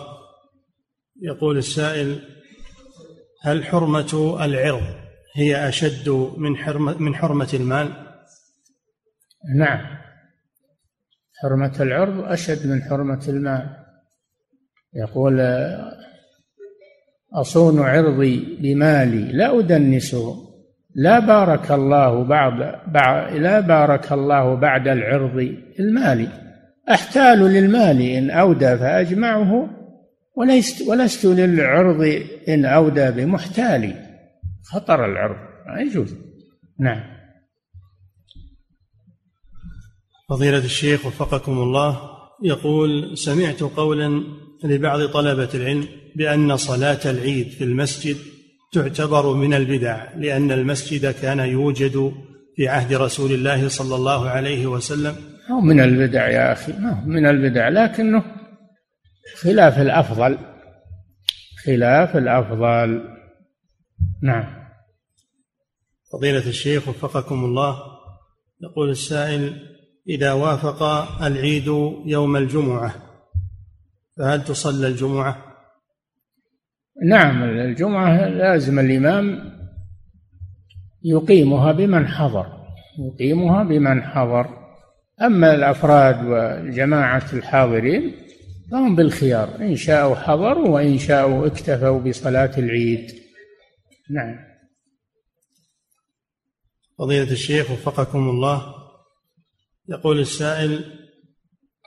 يقول 1.22 1.58
السائل 1.58 2.22
هل 3.44 3.66
حرمة 3.66 4.38
العرض 4.46 5.04
هي 5.36 5.68
أشد 5.70 6.10
من 6.38 6.58
حرمة 6.58 6.98
من 6.98 7.16
حرمة 7.16 7.50
المال؟ 7.54 7.94
نعم. 9.56 9.98
حرمة 11.42 11.74
العرض 11.80 12.32
أشد 12.32 12.68
من 12.68 12.82
حرمة 12.82 13.26
المال. 13.28 13.83
يقول 14.96 15.42
أصون 17.34 17.80
عرضي 17.80 18.58
بمالي 18.62 19.32
لا 19.32 19.60
أدنسه 19.60 20.54
لا 20.96 21.20
بارك 21.20 21.72
الله 21.72 22.24
بعد, 22.24 22.82
بعد 22.88 23.34
لا 23.34 23.60
بارك 23.60 24.12
الله 24.12 24.56
بعد 24.56 24.88
العرض 24.88 25.56
المالي 25.80 26.28
أحتال 26.90 27.40
للمال 27.40 28.02
إن 28.02 28.32
أودى 28.32 28.78
فأجمعه 28.78 29.70
ولست, 30.36 30.88
ولست 30.88 31.26
للعرض 31.26 32.22
إن 32.50 32.66
أودى 32.66 33.12
بمحتال. 33.12 33.94
خطر 34.64 35.06
العرض 35.06 35.36
ما 35.68 35.82
يجوز. 35.82 36.16
نعم. 36.80 37.04
فضيلة 40.30 40.58
الشيخ 40.58 41.06
وفقكم 41.06 41.52
الله 41.52 42.00
يقول 42.44 43.18
سمعت 43.18 43.62
قولا 43.62 44.24
لبعض 44.64 45.06
طلبة 45.06 45.50
العلم 45.54 45.88
بأن 46.16 46.58
صلاة 46.58 47.00
العيد 47.06 47.50
في 47.50 47.64
المسجد 47.64 48.18
تعتبر 48.74 49.34
من 49.34 49.54
البدع 49.54 50.14
لأن 50.14 50.52
المسجد 50.52 51.12
كان 51.12 51.40
يوجد 51.40 52.14
في 52.56 52.68
عهد 52.68 52.94
رسول 52.94 53.32
الله 53.32 53.68
صلى 53.68 53.96
الله 53.96 54.30
عليه 54.30 54.68
وسلم. 54.68 55.16
هو 55.52 55.62
من 55.62 55.80
البدع 55.80 56.30
يا 56.30 56.54
أخي 56.54 56.74
ما 56.74 56.92
هو 56.92 57.06
من 57.06 57.26
البدع 57.26 57.70
لكنه 57.70 58.24
خلاف 59.42 59.80
الأفضل 59.80 60.38
خلاف 61.66 62.18
الأفضل. 62.18 63.02
نعم. 64.24 64.64
فضيلة 66.14 66.48
الشيخ 66.48 66.88
وفقكم 66.88 67.46
الله 67.46 67.78
يقول 68.64 68.90
السائل 68.90 69.54
إذا 70.10 70.34
وافق 70.34 70.84
العيد 71.24 71.68
يوم 72.06 72.38
الجمعة 72.38 73.13
فهل 74.18 74.44
تصلى 74.44 74.88
الجمعة؟ 74.88 75.54
نعم 77.06 77.44
الجمعة 77.44 78.28
لازم 78.28 78.80
الإمام 78.80 79.54
يقيمها 81.04 81.72
بمن 81.72 82.08
حضر 82.08 82.46
يقيمها 83.00 83.64
بمن 83.64 84.04
حضر. 84.04 84.64
أما 85.22 85.56
الأفراد 85.56 86.26
وجماعة 86.26 87.34
الحاضرين 87.34 88.16
فهم 88.72 88.96
بالخيار 88.96 89.56
إن 89.56 89.76
شاءوا 89.76 90.16
حضروا 90.16 90.70
وإن 90.70 90.98
شاءوا 90.98 91.48
اكتفوا 91.48 92.00
بصلاة 92.00 92.52
العيد. 92.58 93.12
نعم. 94.10 94.54
فضيلة 97.00 97.32
الشيخ 97.32 97.72
وفقكم 97.72 98.30
الله 98.30 98.74
يقول 99.90 100.20
السائل 100.20 101.00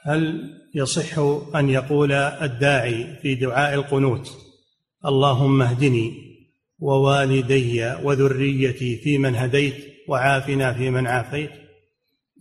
هل 0.02 0.50
يصح 0.76 1.18
أن 1.56 1.70
يقول 1.70 2.12
الداعي 2.12 3.06
في 3.22 3.34
دعاء 3.34 3.74
القنوت 3.74 4.30
اللهم 5.06 5.62
اهدني 5.62 6.12
ووالدي 6.78 7.94
وذريتي 8.02 8.96
فيمن 8.96 9.36
هديت 9.36 9.74
وعافنا 10.08 10.72
فيمن 10.72 11.06
عافيت. 11.06 11.50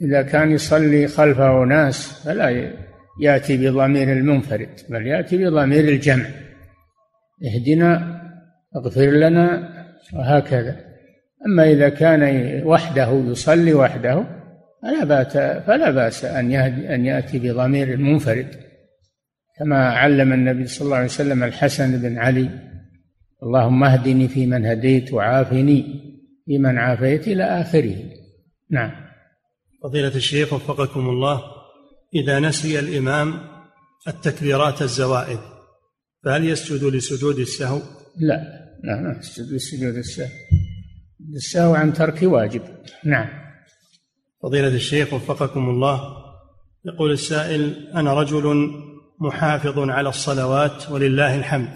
إذا 0.02 0.22
كان 0.22 0.52
يصلي 0.52 1.08
خلفه 1.08 1.64
ناس 1.64 2.24
فلا 2.26 2.74
يأتي 3.22 3.58
بضمير 3.58 4.12
المنفرد 4.12 4.70
بل 4.90 5.08
يأتي 5.08 5.38
بضمير 5.38 5.84
الجمع 5.84 6.26
اهدنا 7.46 8.22
اغفر 8.76 9.10
لنا 9.10 9.70
وهكذا. 10.14 10.76
أما 11.46 11.72
إذا 11.72 11.90
كان 11.90 12.24
وحده 12.66 13.12
يصلي 13.28 13.74
وحده 13.74 14.45
فلا 14.86 15.04
بأس 15.04 15.38
فلا 15.68 15.92
بأس 15.92 16.26
أن 16.26 16.52
أن 16.54 17.06
يأتي 17.06 17.40
بضمير 17.40 17.94
المنفرد 17.94 18.56
كما 19.58 19.90
علم 19.90 20.34
النبي 20.34 20.68
صلى 20.68 20.86
الله 20.86 20.96
عليه 20.96 21.06
وسلم 21.06 21.44
الحسن 21.44 22.02
بن 22.02 22.18
علي 22.18 22.50
اللهم 23.44 23.84
اهدني 23.84 24.28
فيمن 24.28 24.66
هديت 24.66 25.14
وعافني 25.14 25.86
فيمن 26.46 26.78
عافيت 26.78 27.28
إلى 27.28 27.44
آخره. 27.44 27.96
نعم. 28.72 28.92
فضيلة 29.84 30.16
الشيخ 30.16 30.54
وفقكم 30.54 31.10
الله 31.10 31.42
إذا 32.16 32.40
نسي 32.40 32.80
الإمام 32.80 33.34
التكبيرات 34.08 34.82
الزوائد 34.82 35.40
فهل 36.24 36.50
يسجد 36.50 36.84
لسجود 36.84 37.40
السهو؟ 37.40 37.82
لا 38.20 38.36
لا 38.84 39.18
يسجد 39.20 39.54
لسجود 39.54 39.96
السهو. 39.96 40.28
السهو 41.36 41.74
عن 41.74 41.94
ترك 41.94 42.20
واجب. 42.24 42.62
نعم. 43.04 43.45
فضيلة 44.46 44.68
الشيخ 44.68 45.14
وفقكم 45.14 45.70
الله 45.70 46.02
يقول 46.86 47.12
السائل 47.12 47.89
أنا 47.96 48.14
رجل 48.14 48.72
محافظ 49.20 49.80
على 49.80 50.10
الصلوات 50.10 50.91
ولله 50.91 51.36
الحمد 51.36 51.70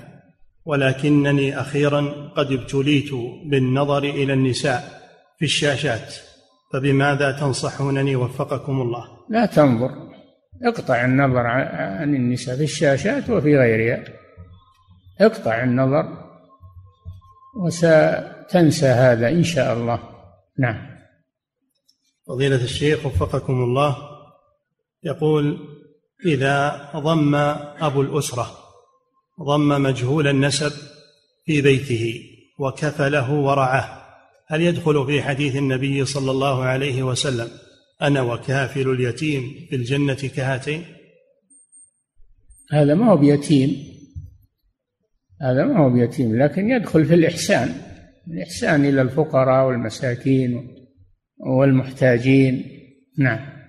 ولكنني 0.66 1.62
أخيرا 1.62 2.32
قد 2.36 2.52
ابتليت 2.52 3.12
بالنظر 3.46 4.04
إلى 4.04 4.34
النساء 4.34 5.02
في 5.40 5.46
الشاشات 5.46 6.16
فبماذا 6.74 7.32
تنصحونني؟ 7.32 8.16
وفقكم 8.16 8.82
الله. 8.82 9.04
لا 9.30 9.46
تنظر 9.46 9.90
اقطع 10.64 11.06
النظر 11.06 11.48
عن 11.48 12.16
النساء 12.16 12.56
في 12.58 12.64
الشاشات 12.64 13.30
وفي 13.30 13.58
غيرها. 13.58 14.04
اقطع 15.22 15.64
النظر 15.64 16.06
وستنسى 17.56 18.88
هذا 18.88 19.30
إن 19.30 19.44
شاء 19.44 19.74
الله. 19.74 20.00
نعم. 20.60 20.89
فضيلة 22.30 22.64
الشيخ 22.64 23.06
وفقكم 23.06 23.54
الله 23.54 23.98
يقول 25.04 25.60
إذا 26.26 26.90
ضم 26.96 27.36
أبو 27.36 28.02
الأسرة 28.02 28.58
ضم 29.42 29.68
مجهول 29.82 30.28
النسب 30.28 30.72
في 31.46 31.62
بيته 31.62 32.24
وكفله 32.60 33.34
ورعاه 33.34 34.02
هل 34.48 34.62
يدخل 34.62 35.06
في 35.06 35.22
حديث 35.22 35.56
النبي 35.56 36.06
صلى 36.06 36.32
الله 36.32 36.64
عليه 36.64 37.04
وسلم 37.04 37.48
أنا 38.02 38.22
وكافل 38.22 38.90
اليتيم 38.90 39.68
في 39.70 39.76
الجنة 39.76 40.14
كهاتين؟ 40.36 40.86
هذا 42.72 42.96
ما 42.96 43.12
هو 43.12 43.18
بيتيم 43.18 43.76
هذا 45.42 45.66
ما 45.66 45.80
هو 45.80 45.90
بيتيم 45.90 46.44
لكن 46.44 46.70
يدخل 46.70 47.06
في 47.06 47.14
الإحسان 47.14 47.76
الإحسان 48.28 48.86
إلى 48.86 49.02
الفقراء 49.02 49.68
والمساكين 49.68 50.79
والمحتاجين. 51.40 52.80
نعم. 53.18 53.60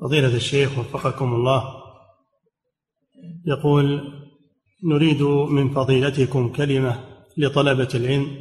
فضيلة 0.00 0.36
الشيخ 0.36 0.78
وفقكم 0.78 1.34
الله. 1.34 1.62
يقول 3.46 4.12
نريد 4.84 5.22
من 5.22 5.70
فضيلتكم 5.70 6.52
كلمة 6.52 7.04
لطلبة 7.36 7.88
العلم 7.94 8.36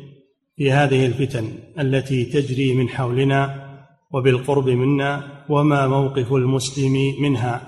في 0.55 0.71
هذه 0.71 1.05
الفتن 1.05 1.49
التي 1.79 2.25
تجري 2.25 2.73
من 2.73 2.89
حولنا 2.89 3.67
وبالقرب 4.11 4.69
منا 4.69 5.43
وما 5.49 5.87
موقف 5.87 6.33
المسلم 6.33 7.15
منها 7.21 7.67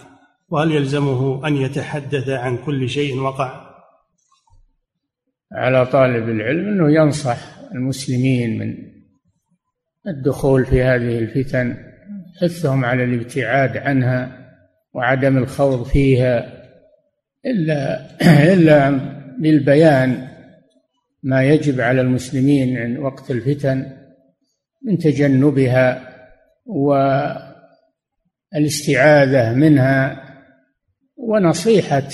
وهل 0.49 0.71
يلزمه 0.71 1.47
أن 1.47 1.57
يتحدث 1.57 2.29
عن 2.29 2.57
كل 2.57 2.89
شيء 2.89 3.19
وقع؟ 3.19 3.68
على 5.51 5.85
طالب 5.85 6.29
العلم 6.29 6.67
أنه 6.67 6.91
ينصح 6.91 7.37
المسلمين 7.71 8.59
من 8.59 8.75
الدخول 10.07 10.65
في 10.65 10.83
هذه 10.83 11.19
الفتن 11.19 11.77
حثهم 12.41 12.85
على 12.85 13.03
الابتعاد 13.03 13.77
عنها 13.77 14.39
وعدم 14.93 15.37
الخوض 15.37 15.83
فيها 15.83 16.53
إلا 17.45 18.05
إلا 18.53 18.99
للبيان 19.39 20.27
ما 21.23 21.43
يجب 21.43 21.81
على 21.81 22.01
المسلمين 22.01 22.77
عند 22.77 22.97
وقت 22.97 23.31
الفتن 23.31 23.85
من 24.85 24.97
تجنبها 24.97 26.09
والإستعاذة 28.51 29.53
منها 29.53 30.23
ونصيحة 31.17 32.07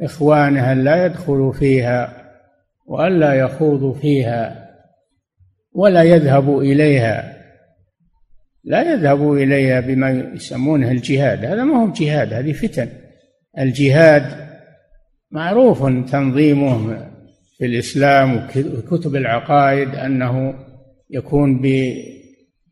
إخوانها 0.00 0.74
لا 0.74 1.06
يدخلوا 1.06 1.52
فيها 1.52 2.24
وألا 2.86 3.34
يخوضوا 3.34 3.94
فيها 3.94 4.68
ولا 5.72 6.02
يذهبوا 6.02 6.62
إليها. 6.62 7.36
لا 8.64 8.92
يذهبوا 8.92 9.36
إليها 9.36 9.80
بما 9.80 10.10
يسمونه 10.10 10.90
الجهاد. 10.90 11.44
هذا 11.44 11.64
ما 11.64 11.82
هو 11.82 11.92
جهاد 11.92 12.32
هذه 12.32 12.52
فتن. 12.52 12.88
الجهاد 13.58 14.48
معروف 15.30 15.86
تنظيمه 16.10 16.96
في 17.58 17.66
الإسلام 17.66 18.46
وكتب 18.56 19.16
العقائد 19.16 19.94
أنه 19.94 20.54
يكون 21.10 21.62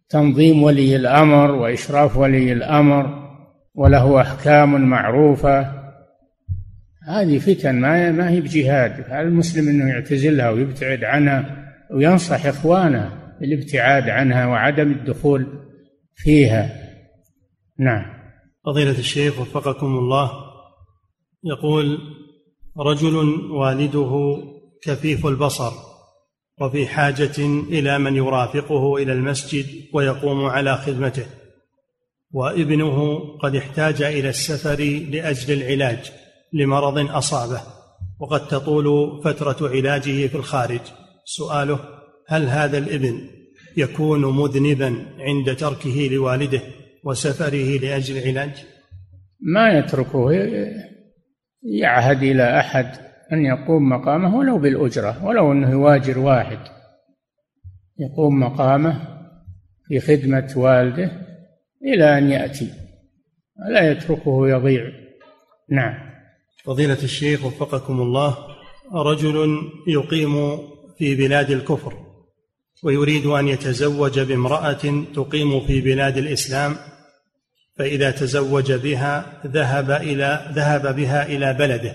بتنظيم 0.09 0.63
ولي 0.63 0.97
الأمر 0.97 1.51
وإشراف 1.51 2.17
ولي 2.17 2.53
الأمر 2.53 3.29
وله 3.75 4.21
أحكام 4.21 4.81
معروفة. 4.81 5.76
هذه 7.07 7.39
فتن 7.39 7.75
ما 7.75 8.13
ما 8.13 8.31
هي 8.31 8.41
بجهاد. 8.41 9.11
على 9.11 9.29
المسلم 9.29 9.69
إنه 9.69 9.89
يعتزلها 9.89 10.51
ويبتعد 10.51 11.05
عنها 11.05 11.73
وينصح 11.91 12.47
إخوانه 12.47 13.35
بالابتعاد 13.41 14.09
عنها 14.09 14.47
وعدم 14.47 14.93
الدخول 14.93 15.47
فيها؟ 16.15 16.71
نعم. 17.79 18.17
فضيلة 18.67 18.99
الشيخ 18.99 19.41
وفقكم 19.41 19.87
الله 19.87 20.31
يقول 21.45 21.99
رجل 22.79 23.15
والده 23.51 24.39
كفيف 24.83 25.27
البصر 25.27 25.73
وفي 26.61 26.87
حاجة 26.87 27.47
إلى 27.69 27.99
من 27.99 28.17
يرافقه 28.17 28.97
إلى 28.97 29.13
المسجد 29.13 29.67
ويقوم 29.93 30.45
على 30.45 30.77
خدمته 30.77 31.27
وابنه 32.31 33.19
قد 33.39 33.57
احتاج 33.57 34.03
إلى 34.03 34.29
السفر 34.29 34.83
لأجل 35.11 35.63
العلاج. 35.63 36.13
لمرض 36.53 36.99
أصابه. 36.99 37.61
وقد 38.21 38.49
تطول 38.49 39.21
فترة 39.25 39.69
علاجه 39.69 40.27
في 40.27 40.35
الخارج. 40.35 40.81
سؤاله 41.25 41.79
هل 42.29 42.49
هذا 42.49 42.79
الابن 42.79 43.21
يكون 43.77 44.37
مذنبا 44.37 45.07
عند 45.19 45.57
تركه 45.57 46.09
لوالده 46.13 46.61
وسفره 47.05 47.79
لأجل 47.79 48.17
العلاج 48.17 48.65
ما 49.41 49.79
يتركه. 49.79 50.33
يعهد 51.63 52.23
إلى 52.23 52.61
أحد 52.61 52.87
أن 53.33 53.45
يقوم 53.45 53.89
مقامه 53.89 54.37
ولو 54.37 54.59
بالأجرة 54.59 55.25
ولو 55.25 55.53
أنه 55.53 55.71
يواجر 55.71 56.19
واحد. 56.19 56.59
يقوم 57.99 58.41
مقامه 58.41 59.17
في 59.89 60.01
خدمه 60.01 60.53
والده 60.57 61.11
إلى 61.83 62.19
أن 62.19 62.31
يأتي. 62.31 62.71
لا 63.71 63.91
يتركه 63.91 64.49
يضيع. 64.49 64.85
نعم. 65.71 66.06
فضيلة 66.67 66.99
الشيخ 67.03 67.45
وفقكم 67.45 68.01
الله 68.01 68.37
رجل 68.95 69.59
يقيم 69.87 70.59
في 70.99 71.15
بلاد 71.15 71.51
الكفر 71.51 71.93
ويريد 72.85 73.27
أن 73.27 73.49
يتزوج 73.49 74.21
بامرأة 74.21 75.05
تقيم 75.15 75.67
في 75.67 75.81
بلاد 75.81 76.17
الإسلام 76.17 76.77
فإذا 77.77 78.11
تزوج 78.11 78.73
بها 78.73 79.43
ذهب 79.47 79.91
إلى 79.91 80.51
ذهب 80.53 80.97
بها 80.97 81.27
إلى 81.27 81.55
بلده 81.55 81.95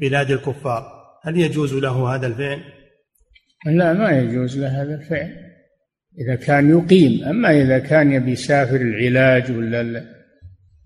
بلاد 0.00 0.30
الكفار 0.30 0.84
هل 1.22 1.36
يجوز 1.40 1.74
له 1.74 2.14
هذا 2.14 2.26
الفعل؟ 2.26 2.60
لا 3.66 3.92
ما 3.92 4.10
يجوز 4.10 4.58
له 4.58 4.82
هذا 4.82 4.94
الفعل 4.94 5.36
إذا 6.18 6.34
كان 6.34 6.70
يقيم 6.70 7.24
أما 7.24 7.62
إذا 7.62 7.78
كان 7.78 8.12
يبي 8.12 8.32
يسافر 8.32 8.76
العلاج 8.76 9.50
ولا 9.50 10.04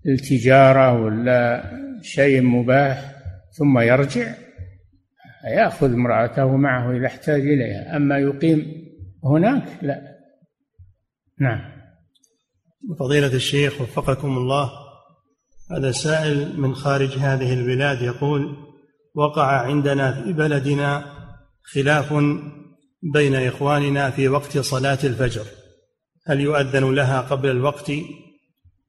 التجارة 0.07 1.03
ولا 1.03 1.63
شيء 2.01 2.41
مباح 2.41 3.16
ثم 3.57 3.79
يرجع 3.79 4.33
يأخذ 5.43 5.93
امرأته 5.93 6.57
معه 6.57 6.91
إذا 6.91 7.05
احتاج 7.05 7.41
إليها. 7.41 7.95
أما 7.95 8.17
يقيم 8.17 8.87
هناك 9.23 9.63
لا. 9.81 10.17
نعم. 11.39 11.77
فضيلة 12.99 13.33
الشيخ 13.33 13.81
وفقكم 13.81 14.37
الله 14.37 14.71
هذا 15.71 15.91
سائل 15.91 16.59
من 16.59 16.75
خارج 16.75 17.17
هذه 17.17 17.53
البلاد 17.53 18.01
يقول 18.01 18.55
وقع 19.15 19.61
عندنا 19.61 20.23
في 20.23 20.33
بلدنا 20.33 21.05
خلاف 21.63 22.13
بين 23.13 23.35
إخواننا 23.35 24.09
في 24.09 24.27
وقت 24.27 24.57
صلاة 24.57 24.99
الفجر. 25.03 25.45
هل 26.27 26.39
يؤذن 26.39 26.95
لها 26.95 27.21
قبل 27.21 27.49
الوقت 27.49 27.91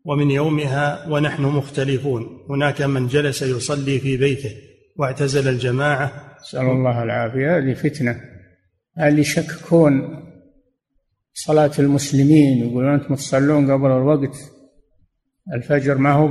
ومن 0.09 0.31
يومها 0.31 1.09
ونحن 1.09 1.43
مختلفون. 1.43 2.47
هناك 2.51 2.83
من 2.83 3.07
جلس 3.07 3.43
يصلي 3.43 3.99
في 3.99 4.17
بيته 4.17 4.57
واعتزل 4.97 5.49
الجماعة. 5.49 6.37
نسأل 6.41 6.67
الله 6.67 7.03
العافية. 7.03 7.57
هذه 7.57 7.75
فتنة. 7.75 8.21
اللي 9.01 9.21
يشككون 9.21 10.25
صلاة 11.35 11.71
المسلمين 11.79 12.59
يقولون 12.59 12.95
أنتم 12.95 13.15
تصلون 13.15 13.71
قبل 13.71 13.87
الوقت. 13.87 14.37
الفجر 15.55 15.99
ما 15.99 16.13
هو 16.13 16.29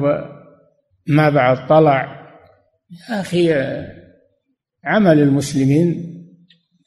ما 1.08 1.30
بعد 1.30 1.68
طلع. 1.68 2.28
يا 3.10 3.22
أخي 3.22 3.54
عمل 4.84 5.20
المسلمين 5.20 6.14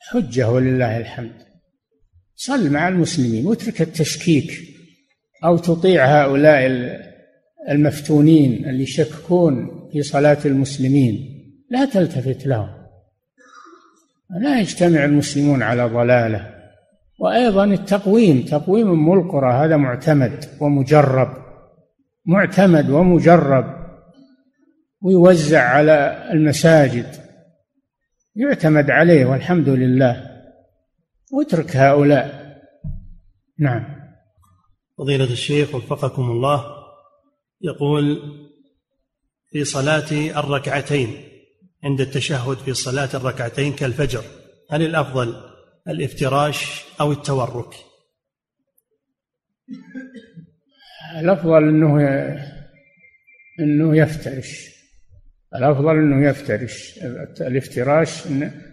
حجة 0.00 0.50
ولله 0.50 0.98
الحمد. 0.98 1.36
صل 2.36 2.72
مع 2.72 2.88
المسلمين 2.88 3.46
واترك 3.46 3.82
التشكيك. 3.82 4.50
أو 5.44 5.56
تطيع 5.56 6.04
هؤلاء 6.04 6.66
المفتونين 7.70 8.68
اللي 8.68 8.82
يشككون 8.82 9.70
في 9.92 10.02
صلاة 10.02 10.38
المسلمين. 10.44 11.40
لا 11.70 11.84
تلتفت 11.84 12.46
لهم. 12.46 12.68
لا 14.40 14.60
يجتمع 14.60 15.04
المسلمون 15.04 15.62
على 15.62 15.84
ضلالة. 15.84 16.54
وأيضا 17.18 17.64
التقويم 17.64 18.42
تقويم 18.42 18.90
أم 18.90 19.12
القرى 19.12 19.52
هذا 19.52 19.76
معتمد 19.76 20.44
ومجرب. 20.60 21.28
معتمد 22.26 22.90
ومجرب. 22.90 23.64
ويوزع 25.02 25.62
على 25.62 26.28
المساجد. 26.32 27.06
يعتمد 28.36 28.90
عليه 28.90 29.24
والحمد 29.24 29.68
لله. 29.68 30.30
واترك 31.32 31.76
هؤلاء. 31.76 32.56
نعم. 33.58 33.99
فضيلة 35.00 35.24
الشيخ 35.24 35.74
وفقكم 35.74 36.22
الله 36.22 36.64
يقول 37.60 38.18
في 39.50 39.64
صلاة 39.64 40.40
الركعتين 40.40 41.08
عند 41.84 42.00
التشهد 42.00 42.56
في 42.56 42.74
صلاة 42.74 43.08
الركعتين 43.14 43.72
كالفجر 43.72 44.24
هل 44.70 44.82
الأفضل 44.82 45.34
الافتراش 45.88 46.84
أو 47.00 47.12
التورك؟ 47.12 47.74
الأفضل 51.20 51.68
أنه 51.68 52.00
أنه 53.60 53.96
يفترش. 53.96 54.68
الأفضل 55.54 55.96
أنه 55.96 56.28
يفترش. 56.28 56.98
الافتراش 57.40 58.26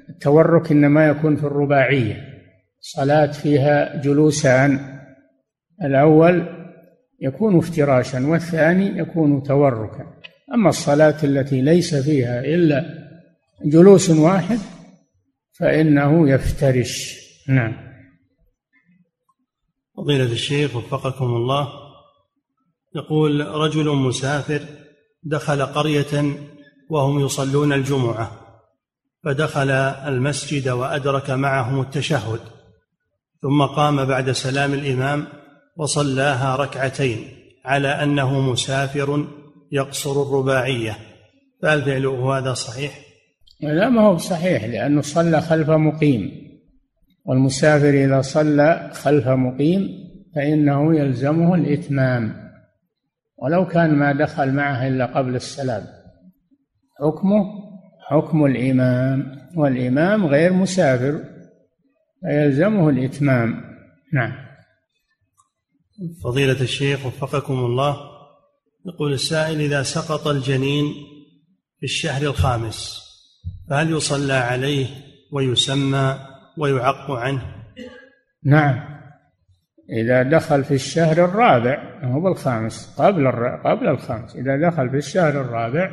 التورك 0.09 0.71
إنما 0.71 1.07
يكون 1.07 1.35
في 1.35 1.43
الرباعية. 1.43 2.43
صلاة 2.79 3.31
فيها 3.31 4.01
جلوسان. 4.01 4.96
الأول 5.83 6.45
يكون 7.21 7.57
افتراشا 7.57 8.27
والثاني 8.27 8.99
يكون 8.99 9.43
توركا. 9.43 10.05
أما 10.53 10.69
الصلاة 10.69 11.23
التي 11.23 11.61
ليس 11.61 11.95
فيها 11.95 12.39
إلا 12.39 12.85
جلوس 13.65 14.09
واحد 14.09 14.59
فإنه 15.59 16.29
يفترش. 16.29 17.17
نعم. 17.47 17.87
فضيلة 19.97 20.31
الشيخ 20.31 20.75
وفقكم 20.75 21.25
الله 21.25 21.67
يقول 22.95 23.47
رجل 23.47 23.95
مسافر 23.95 24.61
دخل 25.23 25.65
قرية 25.65 26.37
وهم 26.89 27.19
يصلون 27.19 27.73
الجمعة 27.73 28.31
فدخل 29.23 29.69
المسجد 29.71 30.69
وأدرك 30.69 31.29
معهم 31.29 31.81
التشهد 31.81 32.39
ثم 33.41 33.65
قام 33.65 34.05
بعد 34.05 34.31
سلام 34.31 34.73
الإمام 34.73 35.27
وصلاها 35.77 36.55
ركعتين 36.55 37.17
على 37.65 37.87
أنه 37.87 38.51
مسافر 38.51 39.27
يقصر 39.71 40.21
الرباعية. 40.21 40.97
فهل 41.61 41.81
فعله 41.81 42.37
هذا 42.37 42.53
صحيح؟ 42.53 42.99
لا 43.61 43.89
ما 43.89 44.01
هو 44.01 44.17
صحيح 44.17 44.63
لأنه 44.65 45.01
صلى 45.01 45.41
خلف 45.41 45.69
مقيم. 45.69 46.31
والمسافر 47.25 47.89
إذا 47.89 48.21
صلى 48.21 48.89
خلف 48.93 49.27
مقيم 49.27 49.89
فإنه 50.35 50.99
يلزمه 50.99 51.55
الإتمام. 51.55 52.33
ولو 53.37 53.67
كان 53.67 53.95
ما 53.95 54.13
دخل 54.13 54.53
معه 54.53 54.87
إلا 54.87 55.05
قبل 55.05 55.35
السلام. 55.35 55.83
حكمه؟ 56.99 57.45
حكم 58.09 58.45
الإمام. 58.45 59.37
والإمام 59.55 60.25
غير 60.25 60.53
مسافر 60.53 61.23
فيلزمه 62.21 62.89
الإتمام. 62.89 63.61
نعم. 64.13 64.46
فضيلة 66.23 66.61
الشيخ 66.61 67.05
وفقكم 67.05 67.53
الله 67.53 67.97
يقول 68.85 69.13
السائل 69.13 69.61
إذا 69.61 69.83
سقط 69.83 70.27
الجنين 70.27 70.93
في 71.79 71.83
الشهر 71.83 72.21
الخامس 72.21 73.07
فهل 73.69 73.91
يصلى 73.91 74.33
عليه 74.33 74.87
ويسمى 75.31 76.19
ويعق 76.57 77.11
عنه؟ 77.11 77.55
نعم. 78.43 78.97
إذا 79.89 80.23
دخل 80.23 80.63
في 80.63 80.73
الشهر 80.73 81.25
الرابع 81.25 81.99
هو 82.03 82.21
بالخامس 82.21 82.95
قبل 82.97 83.27
قبل 83.65 83.87
الخامس 83.87 84.35
إذا 84.35 84.69
دخل 84.69 84.89
في 84.89 84.97
الشهر 84.97 85.41
الرابع 85.41 85.91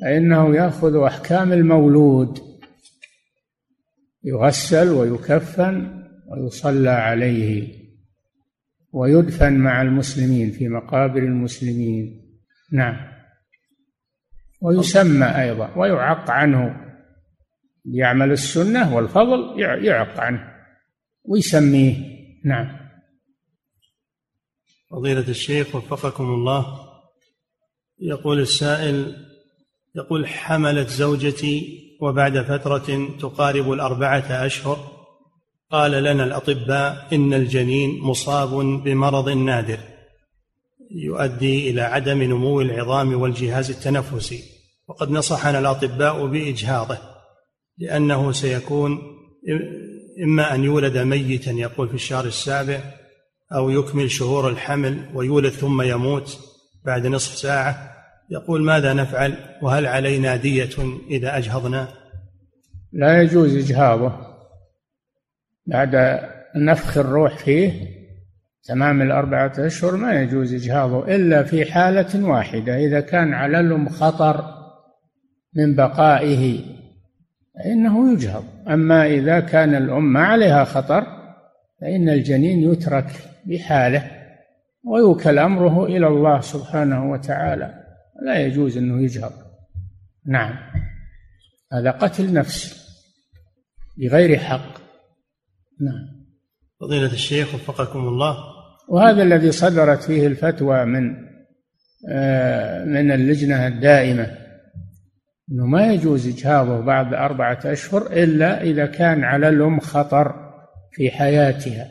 فإنه 0.00 0.56
يأخذ 0.56 0.96
أحكام 0.96 1.52
المولود. 1.52 2.38
يغسل 4.24 4.88
ويكفن 4.88 6.04
ويصلى 6.28 6.90
عليه. 6.90 7.81
ويدفن 8.92 9.52
مع 9.52 9.82
المسلمين 9.82 10.50
في 10.50 10.68
مقابر 10.68 11.18
المسلمين. 11.18 12.22
نعم. 12.72 13.12
ويسمى 14.60 15.26
أيضا 15.26 15.74
ويعق 15.76 16.30
عنه. 16.30 16.76
يعمل 17.84 18.32
السنة 18.32 18.94
والفضل 18.94 19.60
يعق 19.60 20.20
عنه. 20.20 20.52
ويسميه. 21.24 21.96
نعم. 22.44 22.78
فضيلة 24.90 25.28
الشيخ 25.28 25.74
وفقكم 25.74 26.24
الله. 26.24 26.92
يقول 27.98 28.40
السائل 28.40 29.26
يقول 29.96 30.26
حملت 30.26 30.88
زوجتي 30.88 31.82
وبعد 32.00 32.42
فترة 32.42 33.16
تقارب 33.20 33.72
الأربعة 33.72 34.46
أشهر. 34.46 34.91
قال 35.72 35.90
لنا 35.90 36.24
الأطباء 36.24 37.08
إن 37.12 37.34
الجنين 37.34 38.00
مصاب 38.00 38.48
بمرض 38.84 39.28
نادر 39.28 39.78
يؤدي 40.90 41.70
إلى 41.70 41.80
عدم 41.80 42.22
نمو 42.22 42.60
العظام 42.60 43.20
والجهاز 43.20 43.70
التنفسي. 43.70 44.42
وقد 44.88 45.10
نصحنا 45.10 45.58
الأطباء 45.58 46.26
بإجهاضه 46.26 46.98
لأنه 47.78 48.32
سيكون 48.32 48.98
إما 50.22 50.54
أن 50.54 50.64
يولد 50.64 50.98
ميتا 50.98 51.50
يقول 51.50 51.88
في 51.88 51.94
الشهر 51.94 52.24
السابع 52.24 52.80
أو 53.52 53.70
يكمل 53.70 54.10
شهور 54.10 54.48
الحمل 54.48 55.10
ويولد 55.14 55.52
ثم 55.52 55.82
يموت 55.82 56.38
بعد 56.84 57.06
نصف 57.06 57.36
ساعة. 57.36 57.92
يقول 58.30 58.62
ماذا 58.62 58.92
نفعل؟ 58.92 59.36
وهل 59.62 59.86
علينا 59.86 60.36
دية 60.36 60.70
إذا 61.10 61.36
أجهضنا؟ 61.36 61.88
لا 62.92 63.22
يجوز 63.22 63.56
إجهاضه. 63.56 64.31
بعد 65.66 66.20
نفخ 66.56 66.98
الروح 66.98 67.36
فيه 67.36 67.72
تمام 68.64 69.02
الأربعة 69.02 69.52
أشهر 69.58 69.96
ما 69.96 70.22
يجوز 70.22 70.54
إجهاضه 70.54 71.16
إلا 71.16 71.42
في 71.42 71.72
حالة 71.72 72.26
واحدة. 72.26 72.76
إذا 72.76 73.00
كان 73.00 73.34
على 73.34 73.60
الأم 73.60 73.88
خطر 73.88 74.44
من 75.54 75.74
بقائه 75.74 76.60
فإنه 77.54 78.12
يجهض. 78.12 78.44
أما 78.68 79.06
إذا 79.06 79.40
كان 79.40 79.74
الأم 79.74 80.12
ما 80.12 80.24
عليها 80.24 80.64
خطر 80.64 81.06
فإن 81.80 82.08
الجنين 82.08 82.72
يترك 82.72 83.10
بحاله 83.46 84.10
ويوكل 84.84 85.38
أمره 85.38 85.86
إلى 85.86 86.06
الله 86.06 86.40
سبحانه 86.40 87.10
وتعالى. 87.10 87.74
لا 88.26 88.40
يجوز 88.40 88.76
أنه 88.76 89.02
يجهض. 89.02 89.32
نعم. 90.26 90.54
هذا 91.72 91.90
قتل 91.90 92.32
نفس 92.32 92.82
بغير 93.98 94.38
حق. 94.38 94.71
نعم. 95.80 96.22
فضيلة 96.80 97.12
الشيخ 97.12 97.54
وفقكم 97.54 97.98
الله. 97.98 98.36
وهذا 98.88 99.22
الذي 99.22 99.52
صدرت 99.52 100.02
فيه 100.02 100.26
الفتوى 100.26 100.84
من 100.84 101.32
آه، 102.08 102.84
من 102.84 103.12
اللجنة 103.12 103.66
الدائمة 103.66 104.36
أنه 105.50 105.66
ما 105.66 105.92
يجوز 105.92 106.28
إجهاضه 106.28 106.80
بعد 106.80 107.14
أربعة 107.14 107.60
أشهر 107.64 108.06
إلا 108.06 108.62
إذا 108.62 108.86
كان 108.86 109.24
على 109.24 109.48
الأم 109.48 109.80
خطر 109.80 110.34
في 110.92 111.10
حياتها. 111.10 111.90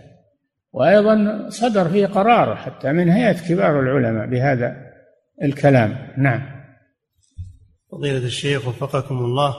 وأيضا 0.73 1.45
صدر 1.49 1.89
فيه 1.89 2.07
قرار 2.07 2.55
حتى 2.55 2.91
من 2.91 3.09
هيئة 3.09 3.47
كبار 3.47 3.79
العلماء 3.79 4.25
بهذا 4.25 4.75
الكلام. 5.43 6.07
نعم. 6.17 6.41
فضيلة 7.91 8.25
الشيخ 8.25 8.67
وفقكم 8.67 9.17
الله. 9.17 9.55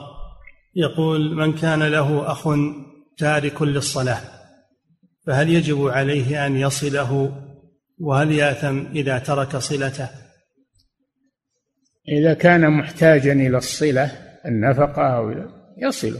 يقول 0.75 1.35
من 1.35 1.53
كان 1.53 1.83
له 1.83 2.31
أخ 2.31 2.47
تارك 3.17 3.61
للصلاة 3.61 4.21
فهل 5.27 5.49
يجب 5.49 5.87
عليه 5.87 6.45
أن 6.45 6.55
يصله؟ 6.55 7.39
وهل 7.99 8.31
يأثم 8.31 8.85
إذا 8.95 9.19
ترك 9.19 9.57
صلته؟ 9.57 10.09
إذا 12.07 12.33
كان 12.33 12.69
محتاجا 12.69 13.33
إلى 13.33 13.57
الصلة 13.57 14.11
النفقة 14.45 15.17
أو 15.17 15.33
يصله 15.77 16.19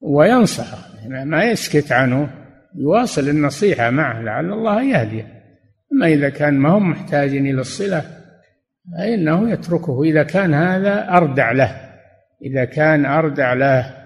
وينصحه 0.00 0.78
ما 1.24 1.44
يسكت 1.44 1.92
عنه 1.92 2.30
يواصل 2.74 3.28
النصيحة 3.28 3.90
معه 3.90 4.22
لعل 4.22 4.52
الله 4.52 4.82
يهديه. 4.82 5.38
أما 5.92 6.06
إذا 6.06 6.28
كان 6.28 6.54
ما 6.54 6.68
هم 6.68 6.90
محتاج 6.90 7.28
إلى 7.28 7.60
الصلة 7.60 8.04
فإنه 8.92 9.50
يتركه. 9.50 10.02
إذا 10.02 10.22
كان 10.22 10.54
هذا 10.54 11.08
أردع 11.08 11.52
له 11.52 11.80
إذا 12.44 12.64
كان 12.64 13.06
أردع 13.06 13.52
له 13.52 13.97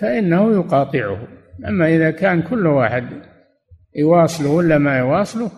فإنه 0.00 0.52
يقاطعه. 0.52 1.28
أما 1.68 1.96
إذا 1.96 2.10
كان 2.10 2.42
كل 2.42 2.66
واحد 2.66 3.22
يواصله 3.96 4.50
ولا 4.50 4.78
ما 4.78 4.98
يواصله 4.98 5.50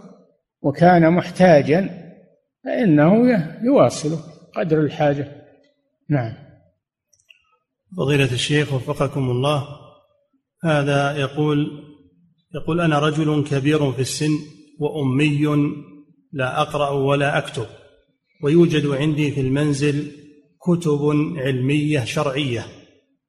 وكان 0.63 1.13
محتاجا 1.13 1.91
فإنه 2.65 3.15
يواصله 3.63 4.19
قدر 4.57 4.81
الحاجة. 4.81 5.29
نعم. 6.11 6.33
فضيلة 7.97 8.33
الشيخ 8.33 8.73
وفقكم 8.73 9.31
الله. 9.31 9.65
هذا 10.65 11.17
يقول 11.17 11.85
يقول 12.55 12.81
أنا 12.81 12.99
رجل 12.99 13.45
كبير 13.45 13.93
في 13.93 14.01
السن 14.01 14.31
وأمي 14.81 15.47
لا 16.33 16.63
أقرأ 16.63 16.91
ولا 16.91 17.39
أكتب 17.39 17.67
ويوجد 18.43 18.87
عندي 18.87 19.31
في 19.31 19.41
المنزل 19.41 20.13
كتب 20.63 21.01
علمية 21.37 22.05
شرعية. 22.05 22.80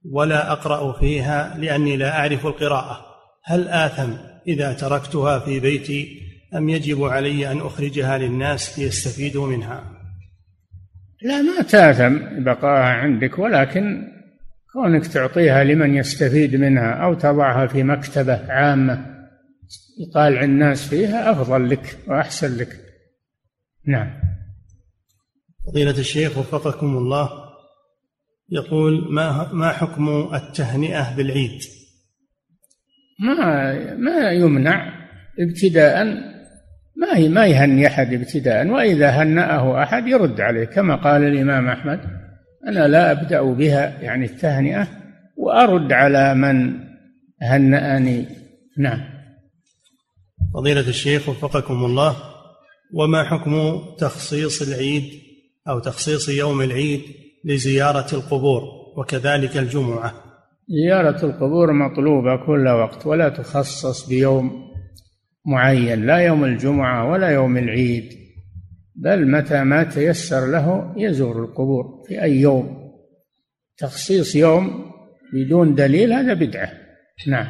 ولا 0.06 0.52
أقرأ 0.52 1.00
فيها 1.00 1.58
لأني 1.58 1.98
لا 1.98 2.20
أعرف 2.20 2.46
القراءة. 2.46 3.06
هل 3.44 3.68
آثم 3.68 4.14
إذا 4.48 4.74
تركتها 4.74 5.40
في 5.40 5.60
بيتي 5.60 6.22
أم 6.56 6.70
يجب 6.70 7.04
علي 7.04 7.52
أن 7.52 7.58
أخرجها 7.58 8.18
للناس 8.18 8.80
ليستفيدوا 8.80 9.48
منها؟ 9.48 9.84
لا 11.22 11.42
ما 11.42 11.62
تآثم 11.62 12.44
بقاها 12.44 12.94
عندك 12.94 13.40
ولكن 13.40 14.08
كونك 14.74 15.08
تعطيها 15.08 15.64
لمن 15.64 15.96
يستفيد 15.96 16.56
منها 16.56 16.92
أو 16.92 17.14
تضعها 17.14 17.68
في 17.68 17.84
مكتبة 17.84 18.52
عامة 18.52 19.06
يطالع 20.00 20.44
الناس 20.44 20.88
فيها 20.88 21.32
أفضل 21.32 21.70
لك 21.70 21.98
وأحسن 22.08 22.58
لك. 22.58 22.80
نعم. 23.88 24.14
فضيلة 25.68 26.00
الشيخ 26.00 26.38
وفقكم 26.38 26.98
الله 26.98 27.51
يقول 28.52 29.14
ما 29.14 29.54
ما 29.54 29.70
حكم 29.70 30.30
التهنئة 30.34 31.16
بالعيد؟ 31.16 31.60
ما 33.20 33.74
ما 33.96 34.32
يمنع 34.32 34.94
ابتداء 35.40 36.06
ما 36.96 37.28
ما 37.28 37.48
يهني 37.48 37.88
أحد 37.88 38.14
ابتداء 38.14 38.68
وإذا 38.68 39.10
هنأه 39.10 39.84
أحد 39.84 40.08
يرد 40.08 40.42
عليه 40.42 40.66
كما 40.66 40.96
قال 40.96 41.24
الإمام 41.24 41.68
أحمد 41.68 42.00
أنا 42.68 42.88
لا 42.88 43.12
أبدأ 43.12 43.42
بها 43.42 44.02
يعني 44.02 44.26
التهنئة 44.26 44.88
وأرد 45.38 45.94
على 45.94 46.36
من 46.36 46.80
هنأني 47.42 48.26
نعم 48.78 49.00
فضيلة 50.54 50.90
الشيخ 50.90 51.30
وفقكم 51.30 51.86
الله 51.86 52.16
وما 52.94 53.24
حكم 53.24 53.82
تخصيص 54.00 54.62
العيد 54.62 55.04
أو 55.68 55.80
تخصيص 55.80 56.30
يوم 56.30 56.62
العيد 56.62 57.02
لزيارة 57.46 58.16
القبور 58.16 58.62
وكذلك 58.98 59.58
الجمعة. 59.58 60.14
زيارة 60.70 61.26
القبور 61.26 61.74
مطلوبة 61.74 62.46
كل 62.46 62.68
وقت 62.68 63.08
ولا 63.08 63.30
تخصص 63.30 64.10
بيوم 64.10 64.72
معين 65.46 66.06
لا 66.06 66.18
يوم 66.18 66.46
الجمعة 66.46 67.12
ولا 67.12 67.30
يوم 67.30 67.58
العيد 67.58 68.22
بل 68.96 69.32
متى 69.32 69.64
ما 69.64 69.84
تيسر 69.84 70.46
له 70.46 70.94
يزور 70.98 71.44
القبور 71.44 72.04
في 72.08 72.24
أي 72.24 72.36
يوم. 72.36 72.92
تخصيص 73.78 74.36
يوم 74.36 74.92
بدون 75.34 75.76
دليل 75.76 76.14
هذا 76.14 76.34
بدعة. 76.34 76.72
نعم. 77.28 77.48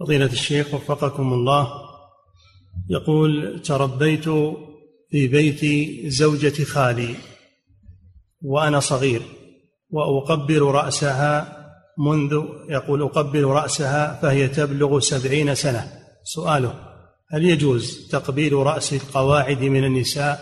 فضيلة 0.00 0.26
الشيخ 0.26 0.74
وفقكم 0.74 1.32
الله 1.32 1.68
يقول 2.90 3.62
تربيت 3.62 4.24
في 5.10 5.28
بيت 5.28 5.60
زوجة 6.12 6.64
خالي. 6.64 7.14
وأنا 8.46 8.80
صغير 8.80 9.22
وأقبل 9.90 10.62
رأسها 10.62 11.56
منذ 11.98 12.32
يقول 12.68 13.02
أقبل 13.02 13.44
رأسها 13.44 14.18
فهي 14.22 14.48
تبلغ 14.48 15.00
سبعين 15.00 15.54
سنة. 15.54 15.84
سؤاله 16.24 16.74
هل 17.30 17.44
يجوز 17.44 18.08
تقبيل 18.12 18.52
رأس 18.52 18.92
القواعد 18.92 19.62
من 19.62 19.84
النساء 19.84 20.38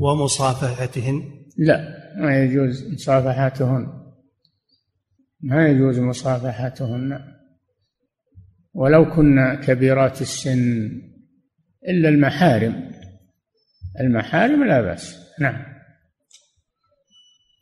ومصافحتهن؟ 0.00 1.22
لا 1.58 1.78
ما 2.16 2.38
يجوز 2.38 2.92
مصافحتهن 2.92 3.86
ما 5.40 5.68
يجوز 5.68 5.98
مصافحتهن 5.98 7.18
ولو 8.74 9.14
كنا 9.16 9.54
كبيرات 9.54 10.22
السن 10.22 10.90
إلا 11.88 12.08
المحارم. 12.08 12.90
المحارم 14.00 14.64
لا 14.64 14.80
بأس. 14.80 15.16
نعم. 15.40 15.73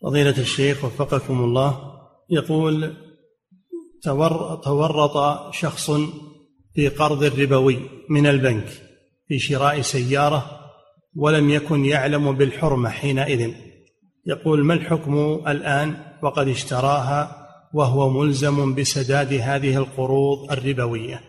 فضيلة 0.02 0.38
الشيخ 0.38 0.84
وفقكم 0.84 1.44
الله 1.44 1.92
يقول 2.30 2.94
تورط 4.64 5.16
شخص 5.54 5.90
في 6.74 6.88
قرض 6.88 7.24
ربوي 7.40 7.78
من 8.08 8.26
البنك 8.26 8.68
في 9.28 9.38
شراء 9.38 9.80
سيارة 9.80 10.60
ولم 11.16 11.50
يكن 11.50 11.84
يعلم 11.84 12.32
بالحرمة 12.32 12.88
حينئذ. 12.88 13.54
يقول 14.26 14.64
ما 14.64 14.74
الحكم 14.74 15.42
الآن؟ 15.48 15.96
وقد 16.22 16.48
اشتراها 16.48 17.48
وهو 17.74 18.10
ملزم 18.10 18.74
بسداد 18.74 19.32
هذه 19.32 19.76
القروض 19.76 20.52
الربوية. 20.52 21.20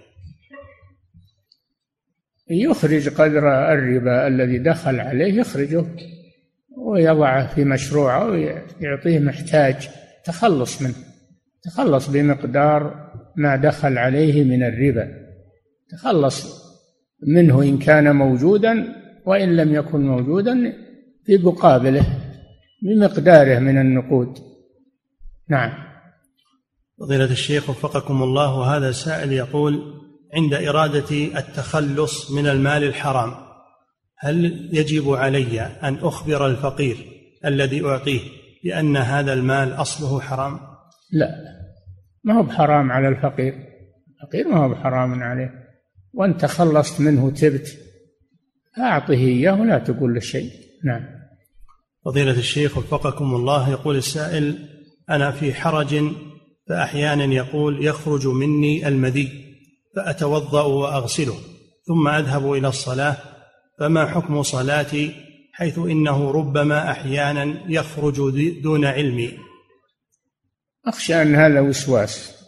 يخرج 2.49 3.09
قدر 3.09 3.73
الربا 3.73 4.27
الذي 4.27 4.57
دخل 4.57 4.99
عليه 4.99 5.33
يخرجه. 5.33 5.85
ويضعه 6.77 7.55
في 7.55 7.63
مشروعه 7.63 8.25
ويعطيه 8.29 9.19
محتاج 9.19 9.89
تخلص 10.25 10.81
منه. 10.81 10.95
تخلص 11.63 12.09
بمقدار 12.09 13.11
ما 13.35 13.55
دخل 13.55 13.97
عليه 13.97 14.43
من 14.43 14.63
الربا. 14.63 15.07
تخلص 15.89 16.63
منه 17.27 17.63
إن 17.63 17.77
كان 17.77 18.15
موجودا 18.15 18.95
وإن 19.25 19.55
لم 19.55 19.73
يكن 19.73 20.07
موجودا 20.07 20.73
في 21.25 21.37
مقابله 21.37 22.05
بمقداره 22.81 23.59
من 23.59 23.77
النقود. 23.77 24.37
نعم. 25.49 25.71
فضيلة 26.99 27.31
الشيخ 27.31 27.69
وفقكم 27.69 28.23
الله 28.23 28.77
هذا 28.77 28.91
سائل 28.91 29.31
يقول 29.31 30.03
عند 30.33 30.53
إرادة 30.53 31.39
التخلص 31.39 32.31
من 32.31 32.47
المال 32.47 32.83
الحرام 32.83 33.52
هل 34.23 34.69
يجب 34.73 35.09
علي 35.09 35.61
أن 35.61 35.95
أخبر 35.95 36.47
الفقير 36.47 36.97
الذي 37.45 37.85
أعطيه 37.85 38.19
بأن 38.63 38.97
هذا 38.97 39.33
المال 39.33 39.73
أصله 39.73 40.19
حرام؟ 40.19 40.59
لا 41.11 41.29
ما 42.23 42.37
هو 42.37 42.43
بحرام 42.43 42.91
على 42.91 43.07
الفقير. 43.07 43.53
الفقير 44.23 44.47
ما 44.47 44.65
هو 44.65 44.69
بحرام 44.69 45.23
عليه. 45.23 45.51
وأن 46.13 46.37
تخلصت 46.37 47.01
منه 47.01 47.31
تبت 47.31 47.77
أعطه 48.79 49.13
إياه 49.13 49.61
ولا 49.61 49.79
تقول 49.79 50.13
له 50.13 50.19
شيء. 50.19 50.51
نعم. 50.85 51.05
فضيلة 52.05 52.31
الشيخ 52.39 52.77
وفقكم 52.77 53.35
الله 53.35 53.69
يقول 53.69 53.95
السائل 53.95 54.69
أنا 55.09 55.31
في 55.31 55.53
حرج 55.53 56.03
فأحيانا 56.69 57.23
يقول 57.23 57.85
يخرج 57.85 58.27
مني 58.27 58.87
المذي 58.87 59.29
فأتوضأ 59.95 60.61
وأغسله 60.61 61.35
ثم 61.87 62.07
أذهب 62.07 62.53
إلى 62.53 62.67
الصلاة 62.67 63.17
فما 63.79 64.05
حكم 64.05 64.43
صلاتي 64.43 65.15
حيث 65.53 65.77
إنه 65.77 66.31
ربما 66.31 66.91
أحيانا 66.91 67.63
يخرج 67.67 68.15
دون 68.61 68.85
علمي؟ 68.85 69.37
أخشى 70.85 71.21
أن 71.21 71.35
هذا 71.35 71.59
وسواس. 71.59 72.42